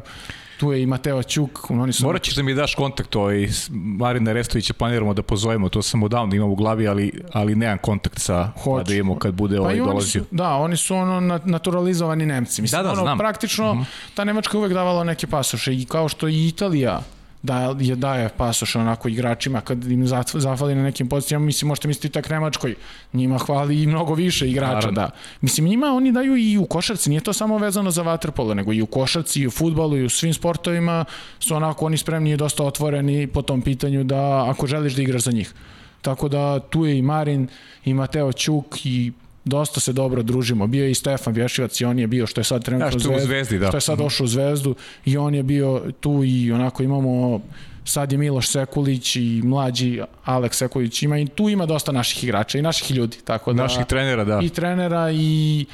[0.60, 1.72] tu je i Mateo Ćuk.
[1.72, 2.06] Oni su...
[2.06, 6.36] Morat ćeš da mi daš kontakt ovaj, Marina Restovića, planiramo da pozovemo, to sam odavno
[6.36, 8.84] imam u glavi, ali, ali nemam kontakt sa, Hoću.
[8.84, 10.22] da imamo kad bude pa ovaj dolazio.
[10.22, 12.62] Su, da, oni su ono naturalizovani Nemci.
[12.62, 13.18] Mislim, da, da, ono, znam.
[13.18, 13.84] Praktično, mhm.
[13.84, 14.16] -huh.
[14.16, 17.02] ta Nemačka uvek davala neke pasoše i kao što i Italija
[17.46, 22.10] da je daje pasoš onako igračima kad im zafali na nekim pozicijama, mislim možete misliti
[22.10, 22.76] tak Nemačkoj,
[23.14, 24.92] njima hvali i mnogo više igrača, Naravno.
[24.92, 25.10] da.
[25.42, 28.82] Mislim njima oni daju i u košarci, nije to samo vezano za vaterpolo, nego i
[28.82, 31.06] u košarci, i u futbalu, i u svim sportovima
[31.40, 35.22] su onako oni spremni i dosta otvoreni po tom pitanju da ako želiš da igraš
[35.22, 35.54] za njih.
[36.02, 37.48] Tako da tu je i Marin,
[37.86, 39.12] i Mateo Ćuk, i
[39.46, 40.68] dosta se dobro družimo.
[40.68, 43.12] Bio je i Stefan Vješivac i on je bio što je sad trenutno ja, što
[43.12, 43.68] u Zvezdi, da.
[43.68, 47.42] Što je sad došao u Zvezdu i on je bio tu i onako imamo
[47.84, 52.58] sad je Miloš Sekulić i mlađi Aleks Sekulić ima i tu ima dosta naših igrača
[52.58, 55.66] i naših ljudi tako da naših trenera da i trenera i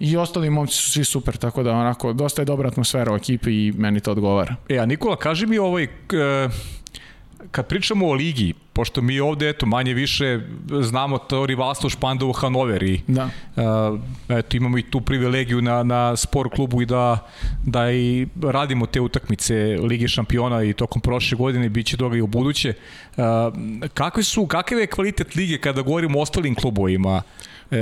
[0.00, 3.66] i ostali momci su svi super, tako da onako dosta je dobra atmosfera u ekipi
[3.66, 4.56] i meni to odgovara.
[4.68, 5.88] E, a Nikola, kaži mi ovaj,
[7.52, 10.40] kad pričamo o ligi, pošto mi ovde, eto, manje više
[10.80, 13.24] znamo to rivalstvo Špandovo Hanover i da.
[13.56, 17.18] Uh, eto, imamo i tu privilegiju na, na sport klubu i da,
[17.66, 22.20] da i radimo te utakmice Ligi šampiona i tokom prošle godine bit će toga i
[22.20, 22.74] u buduće.
[23.16, 23.24] Uh,
[23.94, 27.22] kakve su, kakav je kvalitet lige kada govorimo o ostalim klubovima?
[27.70, 27.78] Uh,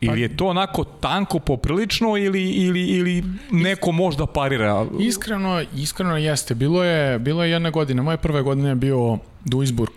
[0.00, 4.86] Ili pa- je to onako tanko poprilično ili, ili, ili neko možda parira?
[5.00, 6.54] Iskreno, iskreno jeste.
[6.54, 9.92] Bilo je, bilo je jedna godina, moje prve godine je bio Duisburg.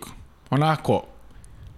[0.50, 1.02] Onako,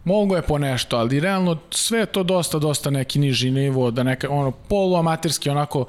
[0.04, 4.02] mogo je po nešto, ali realno sve je to dosta, dosta neki niži nivo, da
[4.02, 5.86] neka, ono, poluamaterski, onako,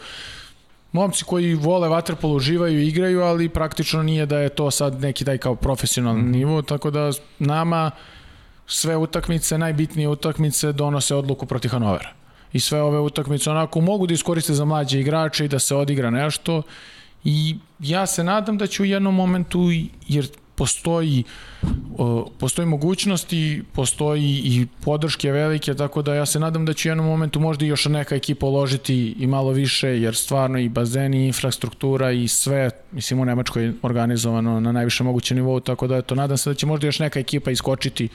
[0.91, 5.25] momci koji vole vaterpolo uživaju i igraju, ali praktično nije da je to sad neki
[5.25, 6.31] taj kao profesionalni mm.
[6.31, 7.91] nivo, tako da nama
[8.67, 12.16] sve utakmice, najbitnije utakmice donose odluku protiv Hanovera
[12.53, 16.09] i sve ove utakmice onako mogu da iskoriste za mlađe igrače i da se odigra
[16.09, 16.61] nešto
[17.23, 19.69] i ja se nadam da će u jednom momentu
[20.07, 21.23] jer postoji
[22.39, 27.05] postoji mogućnosti, postoji i podrške velike, tako da ja se nadam da će u jednom
[27.05, 32.11] momentu možda još neka ekipa uložiti i malo više, jer stvarno i bazeni, i infrastruktura
[32.11, 36.37] i sve, mislim u Nemačkoj je organizovano na najviše moguće nivou, tako da eto, nadam
[36.37, 38.09] se da će možda još neka ekipa iskočiti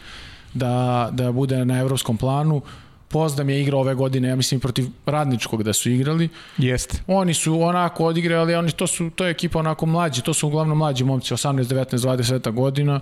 [0.55, 2.63] da, da bude na evropskom planu.
[3.13, 6.29] Pozdam je igrao ove godine, ja mislim protiv Radničkog da su igrali.
[6.59, 7.03] Jeste.
[7.07, 10.79] Oni su onako odigrali, oni to su to je ekipa onako mlađi, to su uglavnom
[10.79, 13.01] mlađi momci 18, 19, 20 godina.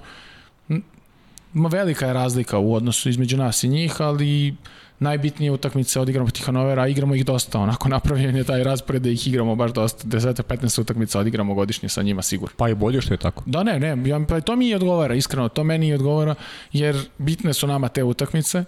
[1.53, 4.55] Ma velika je razlika u odnosu između nas i njih, ali
[4.99, 9.11] najbitnije utakmice odigramo protiv Hanovera, a igramo ih dosta, onako napravljen je taj raspored da
[9.11, 12.55] ih igramo baš dosta, 10-15 utakmica odigramo godišnje sa njima sigurno.
[12.57, 13.43] Pa je bolje što je tako.
[13.47, 16.35] Da ne, ne, ja, pa to mi i odgovara, iskreno, to meni i odgovara,
[16.73, 18.65] jer bitne su nama te utakmice,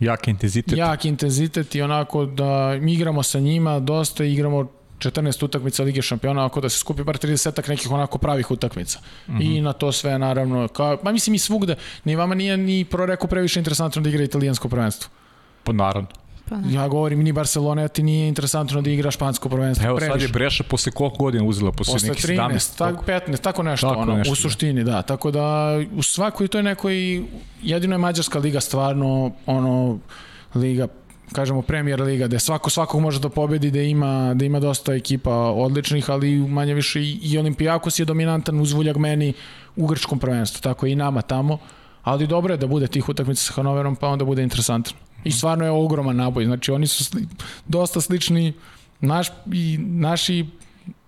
[0.00, 0.78] Jak intenzitet.
[0.78, 4.68] Jak intenzitet i onako da mi igramo sa njima dosta, igramo
[4.98, 8.98] 14 utakmica Lige šampiona, ako da se skupi bar 30 nekih onako pravih utakmica.
[9.28, 9.56] Mm -hmm.
[9.56, 13.26] I na to sve naravno, kao, pa mislim i svugde, ni vama nije ni proreko
[13.26, 15.10] previše interesantno da igra italijansko prvenstvo.
[15.64, 16.08] Pa naravno.
[16.48, 16.70] Pa, da.
[16.70, 19.86] Ja govorim ni Barcelona, ti nije interesantno da igra špansko prvenstvo.
[19.86, 20.12] Evo previše.
[20.12, 21.72] sad je Breša posle koliko godina uzela?
[21.72, 22.36] Posle, posle nekih 17?
[22.36, 24.40] 13, tak, 15, tako nešto, tako ono, nešto, u da.
[24.40, 25.02] suštini, da.
[25.02, 27.24] Tako da u svakoj toj nekoj,
[27.62, 29.98] jedino je Mađarska liga stvarno, ono,
[30.54, 30.88] liga
[31.32, 35.34] kažemo Premier Liga, da svako svakog može da pobedi, da ima, da ima dosta ekipa
[35.34, 39.32] odličnih, ali manje više i, i Olimpijakos je dominantan uzvuljak meni
[39.76, 41.58] u grčkom prvenstvu, tako i nama tamo,
[42.02, 44.96] ali dobro je da bude tih utakmica sa Hanoverom, pa onda bude interesantno.
[45.24, 47.26] I stvarno je ogroman naboj, znači oni su sli,
[47.68, 48.52] dosta slični
[49.00, 50.46] naš, i naši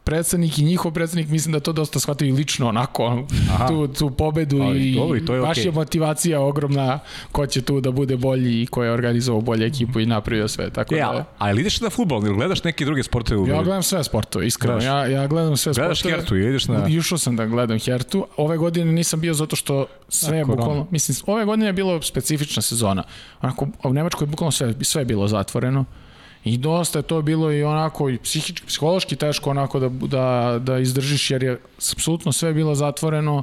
[0.07, 3.69] predsednik i njihov predsednik mislim da to dosta shvataju lično onako Aha.
[3.69, 5.65] tu, tu pobedu Ali, i, i to je baš okay.
[5.65, 6.99] je motivacija ogromna
[7.33, 10.70] ko će tu da bude bolji i ko je organizovao bolje ekipu i napravio sve
[10.70, 14.05] tako ja, da a ideš na fudbal ili gledaš neke druge sportove ja gledam sve
[14.05, 16.12] sportove iskreno ja, ja gledam sve gledaš sportove.
[16.12, 18.27] Gledaš Hertu ideš na išao sam da gledam Hertu.
[18.37, 22.62] Ove godine nisam bio zato što sve je bukvalno mislim ove godine je bilo specifična
[22.62, 23.03] sezona.
[23.43, 25.85] Onako u Nemačkoj je bukvalno sve sve je bilo zatvoreno
[26.47, 30.78] I dosta je to bilo i onako i psihički, psihološki teško onako da, da, da
[30.78, 31.59] izdržiš jer je
[31.93, 33.43] apsolutno sve bilo zatvoreno.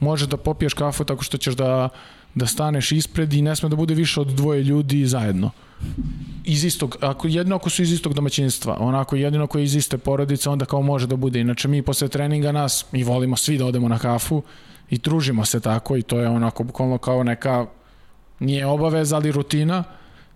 [0.00, 1.88] Može da popiješ kafu tako što ćeš da,
[2.34, 5.50] da staneš ispred i ne sme da bude više od dvoje ljudi zajedno.
[6.44, 9.98] Iz istog, ako jedno ako su iz istog domaćinstva, onako jedino ako je iz iste
[9.98, 11.40] porodice, onda kao može da bude.
[11.40, 14.42] Inače mi posle treninga nas, mi volimo svi da odemo na kafu
[14.90, 17.66] i družimo se tako i to je onako bukvalno kao neka
[18.40, 19.84] nije obaveza, ali rutina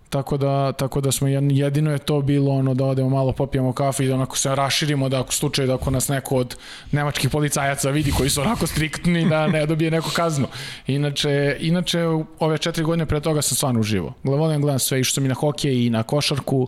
[0.09, 4.03] Tako da, tako da smo jedino je to bilo ono da odemo malo popijemo kafu
[4.03, 6.55] i da onako se raširimo da ako slučaj da ako nas neko od
[6.91, 10.47] nemačkih policajaca vidi koji su onako striktni da ne dobije neku kaznu.
[10.87, 11.99] Inače, inače
[12.39, 14.13] ove četiri godine pre toga sam stvarno uživo.
[14.23, 16.67] Volim gledam sve, išao sam i na hokej i na košarku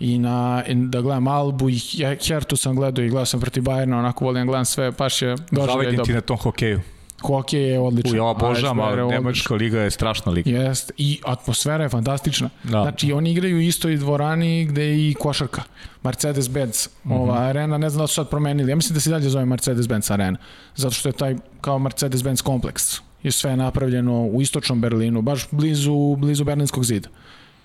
[0.00, 1.78] i na, da gledam Albu i
[2.26, 5.66] Hertu sam gledao i gledao sam protiv Bajerna, onako volim gledam sve, baš je doživljaj
[5.66, 5.82] dobro.
[5.82, 6.80] Zavidim ti na tom hokeju.
[7.22, 8.12] Hokej je odličan.
[8.12, 10.50] U, ja obožavam, ali Nemačka liga je strašna liga.
[10.50, 12.50] Jest, i atmosfera je fantastična.
[12.62, 12.82] Da.
[12.82, 15.62] Znači, oni igraju u istoj dvorani gde i košarka.
[16.02, 17.20] Mercedes-Benz, mm -hmm.
[17.20, 18.72] ova arena, ne znam da su sad promenili.
[18.72, 20.38] Ja mislim da se dalje zove Mercedes-Benz arena,
[20.74, 23.00] zato što je taj kao Mercedes-Benz kompleks.
[23.22, 27.08] Je sve napravljeno u istočnom Berlinu, baš blizu, blizu Berlinskog zida.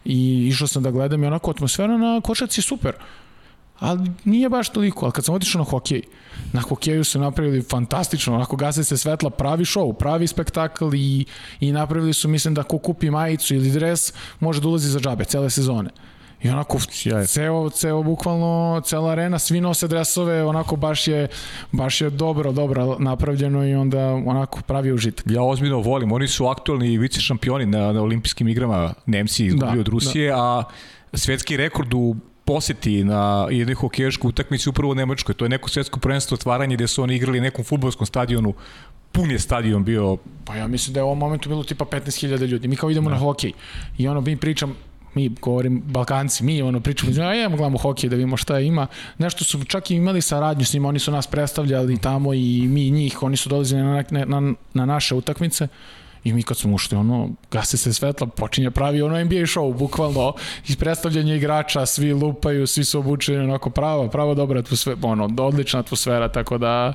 [0.05, 2.93] I išao sam da gledam i onako atmosfera na košarci je super
[3.79, 6.01] ali nije baš toliko, ali kad sam otišao na hokej,
[6.53, 11.25] na hokeju su napravili fantastično, onako gase se svetla, pravi show, pravi spektakl i,
[11.59, 15.25] i napravili su, mislim da ko kupi majicu ili dres, može da ulazi za džabe,
[15.25, 15.89] cele sezone.
[16.43, 16.79] I onako,
[17.27, 21.27] ceo, ceo bukvalno, cela arena, svi nose dresove, onako baš je,
[21.71, 25.25] baš je dobro, dobro napravljeno i onda onako pravi užitak.
[25.29, 29.79] Ja ozbiljno volim, oni su aktualni vice šampioni na, na olimpijskim igrama, Nemci izgubili da,
[29.79, 30.37] od Rusije, da.
[30.37, 30.63] a
[31.13, 32.15] svetski rekord u
[32.47, 35.35] poseti na jednoj hokejaškoj utakmici upravo u Nemačkoj.
[35.35, 38.53] To je neko svetsko prvenstvo otvaranje gde su oni igrali nekom futbolskom stadionu
[39.11, 40.17] pun je stadion bio.
[40.45, 42.67] Pa ja mislim da je u ovom momentu bilo tipa 15.000 ljudi.
[42.67, 43.15] Mi kao idemo da.
[43.15, 43.51] na hokej
[43.97, 44.75] i ono mi pričam,
[45.13, 48.87] mi govorim Balkanci, mi ono pričamo, ja idemo gledamo hokej da vidimo šta ima.
[49.17, 52.89] Nešto su čak i imali saradnju s njima, oni su nas predstavljali tamo i mi
[52.91, 55.67] njih, oni su dolazili na, na, na, na naše utakmice
[56.27, 60.33] I mi kad smo ušli, ono, gase se svetla, počinje pravi ono NBA show, bukvalno,
[60.67, 65.79] iz predstavljanja igrača, svi lupaju, svi su obučeni, onako, prava, prava dobra atmosfera, ono, odlična
[65.79, 66.93] atmosfera, tako da,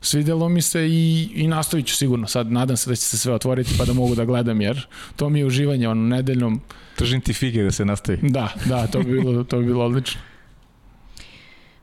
[0.00, 2.26] svidelo mi se i, i nastavit ću sigurno.
[2.26, 4.86] Sad nadam se da će se sve otvoriti pa da mogu da gledam jer
[5.16, 6.60] to mi je uživanje ono nedeljnom.
[6.96, 8.18] Tržim ti fige da se nastavi.
[8.22, 10.20] Da, da, to bi bilo, to bi bilo odlično.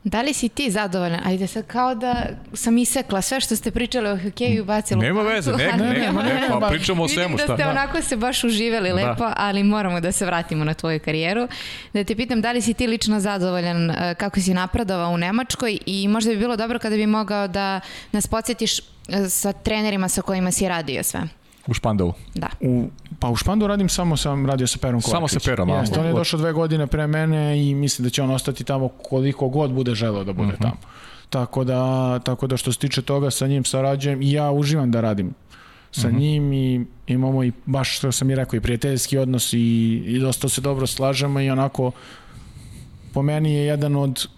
[0.04, 1.20] Da li si ti zadovoljan?
[1.24, 5.02] Ajde sad kao da sam isekla sve što ste pričali o hokeju i bacila.
[5.02, 7.36] Nema veze, ne, ne, ne, ne, pa pričamo o svemu.
[7.36, 8.94] Vidim da ste onako se baš uživali da.
[8.94, 11.48] lepo, ali moramo da se vratimo na tvoju karijeru.
[11.92, 15.78] Da te pitam da li si ti lično zadovoljan e, kako si napredovao u Nemačkoj
[15.86, 17.80] i možda bi bilo dobro kada bi mogao da
[18.12, 18.82] nas podsjetiš e,
[19.28, 21.20] sa trenerima sa kojima si radio sve.
[21.66, 22.14] U Špandovu?
[22.34, 22.48] Da.
[22.60, 22.88] U,
[23.22, 25.12] pa u Špandovu radim samo sam radio sa Perom Kovačić.
[25.12, 25.78] Samo sa Perom, a?
[25.78, 28.88] Jeste, on je došao dve godine pre mene i mislim da će on ostati tamo
[28.88, 30.62] koliko god bude želeo da bude uh mhm.
[30.62, 30.62] -huh.
[30.62, 30.80] tamo.
[31.30, 35.00] Tako da, tako da što se tiče toga sa njim sarađujem i ja uživam da
[35.00, 35.34] radim
[35.90, 36.16] sa uh mhm.
[36.16, 36.20] -huh.
[36.20, 39.58] njim i imamo i baš što sam i rekao i prijateljski odnos i,
[40.06, 41.90] i dosta se dobro slažemo i onako
[43.12, 44.28] po meni je jedan od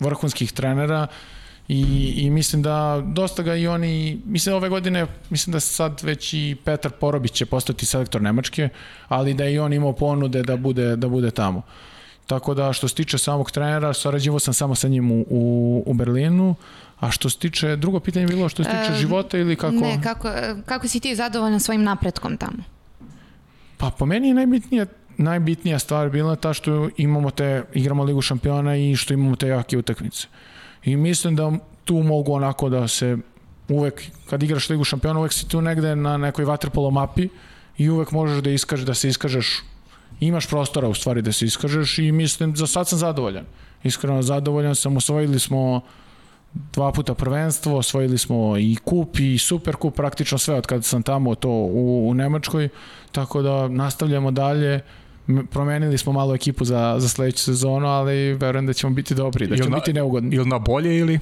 [0.00, 1.39] vrhunskih trenera uh,
[1.72, 6.34] I, I mislim da dosta ga i oni, mislim ove godine, mislim da sad već
[6.34, 8.68] i Petar Porobić će postati selektor Nemačke,
[9.08, 11.62] ali da i on imao ponude da bude, da bude tamo.
[12.26, 15.94] Tako da što se tiče samog trenera, sarađivo sam samo sa njim u, u, u
[15.94, 16.54] Berlinu,
[17.00, 19.74] a što se tiče, drugo pitanje bilo što se tiče e, života ili kako?
[19.74, 20.28] Ne, kako,
[20.66, 22.62] kako si ti zadovoljan svojim napretkom tamo?
[23.76, 24.86] Pa po meni je najbitnija
[25.16, 29.78] najbitnija stvar bila ta što imamo te, igramo Ligu šampiona i što imamo te jake
[29.78, 30.26] utakmice.
[30.84, 31.52] I mislim da
[31.84, 33.16] tu mogu onako da se
[33.68, 37.28] uvek, kad igraš Ligu šampiona, uvek si tu negde na nekoj vaterpolo mapi
[37.78, 39.62] i uvek možeš da iskažeš, da se iskažeš.
[40.20, 43.44] Imaš prostora u stvari da se iskažeš i mislim, za sad sam zadovoljan.
[43.84, 45.80] Iskreno zadovoljan sam, osvojili smo
[46.72, 51.02] dva puta prvenstvo, osvojili smo i kup i super kup, praktično sve od kada sam
[51.02, 52.68] tamo to u, u Nemačkoj,
[53.12, 54.80] tako da nastavljamo dalje
[55.50, 59.56] promenili smo malo ekipu za, za sledeću sezonu, ali verujem da ćemo biti dobri, da
[59.56, 60.36] ćemo na, biti neugodni.
[60.36, 61.18] Ili na bolje ili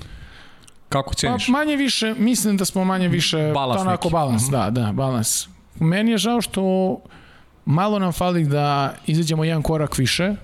[0.89, 1.47] kako ceniš?
[1.47, 4.13] Pa manje više, mislim da smo manje više balans onako neki.
[4.13, 4.71] balans, mm -hmm.
[4.71, 5.47] da, da, balans.
[5.81, 6.97] Meni je žao što
[7.65, 10.35] malo nam fali da izađemo jedan korak više,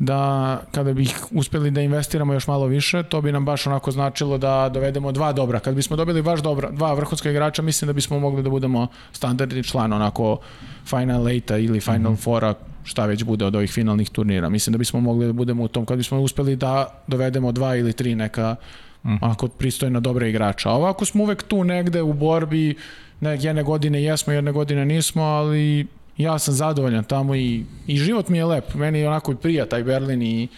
[0.00, 4.38] da kada bih uspeli da investiramo još malo više, to bi nam baš onako značilo
[4.38, 5.60] da dovedemo dva dobra.
[5.60, 9.62] Kad bismo dobili baš dobra, dva vrhunska igrača, mislim da bismo mogli da budemo standardni
[9.62, 10.38] član onako
[10.84, 12.22] Final 8 ili Final mm -hmm.
[12.22, 12.54] Fora,
[12.84, 14.48] šta već bude od ovih finalnih turnira.
[14.48, 17.92] Mislim da bismo mogli da budemo u tom, kad bismo uspeli da dovedemo dva ili
[17.92, 18.56] tri neka
[19.04, 19.16] mm.
[19.20, 20.70] ako pristojna dobra igrača.
[20.70, 22.74] A ovako smo uvek tu negde u borbi,
[23.20, 25.86] ne, jedne godine jesmo, jedne godine nismo, ali
[26.16, 28.74] ja sam zadovoljan tamo i, i život mi je lep.
[28.74, 30.48] Meni onako i prija taj Berlin i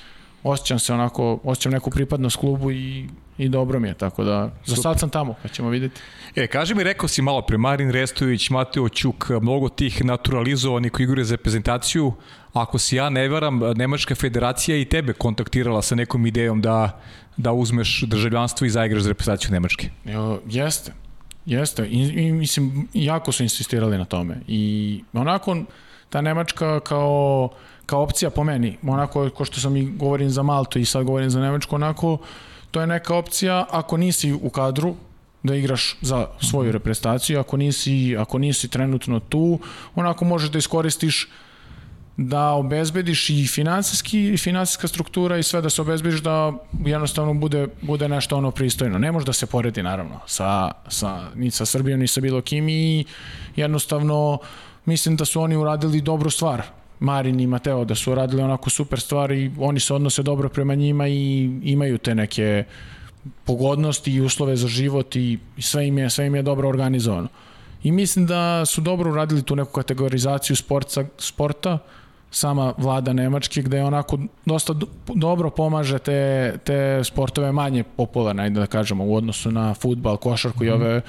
[0.42, 3.08] osjećam se onako, osjećam neku pripadnost klubu i,
[3.44, 6.00] i dobro mi je, tako da za sad sam tamo, pa ćemo videti.
[6.36, 11.04] E, kaži mi, rekao si malo pre Marin Restović, Mateo Ćuk, mnogo tih naturalizovanih koji
[11.04, 12.12] igraju za reprezentaciju,
[12.52, 17.00] ako si ja ne varam, Nemačka federacija i tebe kontaktirala sa nekom idejom da,
[17.36, 19.90] da uzmeš državljanstvo i zaigraš za reprezentaciju Nemačke.
[20.04, 20.92] Jo, jeste,
[21.46, 24.40] Jeste, I, i mislim, jako su insistirali na tome.
[24.48, 25.56] I onako,
[26.10, 27.48] ta Nemačka kao,
[27.86, 31.30] kao opcija po meni, onako, ko što sam i govorim za Maltu i sad govorim
[31.30, 32.18] za Nemačku, onako,
[32.72, 34.94] to je neka opcija ako nisi u kadru,
[35.42, 36.72] da igraš za svoju mhm.
[36.72, 39.58] reprezentaciju, ako nisi, ako nisi trenutno tu,
[39.94, 41.28] onako možeš da iskoristiš
[42.16, 46.52] da obezbediš i finansijski i finansijska struktura i sve da se obezbediš da
[46.84, 48.98] jednostavno bude, bude nešto ono pristojno.
[48.98, 52.68] Ne može da se poredi naravno sa, sa, ni sa Srbijom ni sa bilo kim
[52.68, 53.04] i
[53.56, 54.38] jednostavno
[54.84, 56.62] mislim da su oni uradili dobru stvar.
[57.02, 60.74] Marin i Mateo da su uradili onako super stvar i oni se odnose dobro prema
[60.74, 62.64] njima i imaju te neke
[63.44, 67.28] pogodnosti i uslove za život i sve im je, sve im je dobro organizovano.
[67.82, 71.78] I mislim da su dobro uradili tu neku kategorizaciju sporta, sporta
[72.30, 74.74] sama vlada Nemačke gde onako dosta
[75.14, 80.64] dobro pomaže te, te sportove manje popularne, ajde da kažemo, u odnosu na futbal, košarku
[80.64, 80.66] mm.
[80.66, 80.82] i mhm.
[80.82, 81.00] ove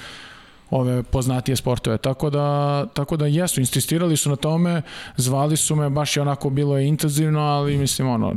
[0.74, 1.98] ove poznatije sportove.
[1.98, 4.82] Tako da, tako da jesu, insistirali su na tome,
[5.16, 8.34] zvali su me, baš je onako bilo je intenzivno, ali mislim ono,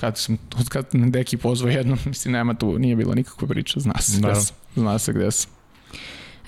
[0.00, 0.38] kad sam
[0.68, 4.34] kad deki pozvao jednom, mislim nema tu, nije bilo nikakve priče, zna se, da.
[4.76, 5.50] zna se gde sam.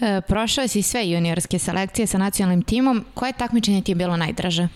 [0.01, 3.05] E, prošao si sve juniorske selekcije sa nacionalnim timom.
[3.15, 4.69] Koje takmičenje ti je bilo najdraže?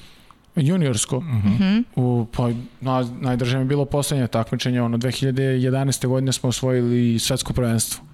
[0.57, 1.17] juniorsko.
[1.17, 1.49] Uh mhm.
[1.49, 1.83] -huh.
[1.97, 6.07] U, pa, na, najdrže mi je bilo poslednje takmičenje, ono, 2011.
[6.07, 8.05] godine smo osvojili svetsko prvenstvo.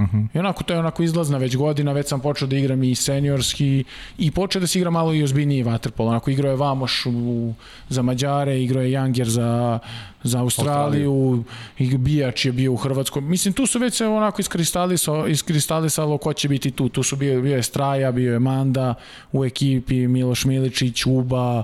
[0.00, 0.26] Uh -huh.
[0.34, 3.84] I onako, to je onako izlazna već godina, već sam počeo da igram i seniorski
[4.18, 6.08] i počeo da se igra malo i ozbiljniji vaterpol.
[6.08, 7.54] Onako, igrao je Vamoš u,
[7.88, 9.78] za Mađare, igrao je Janger za,
[10.22, 11.44] za Australiju, Australiju,
[11.78, 13.22] i Bijač je bio u Hrvatskoj.
[13.22, 16.88] Mislim, tu su već se onako iskristalisalo, iskristalisalo ko će biti tu.
[16.88, 18.94] Tu su bio, bio je Straja, bio je Manda
[19.32, 21.62] u ekipi, Miloš Miličić, Uba,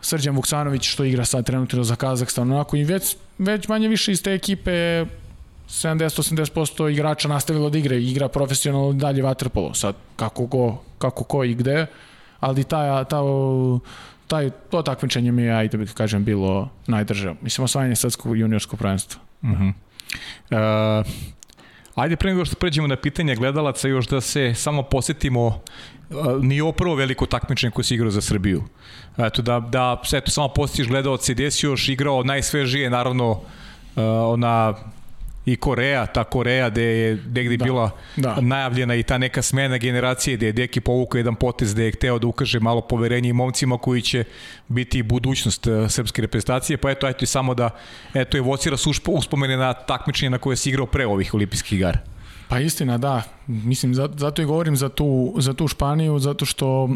[0.00, 2.52] Srđan Vuksanović što igra sad trenutno za Kazahstan.
[2.52, 5.06] Onako, i već, već manje više iz te ekipe
[5.68, 11.54] 70-80% igrača nastavilo da igra, igra profesionalno dalje vaterpolo, sad kako ko, kako ko i
[11.54, 11.86] gde,
[12.40, 13.20] ali ta, ta,
[14.26, 17.34] taj, to takmičenje mi je, ajde da kažem, bilo najdrže.
[17.40, 19.20] Mislim, osvajanje svetskog juniorskog prvenstva.
[19.42, 19.72] Uh -huh.
[21.00, 21.06] uh,
[21.94, 25.56] ajde pre nego što pređemo na pitanje gledalaca, još da se samo posetimo uh,
[26.42, 28.62] nije ovo prvo veliko takmičenje koje si igrao za Srbiju.
[29.18, 33.40] Eto, da, da eto, samo posjetiš gledalaca i gde si još igrao najsvežije, naravno, uh,
[34.26, 34.74] ona
[35.46, 38.36] i Koreja, ta Koreja gde je negde da, bila da.
[38.40, 42.18] najavljena i ta neka smena generacije gde je Deki povukao jedan potez gde je hteo
[42.18, 44.24] da ukaže malo poverenje i momcima koji će
[44.68, 47.70] biti budućnost uh, srpske reprezentacije, pa eto, eto i samo da
[48.14, 51.98] eto evocira su uspomene na takmičenje na koje se igrao pre ovih olimpijskih igara.
[52.48, 53.22] Pa istina, da.
[53.46, 56.88] Mislim, zato i govorim za tu, za tu Španiju, zato što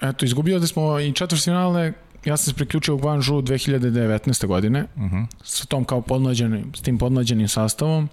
[0.00, 1.92] eto, izgubio da smo i četvrtfinalne
[2.24, 4.46] ja sam se priključio u Guangzhou 2019.
[4.46, 5.16] godine uh mhm.
[5.16, 5.26] -huh.
[5.42, 8.08] sa tom kao podmlađenim, s tim podmlađenim sastavom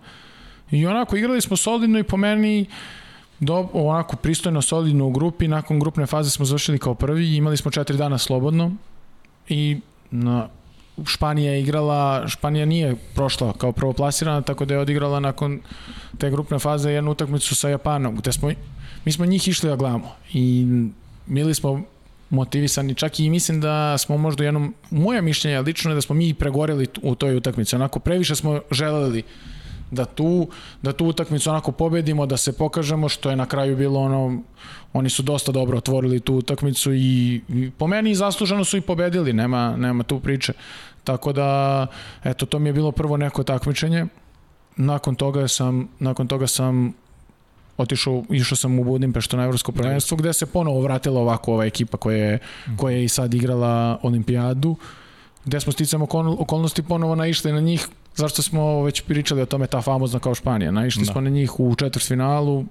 [0.71, 2.65] i onako igrali smo solidno i po meni
[3.39, 7.71] do, onako pristojno solidno u grupi, nakon grupne faze smo završili kao prvi, imali smo
[7.71, 8.71] četiri dana slobodno
[9.47, 9.79] i
[10.11, 10.47] na,
[11.05, 15.59] Španija je igrala, Španija nije prošla kao prvoplasirana, tako da je odigrala nakon
[16.17, 18.51] te grupne faze jednu utakmicu sa Japanom, gde smo,
[19.05, 20.67] mi smo njih išli da gledamo i
[21.25, 21.83] bili smo
[22.29, 26.33] motivisani, čak i mislim da smo možda jednom, moje mišljenje lično je da smo mi
[26.33, 29.23] pregoreli u toj utakmici, onako previše smo želeli
[29.91, 30.47] da tu,
[30.81, 34.41] da tu utakmicu onako pobedimo, da se pokažemo što je na kraju bilo ono,
[34.93, 39.33] oni su dosta dobro otvorili tu utakmicu i, i po meni zasluženo su i pobedili,
[39.33, 40.53] nema, nema tu priče.
[41.03, 41.87] Tako da,
[42.23, 44.05] eto, to mi je bilo prvo neko takmičenje.
[44.75, 46.93] Nakon toga sam, nakon toga sam
[47.79, 51.97] otišao, išao sam u Budimpeštu na evropsko prvenstvo gde se ponovo vratila ovako ova ekipa
[51.97, 52.39] koja je,
[52.77, 54.75] koja je i sad igrala olimpijadu
[55.45, 56.07] gde smo sticamo
[56.39, 60.71] okolnosti ponovo naišli na njih zašto smo već pričali o tome ta famozna kao Španija
[60.71, 61.11] naišli da.
[61.11, 62.65] smo na njih u četvrtfinalu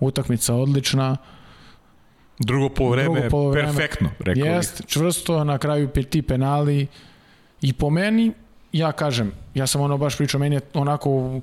[0.00, 1.16] utakmica odlična.
[2.38, 3.68] Drugo polovreme, Drugo polovreme.
[3.68, 6.86] perfektno, rekao Jest, čvrsto, na kraju ti penali.
[7.60, 8.32] I po meni,
[8.72, 11.40] ja kažem, ja sam ono baš pričao, meni je onako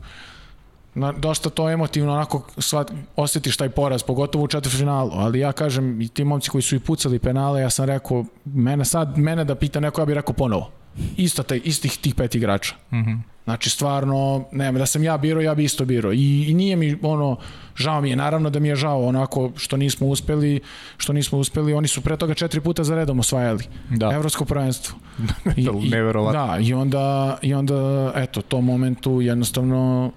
[0.95, 6.01] na, dosta to emotivno onako svat, osjetiš taj poraz, pogotovo u četvrtfinalu, ali ja kažem
[6.01, 9.55] i ti momci koji su i pucali penale, ja sam rekao, mene sad, mene da
[9.55, 10.71] pita neko, ja bih rekao ponovo.
[11.17, 12.75] Isto taj, istih tih pet igrača.
[12.91, 13.19] Mm -hmm.
[13.43, 16.11] Znači, stvarno, ne, da sam ja biro, ja bi isto biro.
[16.13, 17.37] I, I nije mi, ono,
[17.75, 20.59] žao mi je, naravno da mi je žao, onako, što nismo uspeli,
[20.97, 23.63] što nismo uspeli, oni su pre toga četiri puta za redom osvajali.
[23.89, 24.11] Da.
[24.13, 24.95] Evropsko prvenstvo.
[25.57, 25.89] I, i,
[26.31, 30.11] da, i onda, i onda, eto, to momentu jednostavno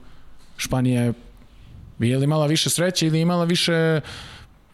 [0.57, 1.13] Španija je
[1.99, 4.01] je li imala više sreće ili imala više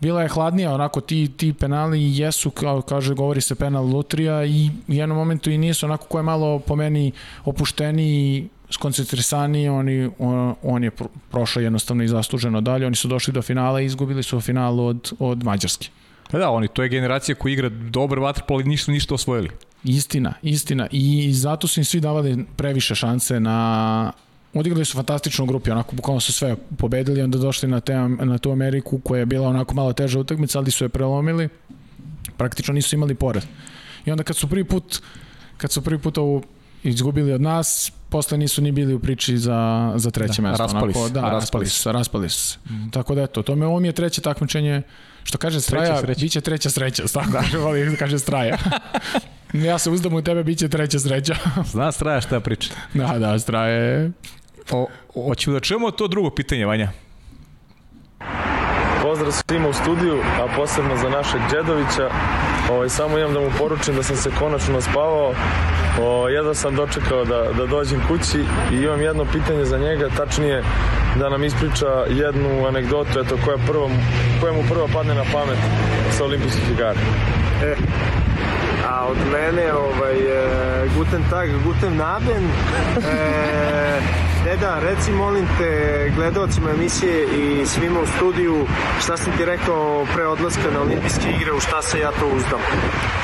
[0.00, 4.70] bila je hladnija, onako ti, ti penali jesu, kao kaže, govori se penal lutrija i
[4.88, 7.12] u jednom momentu i nisu, onako ko je malo po meni
[7.44, 10.90] opušteni i skoncentrisani, oni, on, on je
[11.30, 15.12] prošao jednostavno i zasluženo dalje, oni su došli do finala i izgubili su finalu od,
[15.18, 15.88] od Mađarske.
[16.32, 19.50] Da, da, oni, to je generacija koja igra dobar vaterpol i ništa ništa osvojili.
[19.84, 20.88] Istina, istina.
[20.90, 24.12] I zato su im svi davali previše šanse na
[24.55, 28.39] odigrali su fantastično u grupi, onako bukvalno su sve pobedili, onda došli na, te, na
[28.39, 31.49] tu Ameriku koja je bila onako malo teža utakmica, ali su je prelomili,
[32.37, 33.43] praktično nisu imali pored.
[34.07, 35.01] I onda kad su prvi put,
[35.57, 36.43] kad su prvi put ovu
[36.83, 40.62] izgubili od nas, posle nisu ni bili u priči za, za treće da, mesto.
[40.62, 41.93] Raspali onako, da, raspali se.
[41.93, 42.59] Raspali se.
[42.70, 42.91] Mm.
[42.91, 44.83] Tako da eto, to me ovo mi je treće takmičenje,
[45.24, 48.59] što kaže Straja, treća biće treća sreća, tako da, kaže Straja.
[49.69, 51.35] ja se uzdam u tebe, biće treća sreća.
[51.73, 52.74] Zna Straja šta priča.
[52.95, 54.11] Da, da, Straja je
[54.70, 56.89] O, hoćemo da čujemo to drugo pitanje, Vanja.
[59.02, 62.10] Pozdrav svima u studiju, a posebno za našeg Đedovića.
[62.70, 65.34] Ovaj, samo imam da mu poručim da sam se konačno spavao.
[66.01, 70.62] O, jedva sam dočekao da, da dođem kući i imam jedno pitanje za njega, tačnije
[71.18, 73.90] da nam ispriča jednu anegdotu, eto, koja, prvo,
[74.40, 75.59] koja mu prva padne na pamet
[76.10, 77.01] sa olimpijskih igara.
[77.64, 77.74] E,
[78.89, 82.44] a od mene ovaj, e, guten tag, guten naben.
[82.97, 88.66] E, Deda, reci molim te gledalcima emisije i svima u studiju
[89.05, 92.60] šta sam ti rekao pre odlaska na olimpijske igre, u šta se ja to uzdam.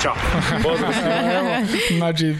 [0.03, 0.15] Ćao.
[0.65, 0.93] Pozdrav
[1.36, 1.66] Evo,
[1.97, 2.35] znači,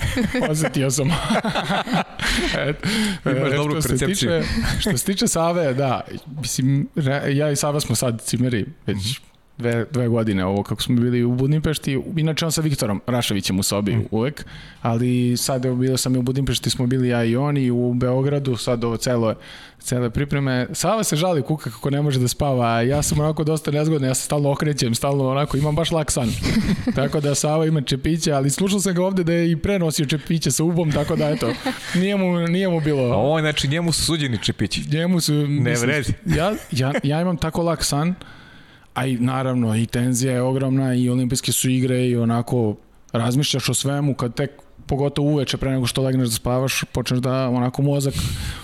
[0.50, 1.08] osetio sam.
[2.68, 2.76] Et,
[3.24, 4.08] Imaš e, dobru percepciju.
[4.08, 4.42] Tiče,
[4.80, 6.00] što se tiče Save, da,
[6.40, 6.88] mislim,
[7.28, 10.96] ja i Sava smo sad cimeri već mm -hmm dve, dve godine ovo kako smo
[10.96, 14.06] bili u Budimpešti, inače on sa Viktorom Raševićem u sobi mm.
[14.10, 14.46] uvek,
[14.82, 18.56] ali sad evo bilo sam i u Budimpešti, smo bili ja i oni u Beogradu,
[18.56, 19.34] sad ovo celo
[19.84, 20.66] cele pripreme.
[20.72, 24.08] Sava se žali kuka kako ne može da spava, a ja sam onako dosta nezgodan,
[24.08, 26.28] ja se stalno okrećem, stalno onako, imam baš lak san.
[26.96, 30.50] tako da Sava ima čepiće, ali slušao sam ga ovde da je i prenosio čepiće
[30.50, 31.52] sa ubom, tako da eto,
[31.94, 33.02] nije mu, nije mu bilo...
[33.02, 34.82] Ovo, znači njemu su suđeni čepići.
[34.92, 35.32] Njemu su...
[35.48, 36.12] Ne vredi.
[36.26, 38.14] Ja, ja, ja imam tako lak san,
[38.94, 42.76] a i naravno i tenzija je ogromna i olimpijske su igre i onako
[43.12, 44.50] razmišljaš o svemu kad tek
[44.86, 48.14] pogotovo uveče pre nego što legneš da spavaš, počneš da onako mozak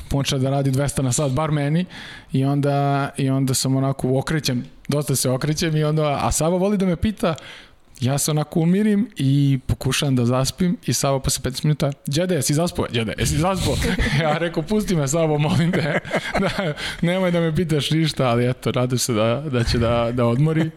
[0.09, 1.85] počne da radi 200 na sat, bar meni,
[2.33, 6.77] i onda, i onda sam onako okrećem, dosta se okrećem i onda, a Sava voli
[6.77, 7.35] da me pita,
[8.01, 12.55] ja se onako umirim i pokušavam da zaspim i Savo posle 15 minuta, djede, jesi
[12.55, 12.87] zaspao?
[12.93, 13.75] Djede, jesi zaspao?
[14.23, 16.01] ja rekao, pusti me Savo, molim te,
[16.41, 20.27] da, nemoj da me pitaš ništa, ali eto, radim se da, da će da, da
[20.27, 20.71] odmori.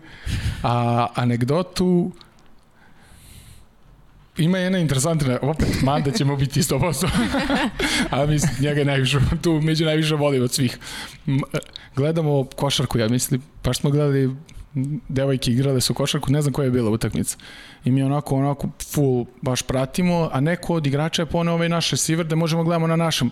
[0.64, 2.12] A anegdotu,
[4.38, 7.08] ima jedna interesantna, opet, Manda ćemo biti 100%,
[8.12, 10.78] a mi njega najviše, tu među najviše volim od svih.
[11.95, 14.36] Gledamo košarku, ja mislim, pa smo gledali
[15.10, 17.38] devojke igrale su košarku, ne znam koja je bila utakmica.
[17.86, 21.91] I mi onako, onako full baš pratimo, a neko od igrača je poneo ovaj naš
[21.91, 23.32] receiver da možemo gledamo na našem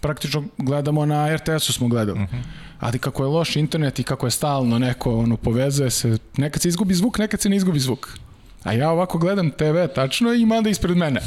[0.00, 2.18] praktično gledamo na RTS-u smo gledali.
[2.18, 2.36] Uh mhm.
[2.36, 2.42] -huh.
[2.80, 6.68] Ali kako je loš internet i kako je stalno neko ono povezuje se, nekad se
[6.68, 8.18] izgubi zvuk, nekad se ne izgubi zvuk.
[8.64, 11.20] A ja ovako gledam TV tačno i Manda ispred mene.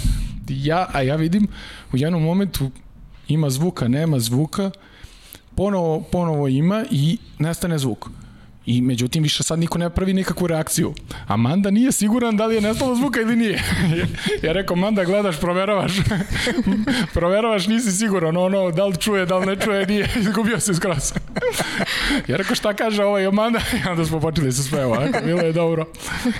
[0.49, 1.47] Ja, a ja vidim
[1.93, 2.71] u jednom momentu
[3.27, 4.71] ima zvuka, nema zvuka,
[5.55, 8.09] ponovo, ponovo ima i nestane zvuk.
[8.71, 10.93] I međutim više sad niko ne pravi nikakvu reakciju.
[11.27, 13.63] A Manda nije siguran da li je nestalo zvuka ili nije.
[14.43, 15.91] ja rekao, Manda gledaš, proveravaš.
[17.13, 18.37] proveravaš, nisi siguran.
[18.37, 20.09] Ono, da li čuje, da li ne čuje, nije.
[20.21, 21.13] Izgubio se skroz.
[22.27, 23.59] ja rekao, šta kaže ovaj Manda?
[23.85, 25.19] I onda smo počeli se sve ovako.
[25.25, 25.85] Bilo je dobro.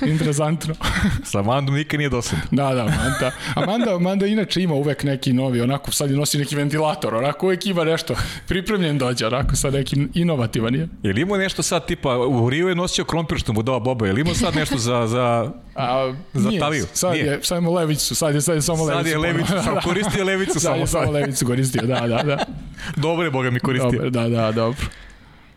[0.06, 0.76] Interesantno.
[1.24, 2.46] Sa Mandom nikad nije dosadno.
[2.52, 3.32] da, da, Manda.
[3.56, 7.46] A Manda, Manda inače ima uvek neki novi, onako, sad je nosi neki ventilator, onako
[7.46, 8.16] uvek ima nešto.
[8.48, 10.88] Pripremljen dođe, onako, sad neki inovativan je.
[11.04, 14.08] Je li ima nešto sad tipa u Rio je nosio krompir što mu dao Boba,
[14.08, 16.86] je li imao sad nešto za, za, A, za nije, taliju?
[16.94, 17.26] Sad nije.
[17.26, 18.98] je, sad je levicu, sad je, sad je samo levicu.
[18.98, 20.76] Sad je levicu, da, sam koristio levicu sad samo.
[20.76, 22.46] je samo levicu koristio, da, da, da.
[23.04, 23.92] dobro je, Boga mi koristio.
[23.92, 24.86] Dobro, da, da, dobro.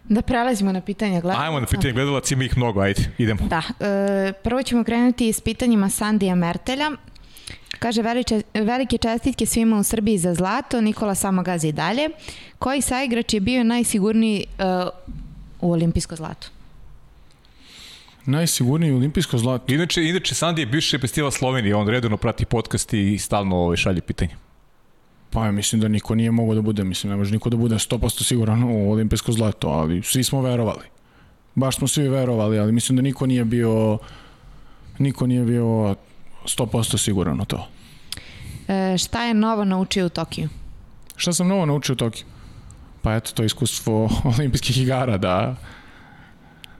[0.09, 1.47] Da prelazimo na pitanje gledalaca.
[1.47, 3.41] Ajmo na pitanje gledalaca, ima ih mnogo, ajde, idemo.
[3.49, 6.91] Da, e, prvo ćemo krenuti s pitanjima Sandija Mertelja.
[7.79, 12.09] Kaže, veliče, velike čestitke svima u Srbiji za zlato, Nikola samo gazi dalje.
[12.59, 14.65] Koji saigrač je bio najsigurniji uh,
[15.65, 16.47] u olimpijsko zlato?
[18.27, 19.75] Najsigurniji olimpijsko zlato.
[19.75, 24.01] Inače, inače Sandi je bivši festival Slovenije, on redovno prati podcast i stalno ovaj, šalje
[24.01, 24.37] pitanje.
[25.31, 27.75] Pa ja mislim da niko nije mogao da bude, mislim ne može niko da bude
[27.75, 30.85] 100% siguran u olimpijsko zlato, ali svi smo verovali.
[31.55, 33.99] Baš smo svi verovali, ali mislim da niko nije bio
[34.99, 35.97] niko nije bio
[36.45, 37.69] 100% siguran o to.
[38.69, 40.49] E, šta je novo naučio u Tokiju?
[41.17, 42.27] Šta sam novo naučio u Tokiju?
[43.05, 45.57] Pa eto, to iskustvo olimpijskih igara, da...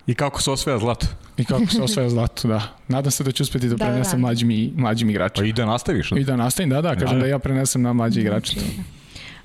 [0.07, 1.07] I kako se osvaja zlato?
[1.37, 2.63] I kako se osvaja zlato, da.
[2.89, 4.27] Nadam se da ću uspeti da, da prenesem da.
[4.27, 5.45] mlađim, mlađim igračima.
[5.45, 6.13] Pa i da nastaviš?
[6.13, 8.61] I da nastavim, da, da, kažem da, da ja prenesem na mlađi igrače.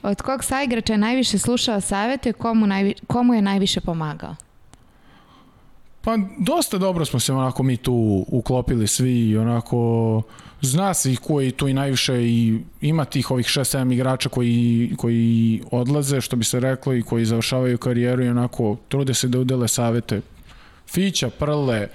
[0.03, 4.35] Od kog saigrača je najviše slušao savete, komu, najvi, komu je najviše pomagao?
[6.09, 10.21] Pa dosta dobro smo se onako mi tu uklopili svi i onako
[10.61, 15.61] zna se ih koji tu i najviše i ima tih ovih 6-7 igrača koji, koji
[15.71, 19.67] odlaze, što bi se reklo, i koji završavaju karijeru i onako trude se da udele
[19.67, 20.21] savete.
[20.87, 21.87] Fića, Prle,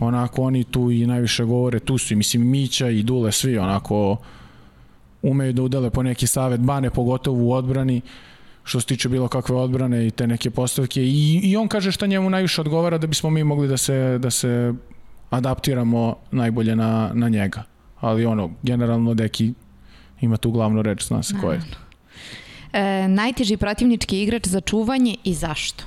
[0.00, 4.16] onako oni tu i najviše govore, tu su i mislim Mića i Dule, svi onako
[5.22, 8.00] umeju da udele po neki savet, Bane pogotovo u odbrani,
[8.64, 12.06] što se tiče bilo kakve odbrane i te neke postavke i, i on kaže šta
[12.06, 14.72] njemu najviše odgovara da bismo mi mogli da se, da se
[15.30, 17.62] adaptiramo najbolje na, na njega.
[18.00, 19.52] Ali ono, generalno Deki
[20.20, 21.60] ima tu glavnu reč, zna se ko je.
[22.72, 25.84] E, najteži protivnički igrač za čuvanje i zašto?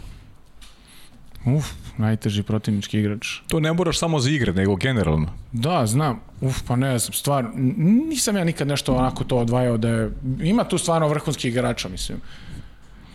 [1.45, 1.65] Uf,
[1.97, 3.27] najteži protivnički igrač.
[3.47, 5.27] To ne moraš samo za igre, nego generalno.
[5.51, 6.19] Da, znam.
[6.41, 7.49] Uf, pa ne znam, stvar,
[8.07, 10.11] nisam ja nikad nešto onako to odvajao da je,
[10.43, 12.21] ima tu stvarno vrhunskih igrača, mislim.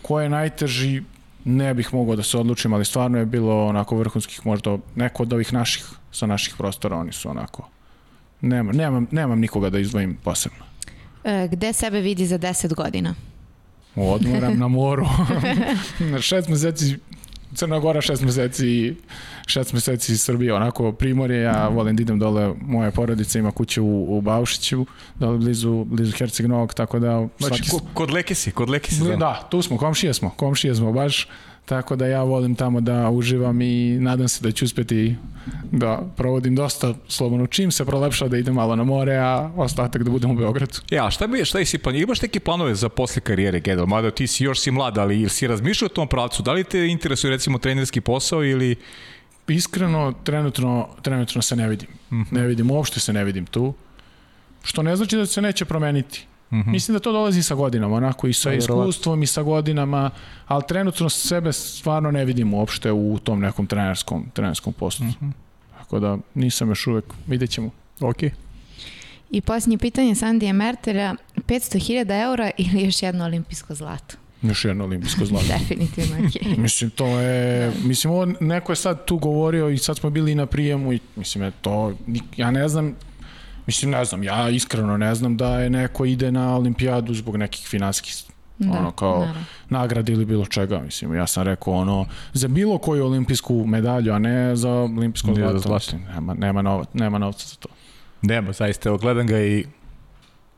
[0.02, 1.02] Ko je najteži,
[1.44, 5.32] ne bih mogao da se odlučim, ali stvarno je bilo onako vrhunskih, možda neko od
[5.32, 7.68] ovih naših, sa naših prostora, oni su onako,
[8.40, 10.64] nema, nemam, nemam nikoga da izdvojim posebno.
[11.24, 13.14] E, gde sebe vidi za 10 godina?
[13.96, 15.06] Odmoram na moru.
[16.12, 16.98] na šest meseci
[17.54, 18.94] Crna Gora šest meseci
[19.46, 23.84] šest meseci iz Srbije, onako primorje, ja volim da idem dole, moja porodica ima kuću
[23.84, 27.28] u, u Baušiću, dole blizu, blizu Herceg Novog, tako da...
[27.38, 27.84] Znači, svaki...
[27.94, 29.16] kod Leke si, kod Leke si.
[29.16, 31.28] Da, tu smo, komšije smo, komšije smo baš,
[31.68, 35.16] Tako da ja volim tamo da uživam i nadam se da ću uspeti
[35.72, 37.46] da provodim dosta slobodno.
[37.46, 40.74] Čim se prolepša da idem malo na more, a ostatak da budem u Beogradu.
[40.90, 41.96] Ja, šta bi, šta si plan?
[41.96, 43.86] Imaš neke planove za posle karijere, Gedel?
[43.86, 46.42] Mada ti si još si mlad, ali ili si razmišljao o tom pravcu?
[46.42, 48.76] Da li te interesuje recimo trenerski posao ili
[49.48, 51.88] iskreno trenutno trenutno se ne vidim.
[52.10, 52.32] Mm -hmm.
[52.32, 53.74] Ne vidim, uopšte se ne vidim tu.
[54.62, 56.26] Što ne znači da se neće promeniti.
[56.50, 56.70] Mm -hmm.
[56.70, 60.10] Mislim da to dolazi sa godinama, onako i sa iskustvom i sa godinama,
[60.46, 65.06] ali trenutno sebe stvarno ne vidim uopšte u tom nekom trenerskom, trenerskom poslu.
[65.06, 65.32] Mm -hmm.
[65.78, 67.70] Tako da nisam još uvek, vidjet ćemo.
[68.00, 68.22] Ok.
[69.30, 74.16] I posljednje pitanje Sandija Mertera, 500.000 eura ili još jedno olimpijsko zlato?
[74.42, 75.46] Još jedno olimpijsko zlato.
[75.58, 76.58] Definitivno, okay.
[76.62, 80.46] mislim, to je, mislim, ovo, neko je sad tu govorio i sad smo bili na
[80.46, 81.94] prijemu i, mislim, je to,
[82.36, 82.94] ja ne znam,
[83.68, 87.66] mislim, ne znam, ja iskreno ne znam da je neko ide na olimpijadu zbog nekih
[87.68, 88.14] finanskih
[88.58, 89.44] da, ono kao naravno.
[89.68, 94.18] nagrade ili bilo čega, mislim, ja sam rekao ono, za bilo koju olimpijsku medalju, a
[94.18, 95.96] ne za olimpijsko zlato, zlato.
[96.14, 97.68] nema, nema, nova, nema novca za to.
[98.22, 99.64] Nema, zaista, gledam ga i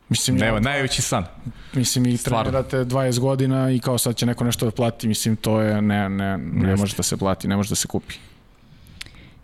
[0.09, 1.25] Mislim, Nema, ja, najveći san.
[1.73, 2.51] Mislim, i Stvarno.
[2.51, 6.09] trenirate 20 godina i kao sad će neko nešto da plati, mislim, to je, ne,
[6.09, 8.15] ne, ne može da se plati, ne može da se kupi.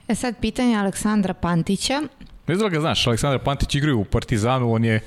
[0.08, 2.02] E sad pitanje Aleksandra Pantića.
[2.46, 5.00] Ne znam da ga znaš, Aleksandar Pantić igraju u Partizanu, on je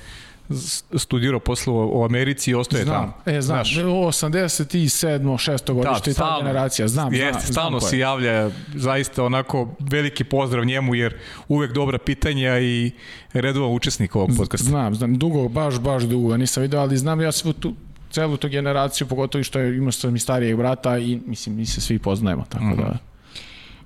[0.96, 3.36] studirao posle u Americi i ostaje znam, tamo.
[3.36, 5.20] E, znam, Znaš, 87.
[5.20, 5.72] 6.
[5.72, 7.14] godište da, i ta generacija, znam.
[7.14, 11.14] Jeste, znam, stalno znam se javlja, zaista onako veliki pozdrav njemu, jer
[11.48, 12.90] uvek dobra pitanja i
[13.32, 14.68] redovan učesnik ovog podcasta.
[14.68, 17.74] Znam, znam, dugo, baš, baš dugo, nisam vidio, ali znam ja svu tu,
[18.10, 21.98] celu tu generaciju, pogotovo što ima sam i starijeg brata i mislim, mi se svi
[21.98, 22.76] poznajemo, tako mm -hmm.
[22.76, 23.09] da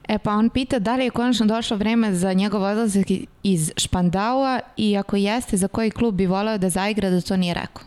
[0.09, 3.07] E pa on pita da li je konačno došlo vreme za njegov odlazak
[3.43, 7.55] iz Špandaua i ako jeste, za koji klub bi voleo da zaigra da to nije
[7.55, 7.83] rekao?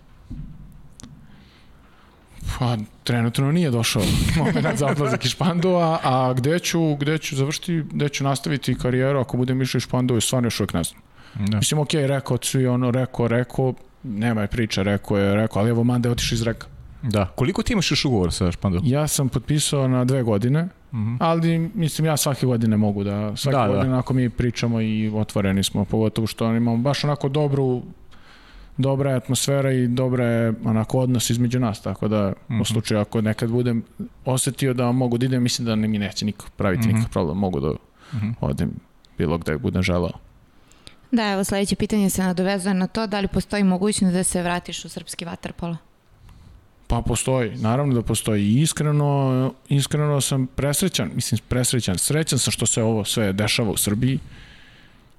[2.59, 4.03] Pa, trenutno nije došao
[4.37, 9.19] moment za odlazak iz Špandova, a gde ću, gde ću završiti, gde ću nastaviti karijeru
[9.19, 11.01] ako budem išao iz Špandova, stvarno još uvijek ne znam.
[11.35, 11.57] Da.
[11.57, 13.73] Mislim, okej, okay, rekao svi ono, rekao, rekao,
[14.03, 16.67] nema je priča, rekao je, rekao, ali evo Mande otišao iz reka.
[17.01, 17.25] Da.
[17.25, 18.87] Koliko ti imaš još ugovor sa Špandovom?
[18.87, 20.67] Ja sam potpisao na dve godine,
[20.99, 21.17] -hmm.
[21.19, 23.67] Ali mislim ja svake godine mogu da svake da, da.
[23.67, 23.99] godine da.
[23.99, 27.83] ako mi pričamo i otvoreni smo pogotovo što imamo baš onako dobru
[28.77, 32.53] dobra je atmosfera i dobra je onako odnos između nas, tako da mm -hmm.
[32.53, 32.63] u mhm.
[32.63, 33.83] slučaju ako nekad budem
[34.25, 36.93] osetio da mogu da idem, mislim da mi neće niko praviti mm -hmm.
[36.93, 37.77] nikakav problem, mogu da mm
[38.13, 38.33] -hmm.
[38.41, 38.71] odem
[39.17, 40.11] bilo gde budem želao.
[41.11, 44.85] Da, evo sledeće pitanje se nadovezuje na to, da li postoji mogućnost da se vratiš
[44.85, 45.77] u srpski vaterpolo?
[46.87, 52.65] Pa postoji, naravno da postoji i iskreno, iskreno sam presrećan, mislim presrećan, srećan sam što
[52.65, 54.19] se ovo sve dešava u Srbiji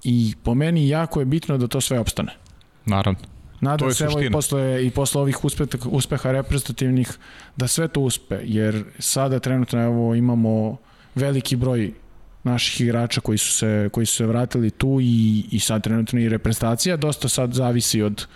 [0.03, 2.31] i po meni jako je bitno da to sve opstane.
[2.85, 3.19] Naravno.
[3.61, 7.17] Nadam se evo i posle, i posle ovih uspeha, uspeha reprezentativnih
[7.55, 10.77] da sve to uspe, jer sada trenutno evo imamo
[11.15, 11.93] veliki broj
[12.43, 16.29] naših igrača koji su se, koji su se vratili tu i, i sad trenutno i
[16.29, 18.27] reprezentacija dosta sad zavisi od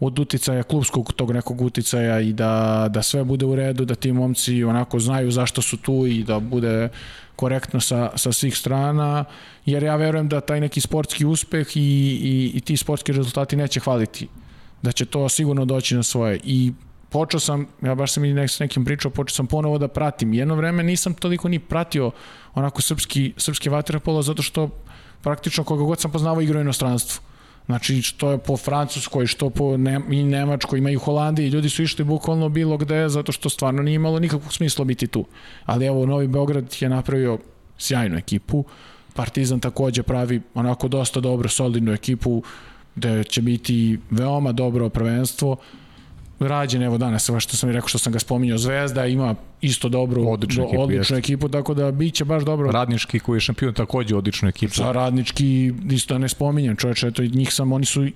[0.00, 4.12] od uticaja, klubskog tog nekog uticaja i da, da sve bude u redu, da ti
[4.12, 6.88] momci onako znaju zašto su tu i da bude
[7.36, 9.24] korektno sa, sa svih strana,
[9.66, 13.80] jer ja verujem da taj neki sportski uspeh i, i, i ti sportski rezultati neće
[13.80, 14.28] hvaliti,
[14.82, 16.72] da će to sigurno doći na svoje i
[17.10, 20.34] počeo sam, ja baš sam i nek, s nekim pričao, počeo sam ponovo da pratim.
[20.34, 22.10] Jedno vreme nisam toliko ni pratio
[22.54, 24.70] onako srpski, srpski vaterpolo zato što
[25.22, 27.27] praktično koga god sam poznavao igrao inostranstvo
[27.68, 31.68] Znači, što je po Francuskoj, što po ne, i Nemačkoj, ima i u Holandiji, ljudi
[31.68, 35.24] su išli bukvalno bilo gde, zato što stvarno nije imalo nikakvog smisla biti tu.
[35.64, 37.38] Ali evo, Novi Beograd je napravio
[37.78, 38.64] sjajnu ekipu,
[39.14, 42.42] Partizan takođe pravi onako dosta dobro, solidnu ekipu,
[42.96, 45.56] gde će biti veoma dobro prvenstvo
[46.38, 50.28] rađen, evo danas, što sam i rekao što sam ga spominjao, Zvezda ima isto dobru,
[50.28, 52.70] odličnu, ekipu, odličnu ekipu, tako da biće baš dobro.
[52.70, 54.74] Radnički koji je šampion takođe odličnu ekipu.
[54.74, 58.06] Za radnički isto ne spominjem, čoveče, eto njih sam, oni su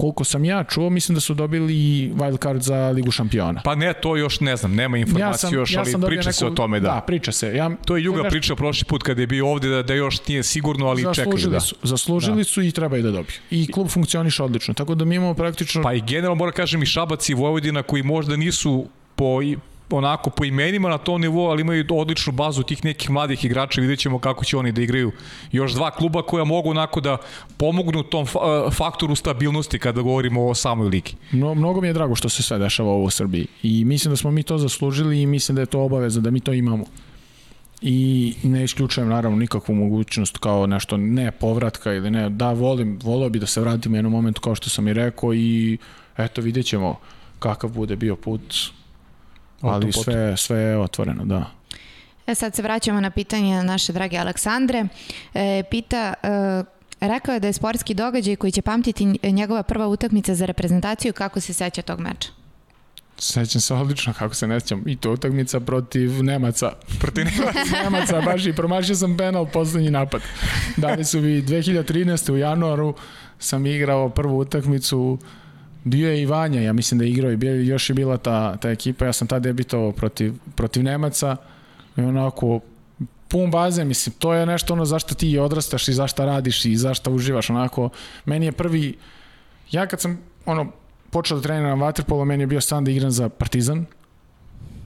[0.00, 1.74] koliko sam ja čuo, mislim da su dobili
[2.14, 3.60] wild card za Ligu šampiona.
[3.64, 6.38] Pa ne, to još ne znam, nema informaciju ja sam, još, ja ali priča neku,
[6.38, 6.88] se o tome, da.
[6.88, 7.56] Da, priča se.
[7.56, 8.30] Ja, to je Juga nešto...
[8.30, 11.52] pričao prošli put kada je bio ovde da, da još nije sigurno, ali zaslužili čekaju
[11.52, 11.60] da.
[11.60, 12.44] Su, zaslužili da.
[12.44, 13.36] su i treba i da dobiju.
[13.50, 15.82] I klub funkcioniše odlično, tako da mi imamo praktično...
[15.82, 19.42] Pa i generalno mora kažem i Šabac i Vojvodina koji možda nisu po
[19.96, 23.98] onako po imenima na tom nivou, ali imaju odličnu bazu tih nekih mladih igrača, vidjet
[23.98, 25.12] ćemo kako će oni da igraju.
[25.52, 27.16] Još dva kluba koja mogu onako da
[27.56, 31.14] pomognu tom e, faktoru stabilnosti kada govorimo o samoj ligi.
[31.32, 34.16] No, mnogo mi je drago što se sve dešava ovo u Srbiji i mislim da
[34.16, 36.84] smo mi to zaslužili i mislim da je to obaveza da mi to imamo
[37.82, 43.28] i ne isključujem naravno nikakvu mogućnost kao nešto ne povratka ili ne, da volim, volio
[43.28, 45.78] bi da se vratim u jednom momentu kao što sam i rekao i
[46.18, 46.98] eto vidjet ćemo
[47.38, 48.54] kakav bude bio put
[49.60, 51.50] ali sve, sve je otvoreno, da.
[52.26, 54.84] E sad se vraćamo na pitanje naše drage Aleksandre.
[55.34, 56.28] E, pita, e,
[57.00, 61.40] rekao je da je sportski događaj koji će pamtiti njegova prva utakmica za reprezentaciju, kako
[61.40, 62.28] se seća tog meča?
[63.18, 64.82] Sećam se odlično kako se ne sećam.
[64.86, 66.72] I to utakmica protiv Nemaca.
[67.00, 67.26] Protiv
[67.82, 70.22] Nemaca, baš i promašio sam penal poslednji napad.
[70.76, 72.32] Dali su vi 2013.
[72.32, 72.94] u januaru
[73.38, 75.18] sam igrao prvu utakmicu
[75.84, 78.56] bio je i Vanja, ja mislim da je igrao i bio, još je bila ta,
[78.56, 81.36] ta ekipa, ja sam tada debitovao protiv, protiv Nemaca
[81.96, 82.60] i onako
[83.28, 87.10] pun baze, mislim, to je nešto ono zašto ti odrastaš i zašto radiš i zašto
[87.10, 87.88] uživaš, onako,
[88.24, 88.96] meni je prvi,
[89.70, 90.72] ja kad sam, ono,
[91.10, 93.86] počeo da treniram vaterpolo, meni je bio san da igram za Partizan,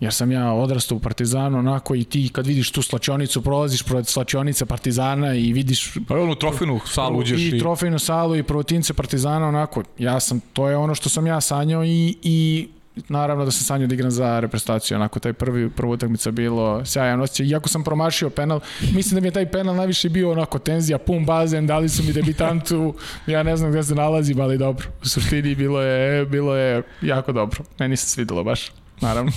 [0.05, 4.07] jer sam ja odrastao u Partizanu, onako i ti kad vidiš tu slačionicu, prolaziš pored
[4.07, 5.93] slačionice Partizana i vidiš...
[6.09, 7.49] Pa onu trofejnu salu uđeš i...
[7.57, 11.41] I trofejnu salu i prvotince Partizana, onako, ja sam, to je ono što sam ja
[11.41, 12.69] sanjao i, i
[13.09, 17.21] naravno da sam sanjao da igram za reprezentaciju, onako taj prvi prva utakmica bilo sjajan
[17.21, 17.47] osjećaj.
[17.47, 21.25] Iako sam promašio penal, mislim da mi je taj penal najviše bio onako tenzija, pun
[21.25, 22.95] bazen, dali su mi debitantu,
[23.27, 24.87] ja ne znam gde se nalazim, ali dobro.
[25.03, 27.65] U suštini bilo je bilo je jako dobro.
[27.79, 28.71] Meni se svidelo baš,
[29.01, 29.33] naravno.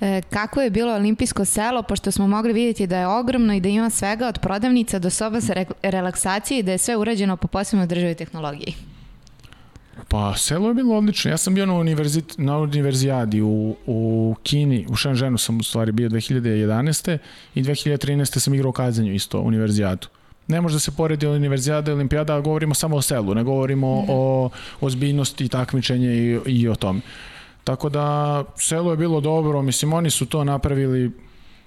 [0.00, 3.68] E, kako je bilo olimpijsko selo, pošto smo mogli vidjeti da je ogromno i da
[3.68, 7.48] ima svega od prodavnica do soba sa re relaksacije i da je sve urađeno po
[7.48, 8.74] posebnoj državi tehnologiji?
[10.08, 11.30] Pa, selo je bilo odlično.
[11.30, 15.92] Ja sam bio na, univerzit, na univerzijadi u, u Kini, u Shenzhenu sam u stvari
[15.92, 17.18] bio 2011.
[17.54, 18.38] i 2013.
[18.38, 20.06] sam igrao Kazanju isto, univerzijadu.
[20.48, 24.04] Ne može da se poredi univerzijada i olimpijada, govorimo samo o selu, ne govorimo mm.
[24.08, 24.50] o
[24.80, 27.00] ozbiljnosti takmičenja i, i o tome.
[27.66, 31.12] Tako da selo je bilo dobro, mislim oni su to napravili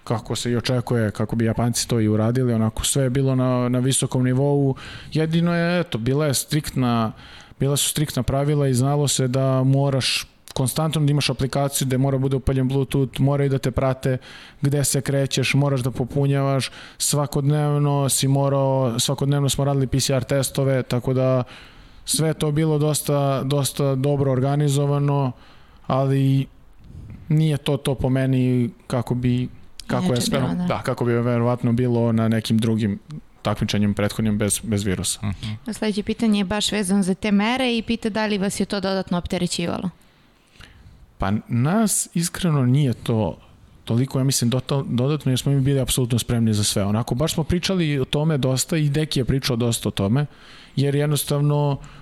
[0.04, 3.70] kako se i očekuje, kako bi Japanci to i uradili, onako sve je bilo na,
[3.70, 4.76] na visokom nivou.
[5.12, 7.12] Jedino je, eto, bila je striktna,
[7.60, 12.18] bila su striktna pravila i znalo se da moraš konstantno da imaš aplikaciju gde mora
[12.18, 14.18] bude upaljen bluetooth, mora i da te prate
[14.62, 21.14] gde se krećeš, moraš da popunjavaš, svakodnevno si morao, svakodnevno smo radili PCR testove, tako
[21.14, 21.44] da
[22.06, 25.32] sve to bilo dosta, dosta dobro organizovano,
[25.90, 26.46] ali
[27.30, 29.48] nije to to po meni kako bi
[29.88, 30.66] kako je sve, da.
[30.68, 30.82] da.
[30.82, 33.00] kako bi verovatno bilo na nekim drugim
[33.42, 35.20] takmičenjem prethodnim bez, bez virusa.
[35.24, 35.56] Uh mhm.
[35.66, 35.74] -huh.
[35.74, 38.80] Sledeće pitanje je baš vezano za te mere i pita da li vas je to
[38.80, 39.90] dodatno opterećivalo?
[41.18, 43.38] Pa nas iskreno nije to
[43.86, 44.52] toliko, ja mislim,
[44.86, 46.86] dodatno jer smo mi bili apsolutno spremni za sve.
[46.86, 50.26] Onako, baš smo pričali o tome dosta i Deki je pričao dosta o tome,
[50.76, 51.99] jer jednostavno uh,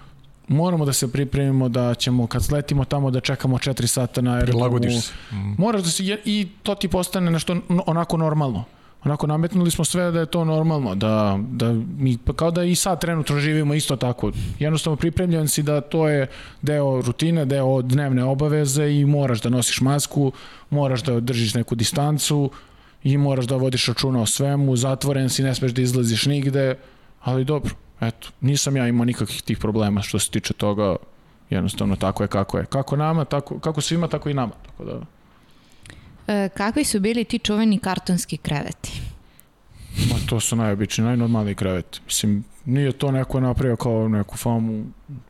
[0.48, 4.80] moramo da se pripremimo da ćemo kad sletimo tamo da čekamo 4 sata na aerodromu.
[5.32, 5.56] Mm.
[5.58, 8.64] Moraš da se i to ti postane nešto onako normalno.
[9.04, 12.76] Onako nametnuli smo sve da je to normalno, da, da mi, pa kao da i
[12.76, 14.32] sad trenutno živimo isto tako.
[14.60, 16.28] Jednostavno pripremljen si da to je
[16.62, 20.32] deo rutine, deo dnevne obaveze i moraš da nosiš masku,
[20.70, 22.52] moraš da držiš neku distancu
[23.04, 26.76] i moraš da vodiš računa o svemu, zatvoren si, ne smeš da izlaziš nigde,
[27.22, 30.96] ali dobro eto, nisam ja imao nikakvih tih problema što se tiče toga,
[31.50, 32.66] jednostavno tako je kako je.
[32.66, 34.54] Kako nama, tako, kako svima, tako i nama.
[34.66, 35.02] Tako da...
[36.28, 39.02] E, kakvi su bili ti čuveni kartonski kreveti?
[40.10, 42.00] Ma to su najobični, najnormalniji kreveti.
[42.06, 44.86] Mislim, nije to neko napravio kao neku famu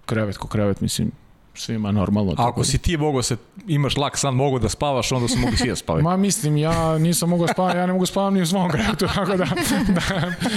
[0.06, 1.12] krevet ko krevet, mislim,
[1.58, 2.34] svima normalno.
[2.38, 5.58] A ako si ti mogao se, imaš lak san, mogu da spavaš, onda su mogli
[5.58, 6.04] svi da spavaju.
[6.10, 9.38] Ma mislim, ja nisam mogao spavati, ja ne mogu spavati ni u svom krevetu, tako
[9.38, 9.46] da,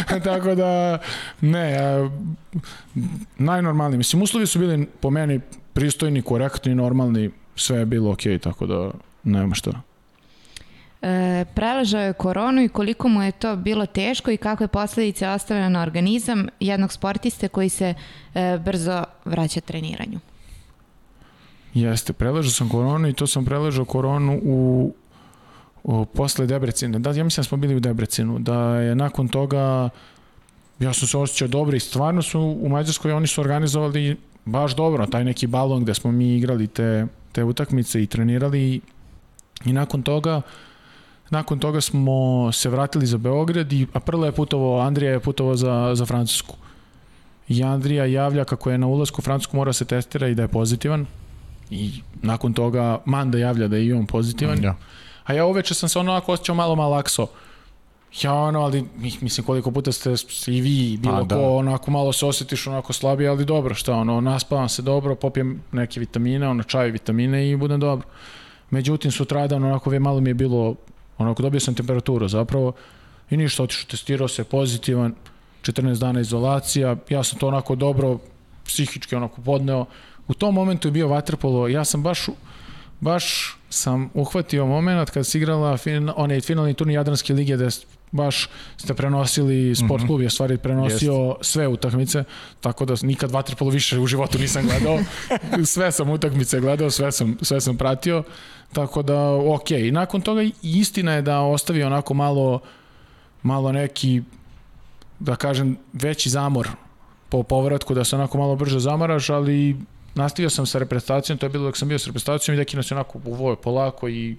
[0.09, 0.99] da, tako da,
[1.41, 2.11] ne, ja,
[3.39, 3.99] najnormalniji.
[3.99, 5.41] Mislim, uslovi su bili po meni
[5.73, 8.91] pristojni, korektni, normalni, sve je bilo okej, okay, tako da
[9.25, 9.81] nema šta.
[11.03, 15.69] E, preležao je koronu i koliko mu je to bilo teško i kakve posledice ostavlja
[15.69, 17.95] na organizam jednog sportiste koji se
[18.35, 20.21] e, brzo vraća treniranju?
[21.75, 24.93] Jeste, preležao sam koronu i to sam preležao koronu u,
[25.85, 26.99] u posle Debrecina.
[26.99, 29.89] Da, ja mislim da smo bili u Debrecinu, da je nakon toga
[30.81, 35.07] ja sam se osjećao dobro i stvarno su u Mađarskoj oni su organizovali baš dobro,
[35.07, 38.81] taj neki balon gde smo mi igrali te, te utakmice i trenirali
[39.65, 40.43] i nakon toga
[41.31, 45.57] nakon toga smo se vratili za Beograd i, a prvo je putovao, Andrija je putovao
[45.57, 46.57] za, za Francusku.
[47.49, 50.49] I Andrija javlja kako je na ulazku u Francusku mora se testira i da je
[50.49, 51.07] pozitivan
[51.71, 51.91] I
[52.23, 54.65] nakon toga Manda javlja da je i on pozitivan.
[54.65, 54.77] Ja.
[55.25, 57.27] A ja uveče sam se ono onako osjećao malo malakso.
[58.23, 60.15] Ja ono, ali mislim koliko puta ste
[60.47, 61.37] i vi, bilo A, da.
[61.37, 65.63] ko, onako malo se osjetiš onako slabije, ali dobro, šta ono, naspavam se dobro, popijem
[65.73, 68.09] neke vitamine, ono čaj vitamine i budem dobro.
[68.71, 70.75] Međutim, sutradan onako malo mi je bilo,
[71.19, 72.73] onako dobio sam temperaturu zapravo
[73.31, 75.15] i ništa, otišao, testirao se pozitivan,
[75.63, 78.19] 14 dana izolacija, ja sam to onako dobro
[78.65, 79.87] psihički onako podneo,
[80.31, 82.27] u tom momentu je bio vaterpolo, ja sam baš
[83.01, 87.69] baš sam uhvatio moment kada se igrala fin, onaj finalni turnir Jadranske lige da
[88.13, 90.07] baš ste prenosili sport mhm.
[90.07, 91.51] klub je stvari prenosio Jest.
[91.51, 92.25] sve utakmice
[92.61, 94.99] tako da nikad vaterpolo više u životu nisam gledao
[95.75, 98.23] sve sam utakmice gledao sve sam sve sam pratio
[98.73, 102.61] tako da ok i nakon toga istina je da ostavi onako malo
[103.43, 104.23] malo neki
[105.19, 106.69] da kažem veći zamor
[107.29, 109.77] po povratku da se onako malo brže zamaraš ali
[110.15, 112.91] nastavio sam sa reprezentacijom, to je bilo dok sam bio sa reprezentacijom i neki nas
[112.91, 114.37] je onako uvoje polako i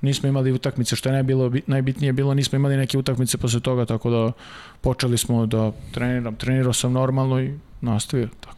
[0.00, 4.10] nismo imali utakmice, što je najbilo, najbitnije bilo, nismo imali neke utakmice posle toga, tako
[4.10, 4.32] da
[4.80, 8.53] počeli smo da treniram, trenirao sam normalno i nastavio, tako.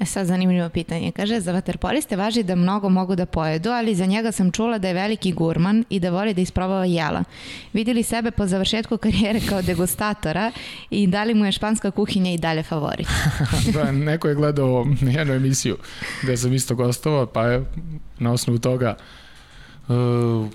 [0.00, 1.12] E sad zanimljivo pitanje.
[1.12, 4.88] Kaže, za vaterpoliste važi da mnogo mogu da pojedu, ali za njega sam čula da
[4.88, 7.24] je veliki gurman i da voli da isprobava jela.
[7.72, 10.52] Videli sebe po završetku karijere kao degustatora
[10.90, 13.08] i da li mu je španska kuhinja i dalje favorit?
[13.74, 15.76] da, neko je gledao jednu emisiju
[16.22, 17.64] gde sam isto gostovao, pa je
[18.18, 18.96] na osnovu toga
[19.88, 20.48] Uh,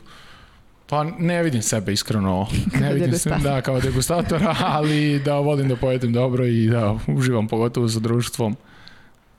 [0.88, 2.48] pa ne vidim sebe iskreno,
[2.82, 7.48] ne vidim se da kao degustatora, ali da volim da pojedem dobro i da uživam
[7.48, 8.56] pogotovo sa društvom.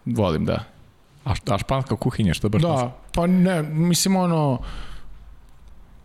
[0.06, 0.64] Volim da.
[1.24, 2.62] A, a španska kuhinja što baš?
[2.62, 4.58] Da, pa ne, mislim ono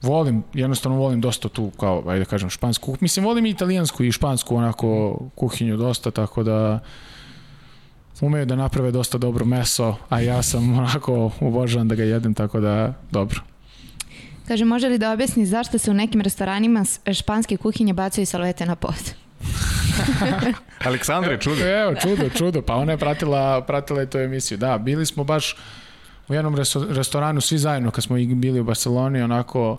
[0.01, 4.11] volim, jednostavno volim dosta tu kao, ajde da kažem, špansku, mislim volim i italijansku i
[4.11, 6.79] špansku onako kuhinju dosta, tako da
[8.21, 12.59] umeju da naprave dosta dobro meso, a ja sam onako obožavam da ga jedem, tako
[12.59, 13.41] da dobro.
[14.47, 18.75] Kaže, može li da objasni zašto se u nekim restoranima španske kuhinje bacaju salvete na
[18.75, 19.13] pod?
[20.87, 21.65] Aleksandra je čudo.
[21.65, 22.61] Evo, čudo, čudo.
[22.61, 24.57] Pa ona je pratila, pratila je tu emisiju.
[24.57, 25.55] Da, bili smo baš
[26.27, 26.55] u jednom
[26.89, 29.77] restoranu svi zajedno kad smo bili u Barceloni, onako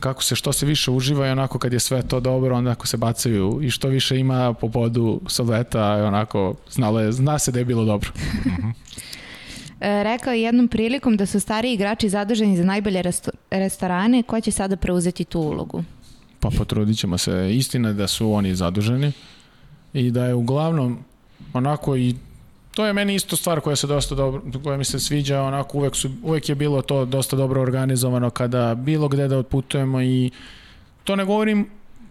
[0.00, 2.86] kako se što se više uživa i onako kad je sve to dobro, onda ako
[2.86, 7.58] se bacaju i što više ima po podu salveta, onako znalo je, zna se da
[7.58, 8.10] je bilo dobro.
[8.46, 8.68] Mhm.
[9.80, 14.40] E, rekao je jednom prilikom da su stari igrači zaduženi za najbolje resto restorane, ko
[14.40, 15.84] će sada preuzeti tu ulogu?
[16.44, 17.50] Pa potrudit ćemo se.
[17.54, 19.12] Istina da su oni zaduženi
[19.92, 20.98] i da je uglavnom
[21.52, 22.14] onako i
[22.74, 25.96] to je meni isto stvar koja se dosta dobro, koja mi se sviđa, onako uvek,
[25.96, 30.30] su, uvek je bilo to dosta dobro organizovano kada bilo gde da otputujemo i
[31.04, 31.68] to ne govorim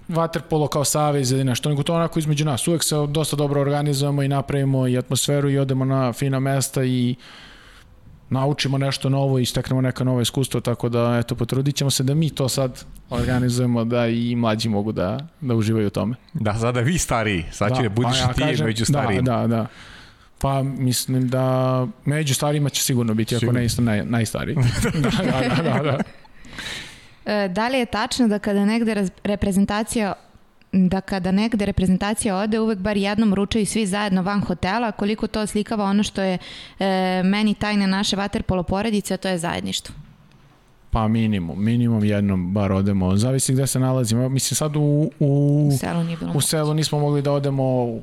[0.10, 2.68] Waterpolo kao savez ili nešto, nego to onako između nas.
[2.68, 7.15] Uvek se dosta dobro organizujemo i napravimo i atmosferu i odemo na fina mesta i
[7.18, 7.52] uh,
[8.29, 12.13] naučimo nešto novo i steknemo neka nova iskustva, tako da eto, potrudit ćemo se da
[12.13, 16.15] mi to sad organizujemo da i mlađi mogu da, da uživaju u tome.
[16.33, 19.21] Da, sada vi stariji, sad će da, budiš pa ja ti kažem, među starijima.
[19.21, 19.67] Da, da, da.
[20.39, 23.49] Pa mislim da među starijima će sigurno biti, sigurno.
[23.49, 24.55] ako ne isto naj, najstariji.
[24.93, 25.99] da, da, da, da, da.
[27.25, 30.13] E, da li je tačno da kada negde reprezentacija
[30.73, 35.47] da kada negde reprezentacija ode, uvek bar jednom ručaju svi zajedno van hotela, koliko to
[35.47, 36.37] slikava ono što je
[36.79, 39.95] e, meni tajne naše vaterpolo poredice, a to je zajedništvo.
[40.91, 44.29] Pa minimum, minimum jednom bar odemo, zavisi gde se nalazimo.
[44.29, 48.01] Mislim sad u, u, u selu, nije bilo u selu nismo mogli da odemo u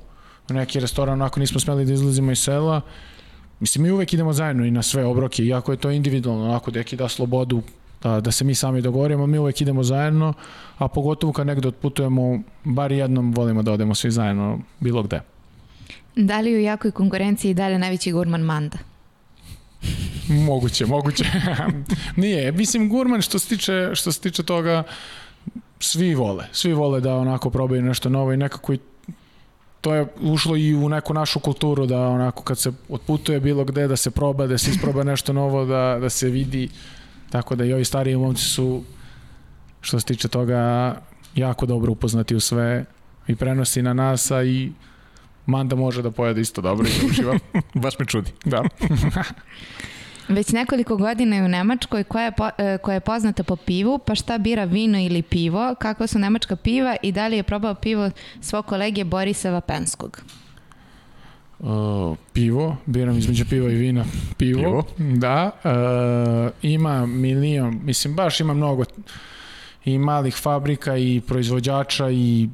[0.48, 2.80] neki restoran, onako nismo smeli da izlazimo iz sela.
[3.60, 6.96] Mislim, mi uvek idemo zajedno i na sve obroke, iako je to individualno, onako deki
[6.96, 7.62] da slobodu
[8.02, 10.32] da, da se mi sami dogovorimo, mi uvek idemo zajedno,
[10.78, 15.20] a pogotovo kad negde otputujemo, bar jednom volimo da odemo svi zajedno bilo gde.
[16.16, 18.78] Da li u jakoj konkurenciji dalje najveći gurman Manda?
[20.48, 21.24] moguće, moguće.
[22.16, 24.82] Nije, mislim gurman što se tiče, što se tiče toga,
[25.80, 28.78] svi vole, svi vole da onako probaju nešto novo i nekako i
[29.80, 33.88] to je ušlo i u neku našu kulturu da onako kad se otputuje bilo gde
[33.88, 36.68] da se proba, da se isproba nešto novo, da, da se vidi
[37.30, 38.82] Tako da i ovi stariji momci su,
[39.80, 40.94] što se tiče toga,
[41.34, 42.84] jako dobro upoznati u sve
[43.26, 44.72] i prenosi na nas, a i
[45.46, 47.38] Manda može da pojede isto dobro i da uživa.
[47.82, 48.30] Baš me čudi.
[48.44, 48.64] Da.
[50.28, 53.98] Već nekoliko godina je u Nemačkoj koja je, po, e, koja je poznata po pivu,
[53.98, 57.74] pa šta bira vino ili pivo, kakva su nemačka piva i da li je probao
[57.74, 60.22] pivo svog kolege Borisa Vapenskog?
[61.60, 64.04] Uh, pivo, biram između piva i vina
[64.36, 64.84] pivo, pivo.
[64.98, 68.84] da, uh, ima milion, mislim baš ima mnogo
[69.84, 72.48] i malih fabrika i proizvođača i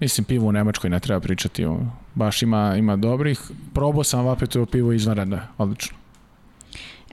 [0.00, 1.78] mislim pivo u Nemačkoj ne treba pričati, o,
[2.14, 3.40] baš ima, ima dobrih,
[3.74, 5.96] probao sam Vapetovo pivo izvanredno, odlično.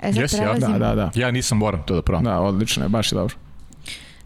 [0.02, 1.12] E, sad yes, ja, da, da, da.
[1.16, 2.24] Ja nisam moram to da probam.
[2.24, 3.36] Da, odlično je, baš je dobro.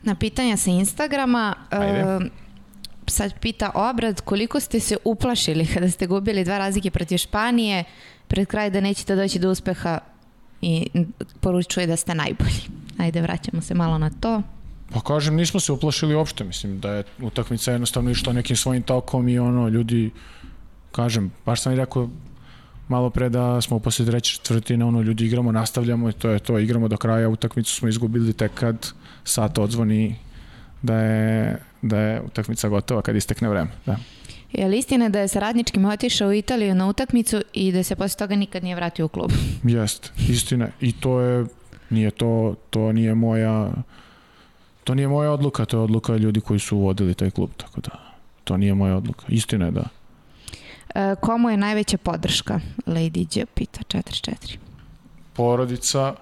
[0.03, 2.15] Na pitanja sa Instagrama, Ajde.
[2.15, 2.24] Uh,
[3.07, 7.84] sad pita Obrad, koliko ste se uplašili kada ste gubili dva razlike protiv Španije,
[8.27, 9.99] pred kraj da nećete doći do uspeha
[10.61, 10.88] i
[11.39, 12.61] poručuje da ste najbolji.
[12.97, 14.41] Ajde, vraćamo se malo na to.
[14.93, 19.29] Pa kažem, nismo se uplašili uopšte, mislim da je utakmica jednostavno išla nekim svojim tokom
[19.29, 20.11] i ono, ljudi,
[20.91, 22.09] kažem, baš sam i rekao
[22.88, 26.59] malo pre da smo posle treće četvrtine, ono, ljudi igramo, nastavljamo i to je to,
[26.59, 28.88] igramo do kraja, utakmicu smo izgubili tek kad
[29.23, 30.15] sat odzvoni
[30.81, 33.69] da je, da je utakmica gotova kad istekne vreme.
[33.85, 33.97] Da.
[34.51, 37.95] Je li istina da je sa radničkim otišao u Italiju na utakmicu i da se
[37.95, 39.31] posle toga nikad nije vratio u klub?
[39.63, 40.67] Jeste, istina.
[40.81, 41.45] I to je,
[41.89, 43.71] nije to, to nije moja,
[44.83, 47.89] to nije moja odluka, to je odluka ljudi koji su vodili taj klub, tako da
[48.43, 49.25] to nije moja odluka.
[49.29, 49.83] Istina je da.
[50.95, 52.59] E, komu je najveća podrška?
[52.85, 54.57] Lady G pita 44.
[55.33, 56.15] Porodica,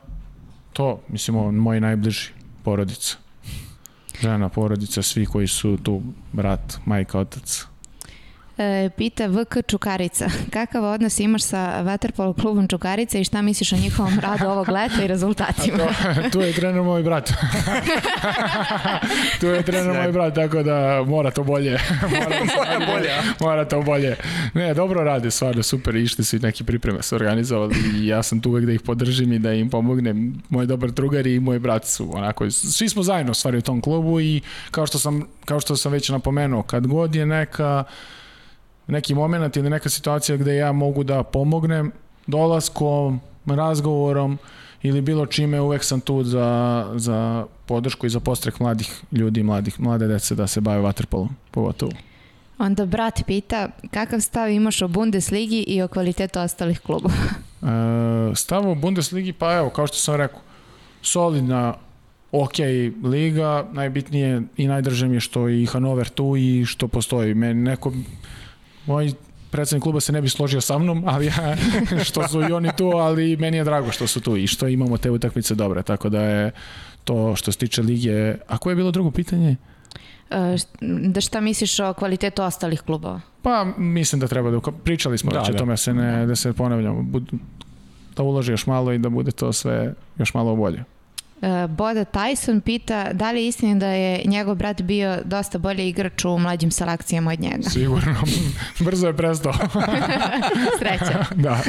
[0.73, 2.30] to, mislim, ovo, moji najbliži,
[2.64, 3.18] porodica.
[4.22, 6.02] Žena, porodica, svi koji su tu,
[6.34, 7.66] brat, majka, otac.
[8.57, 13.77] E, pita VK Čukarica, kakav odnos imaš sa Waterpolo klubom Čukarica i šta misliš o
[13.77, 15.77] njihovom radu ovog leta i rezultatima?
[15.77, 17.30] To, tu je trener moj brat.
[19.40, 21.80] tu je trener moj brat, tako da mora to bolje.
[22.02, 23.10] mora, Mora bolje,
[23.40, 24.15] mora to bolje.
[24.53, 28.41] Ne, dobro rade, stvarno super, išli su i neki pripreme su organizovali i ja sam
[28.41, 30.41] tu uvek da ih podržim i da im pomognem.
[30.49, 34.22] Moj dobar drugar i moj brat su onako, svi smo zajedno stvari u tom klubu
[34.22, 34.41] i
[34.72, 37.84] kao što sam, kao što sam već napomenuo, kad god je neka
[38.88, 41.91] neki moment ili neka situacija gde ja mogu da pomognem
[42.28, 44.38] dolaskom, razgovorom
[44.84, 49.80] ili bilo čime, uvek sam tu za, za podršku i za postrek mladih ljudi, mladih,
[49.80, 51.91] mlade dece da se bave vaterpolom, pogotovo.
[52.57, 57.14] Onda brat pita, kakav stav imaš o Bundesligi i o kvalitetu ostalih klubova?
[57.62, 60.40] E, stav u Bundesligi, pa evo, kao što sam rekao,
[61.02, 61.74] solidna,
[62.32, 62.53] ok
[63.03, 67.34] liga, najbitnije i najdrže mi je što i Hanover tu i što postoji.
[67.34, 67.91] Meni neko,
[68.86, 69.14] moj
[69.52, 71.56] predsednik kluba se ne bi složio sa mnom, ali ja,
[72.07, 74.98] što su i oni tu, ali meni je drago što su tu i što imamo
[74.98, 76.52] te utakmice dobre, tako da je
[77.03, 78.36] to što se tiče lige.
[78.48, 79.56] A koje je bilo drugo pitanje?
[80.30, 83.22] E, da šta misliš o kvalitetu ostalih klubova?
[83.41, 85.57] Pa mislim da treba da pričali smo da, Da, o da.
[85.57, 87.32] tome se ne da se ponavljamo Bud,
[88.16, 90.84] da uloži još malo i da bude to sve još malo bolje.
[91.41, 95.90] E, Boda Tyson pita da li je istina da je njegov brat bio dosta bolji
[95.90, 97.70] igrač u mlađim selekcijama od njega.
[97.70, 98.16] Sigurno.
[98.86, 99.53] Brzo je prestao.
[100.80, 101.26] Sreća.
[101.45, 101.62] da.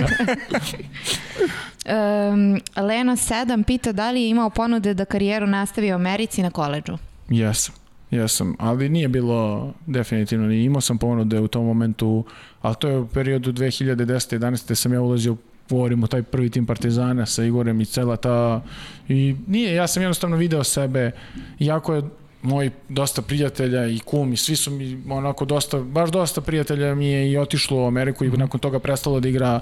[1.87, 6.51] Um, Leno 7 pita da li je imao ponude da karijeru nastavi u Americi na
[6.51, 6.99] koleđu.
[7.29, 7.75] Jesam.
[8.11, 12.25] Jesam, ali nije bilo definitivno, ni imao sam ponude u tom momentu,
[12.63, 14.39] ali to je u periodu 2010.
[14.39, 14.75] 11.
[14.75, 15.37] sam ja ulazio
[15.71, 18.63] govorim u taj prvi tim Partizana sa Igorem i cela ta
[19.09, 21.11] i nije, ja sam jednostavno video sebe
[21.59, 22.03] jako je
[22.43, 27.07] moj dosta prijatelja i kum i svi su mi onako dosta, baš dosta prijatelja mi
[27.07, 29.61] je i otišlo u Ameriku i nakon toga prestalo da igra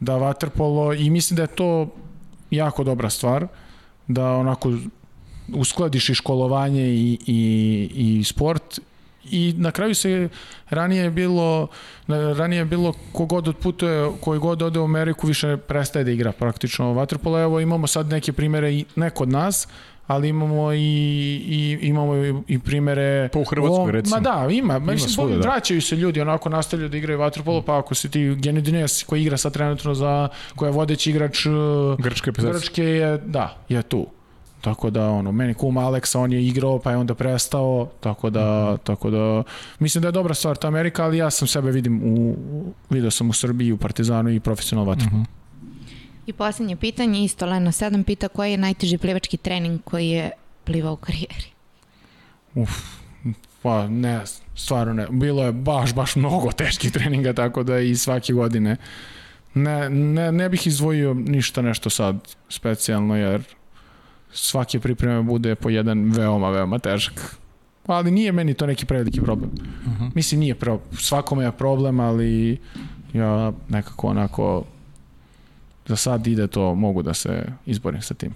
[0.00, 1.88] da vaterpolo i mislim da je to
[2.50, 3.46] jako dobra stvar
[4.08, 4.72] da onako
[5.54, 8.80] uskladiš i školovanje i, i, i sport
[9.30, 10.28] i na kraju se
[10.70, 11.66] ranije je bilo
[12.08, 16.92] ranije je bilo kogod odputuje koji god ode u Ameriku više prestaje da igra praktično
[16.92, 19.68] vaterpolo evo imamo sad neke primere i ne kod nas
[20.06, 20.78] ali imamo i,
[21.48, 22.16] i imamo
[22.48, 24.16] i, primere Pa u Hrvatskoj, ovom- recimo.
[24.16, 25.40] Ma da, ima, ima mislim, svuda, da.
[25.40, 29.36] vraćaju se ljudi, onako nastavljaju da igraju vaterpolo, pa ako si ti Genidines koji igra
[29.36, 31.46] sad trenutno za, koja je vodeći igrač
[31.98, 32.30] Grčke.
[32.30, 34.06] Grčke je, da, je tu.
[34.62, 38.64] Tako da, ono, meni kum Aleksa, on je igrao, pa je onda prestao, tako da,
[38.72, 38.82] Mhm.
[38.84, 39.42] tako da,
[39.78, 42.36] mislim da je dobra stvar ta Amerika, ali ja sam sebe vidim u,
[42.90, 45.22] video sam u Srbiji, u Partizanu i profesionalno vaterpolo.
[45.22, 45.30] Mhm.
[46.26, 50.30] I posljednje pitanje, isto Leno 7 pita koji je najteži plivački trening koji je
[50.64, 51.46] plivao u karijeri.
[53.62, 54.20] Pa ne,
[54.54, 55.06] stvarno ne.
[55.10, 58.76] Bilo je baš, baš mnogo teških treninga, tako da i svake godine
[59.54, 62.16] ne, ne, ne bih izdvojio ništa nešto sad
[62.48, 63.42] specijalno, jer
[64.32, 67.36] svake pripreme bude po jedan veoma, veoma težak.
[67.86, 69.50] Ali nije meni to neki preveliki problem.
[69.86, 70.10] Uh -huh.
[70.14, 72.58] Mislim, nije pro, svakome je problem, ali
[73.12, 74.64] ja nekako onako
[75.86, 78.34] za sad ide to, mogu da se izborim sa tim.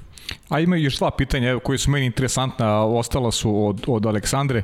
[0.49, 4.63] A ima još dva pitanja evo, koje su meni interesantna, ostala su od, od Aleksandre.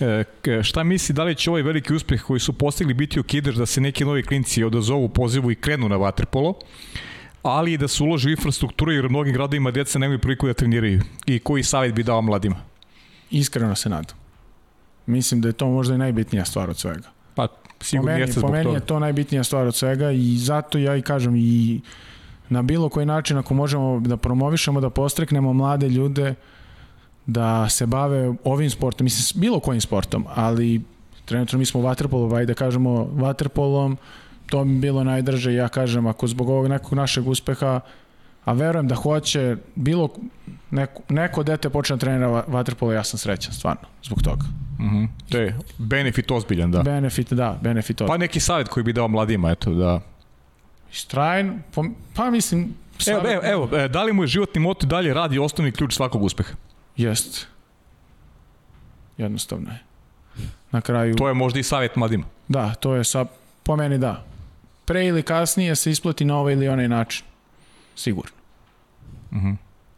[0.00, 0.24] E,
[0.62, 3.80] šta misli, da li će ovaj veliki uspeh koji su postigli biti okidaš da se
[3.80, 6.54] neki novi klinci odazovu pozivu i krenu na vaterpolo,
[7.42, 10.54] ali i da se uloži u infrastrukturu jer u mnogim gradovima djeca nemaju priliku da
[10.54, 11.02] treniraju.
[11.26, 12.56] I koji savjet bi dao mladima?
[13.30, 14.16] Iskreno se nadam.
[15.06, 17.08] Mislim da je to možda i najbitnija stvar od svega.
[17.34, 18.76] Pa Po sigurno meni, jeste po meni toga.
[18.76, 21.80] je to najbitnija stvar od svega i zato ja i kažem i
[22.48, 26.34] na bilo koji način ako možemo da promovišemo, da postreknemo mlade ljude
[27.26, 30.82] da se bave ovim sportom, mislim bilo kojim sportom, ali
[31.24, 33.96] trenutno mi smo u vaterpolu, ajde da kažemo vaterpolom,
[34.50, 37.80] to bi bilo najdrže, ja kažem, ako zbog ovog nekog našeg uspeha,
[38.44, 40.08] a verujem da hoće, bilo
[40.70, 44.44] neko, neko dete počne da trenira va- vaterpolo, ja sam srećan, stvarno, zbog toga.
[44.80, 45.04] Mhm.
[45.28, 46.82] To je benefit ozbiljan, da.
[46.82, 48.06] Benefit, da, benefit od.
[48.06, 50.00] Pa neki savjet koji bi dao mladima, eto, da...
[50.92, 51.82] Strajan, pa,
[52.14, 52.62] pa mislim...
[53.06, 55.94] Evo, savjet- evo, evo, e, da li mu je životni moto dalje radi osnovni ključ
[55.94, 56.54] svakog uspeha?
[56.96, 57.46] Jest.
[59.18, 59.78] Jednostavno je.
[60.70, 62.24] Na kraju, To je možda i savjet mladima.
[62.48, 63.24] da, to je sa,
[63.62, 64.24] po meni da.
[64.90, 67.24] Pre ili kasnije se isplati na ovaj ili onaj način.
[67.96, 68.30] Sigurno.
[69.32, 69.52] Mhm.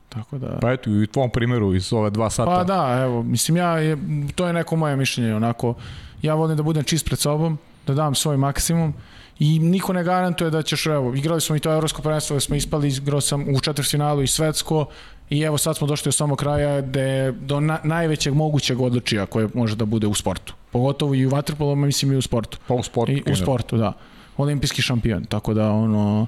[0.09, 0.59] Tako da...
[0.60, 2.51] Pa eto, i u tvom primjeru iz ove dva sata.
[2.51, 3.97] Pa da, evo, mislim ja, je,
[4.35, 5.74] to je neko moje mišljenje, onako,
[6.23, 8.94] ja volim da budem čist pred sobom, da dam svoj maksimum
[9.39, 12.89] i niko ne garantuje da ćeš, evo, igrali smo i to evropsko prvenstvo, smo ispali,
[12.89, 14.86] igrao sam u četvrtfinalu i svetsko
[15.31, 19.48] i evo sad smo došli do samog kraja gde do na, najvećeg mogućeg odlučija koje
[19.55, 20.55] može da bude u sportu.
[20.70, 22.59] Pogotovo i u vaterpolu, mislim i u sportu.
[22.66, 23.12] Pa u sportu.
[23.12, 23.93] I, u sportu, da.
[24.37, 26.27] Olimpijski šampion, tako da ono...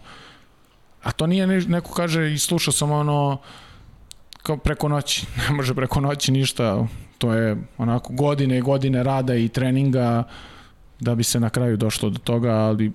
[1.03, 3.39] A to nije ne, neko kaže i slušao sam ono
[4.43, 6.87] kao preko noći, ne može preko noći ništa,
[7.19, 10.25] to je onako godine i godine rada i treninga
[11.01, 12.93] da bi se na kraju došlo do toga, ali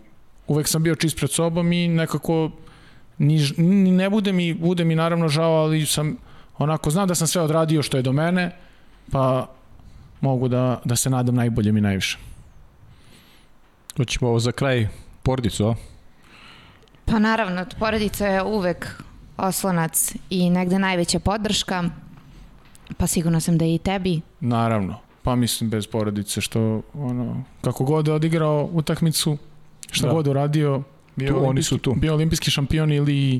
[0.48, 2.52] uvek sam bio čist pred sobom i nekako
[3.18, 6.18] ni, ni ne bude mi, bude mi naravno žao, ali sam
[6.58, 8.52] onako znam da sam sve odradio što je do mene,
[9.12, 9.50] pa
[10.22, 12.18] mogu da, da se nadam najboljem i najviše.
[13.98, 14.88] Hoćemo ovo za kraj
[15.24, 15.76] porodicu, a?
[17.06, 19.04] Pa naravno, porodica je uvek
[19.38, 21.84] oslonac i negde najveća podrška,
[22.98, 24.22] pa sigurno sam da je i tebi.
[24.40, 29.38] Naravno, pa mislim bez porodice što ono, kako god je odigrao utakmicu,
[29.92, 30.14] šta da.
[30.14, 30.82] god uradio,
[31.16, 31.94] bio, tu, oni su tu.
[31.94, 33.40] bio olimpijski šampion ili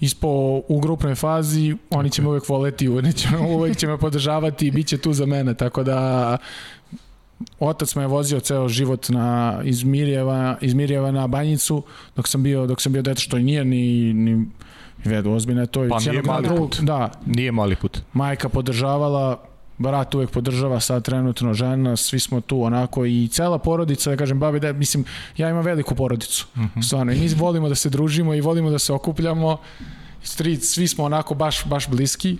[0.00, 0.28] ispo
[0.68, 2.88] u grupnoj fazi, oni će me uvek voleti,
[3.56, 6.36] uvek će me podržavati i bit će tu za mene, tako da
[7.58, 11.82] otac me je vozio ceo život na iz Mirjeva, iz Mirjeva na Banjicu
[12.16, 14.46] dok sam bio dok sam bio dete što i nije ni ni
[15.04, 16.80] vedo ozbiljno je to pa nije mali put.
[16.80, 17.10] Da.
[17.26, 18.00] Nije mali put.
[18.12, 19.48] Majka podržavala
[19.78, 24.40] brat uvek podržava sad trenutno žena, svi smo tu onako i cela porodica, da kažem
[24.40, 25.04] babi, da mislim,
[25.36, 26.82] ja imam veliku porodicu, mm -hmm.
[26.82, 29.56] stvarno, i mi volimo da se družimo i volimo da se okupljamo,
[30.22, 32.38] street, svi smo onako baš, baš bliski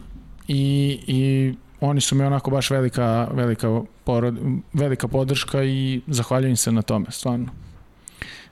[0.48, 4.38] i, i oni su mi onako baš velika, velika, porod,
[4.72, 7.46] velika podrška i zahvaljujem se na tome, stvarno.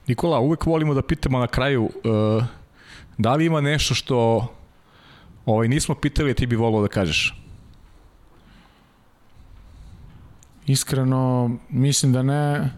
[0.06, 2.44] Nikola, uvek volimo da pitamo na kraju uh,
[3.18, 4.48] da li ima nešto što
[5.46, 7.42] ovaj, nismo pitali, a ti bi volio da kažeš?
[10.66, 12.70] Iskreno, mislim da ne.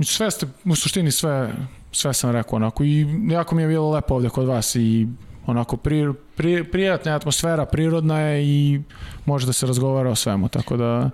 [0.00, 1.54] Sve ste, u suštini sve,
[1.92, 5.08] sve sam rekao onako i jako mi je bilo lepo ovde kod vas i
[5.46, 8.82] onako pri, pri, prijatna atmosfera, prirodna je i
[9.24, 11.10] može da se razgovara o svemu, tako da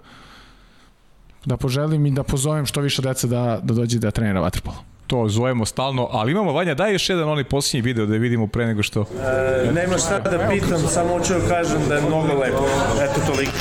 [1.44, 5.28] da poželim i da pozovem što više dece da, da dođe da trenira vaterpolo to
[5.28, 8.82] zovemo stalno, ali imamo Vanja, daj još jedan onaj posljednji video da vidimo pre nego
[8.82, 9.00] što...
[9.00, 12.66] E, nema šta da pitam, samo hoću da kažem da je mnogo lepo.
[13.02, 13.52] Eto toliko.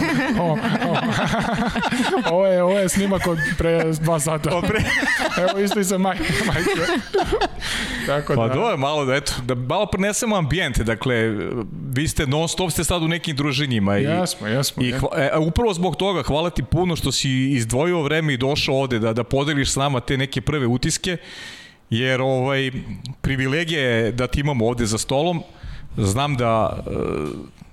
[0.42, 0.96] o, o.
[2.34, 4.60] ovo, je, ovo je snimak od pre dva sata.
[4.68, 4.80] Pre...
[5.48, 6.16] Evo isto i sa maj,
[6.46, 6.70] majke.
[8.06, 8.54] Tako pa da.
[8.54, 11.14] Pa je malo da, eto, da malo prenesemo ambijente, dakle,
[11.92, 13.98] vi ste non stop ste sad u nekim druženjima.
[13.98, 14.82] I, jasmo, jasmo.
[14.82, 18.74] I hva, e, upravo zbog toga, hvala ti puno što si izdvojio vreme i došao
[18.74, 21.16] ovde da, da podeliš s nama te neke prve utiske utiske,
[21.90, 22.70] jer ovaj,
[23.20, 25.42] privilegija je da ti imamo ovde za stolom.
[25.96, 26.90] Znam da e,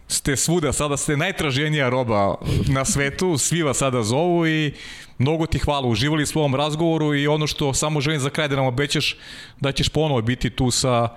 [0.08, 2.36] ste svuda, sada ste najtraženija roba
[2.68, 4.74] na svetu, svi vas sada zovu i
[5.18, 8.48] mnogo ti hvala, uživali smo u ovom razgovoru i ono što samo želim za kraj
[8.48, 9.18] da nam obećaš
[9.60, 11.10] da ćeš ponovo biti tu sa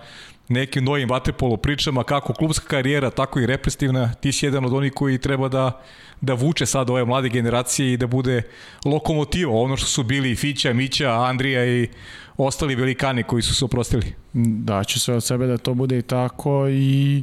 [0.49, 4.93] nekim novim vaterpolo pričama, kako klubska karijera, tako i represivna, ti si jedan od onih
[4.93, 5.83] koji treba da,
[6.21, 8.43] da vuče sad ove mlade generacije i da bude
[8.85, 11.89] lokomotiva, ono što su bili Fića, Mića, Andrija i
[12.37, 14.15] ostali velikani koji su se oprostili.
[14.33, 17.23] Da, ću sve od sebe da to bude i tako i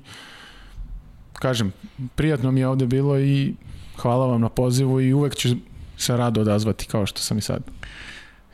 [1.33, 1.71] kažem,
[2.15, 3.53] prijatno mi je ovde bilo i
[3.97, 5.49] hvala vam na pozivu i uvek ću
[5.97, 7.63] se rado odazvati kao što sam i sad.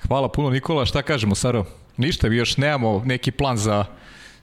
[0.07, 1.65] Hvala puno Nikola, šta kažemo Saro?
[1.97, 3.85] Ništa, vi još nemamo neki plan za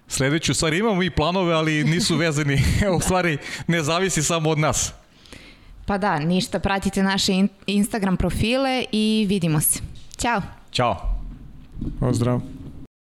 [0.09, 0.55] sledeću.
[0.55, 2.63] Stvari imamo i planove, ali nisu vezani,
[2.97, 4.93] u stvari ne zavisi samo od nas.
[5.87, 7.33] Pa da, ništa, pratite naše
[7.67, 9.81] Instagram profile i vidimo se.
[10.17, 10.43] Ćao.
[10.73, 10.97] Ćao.
[12.01, 12.56] Pozdrav.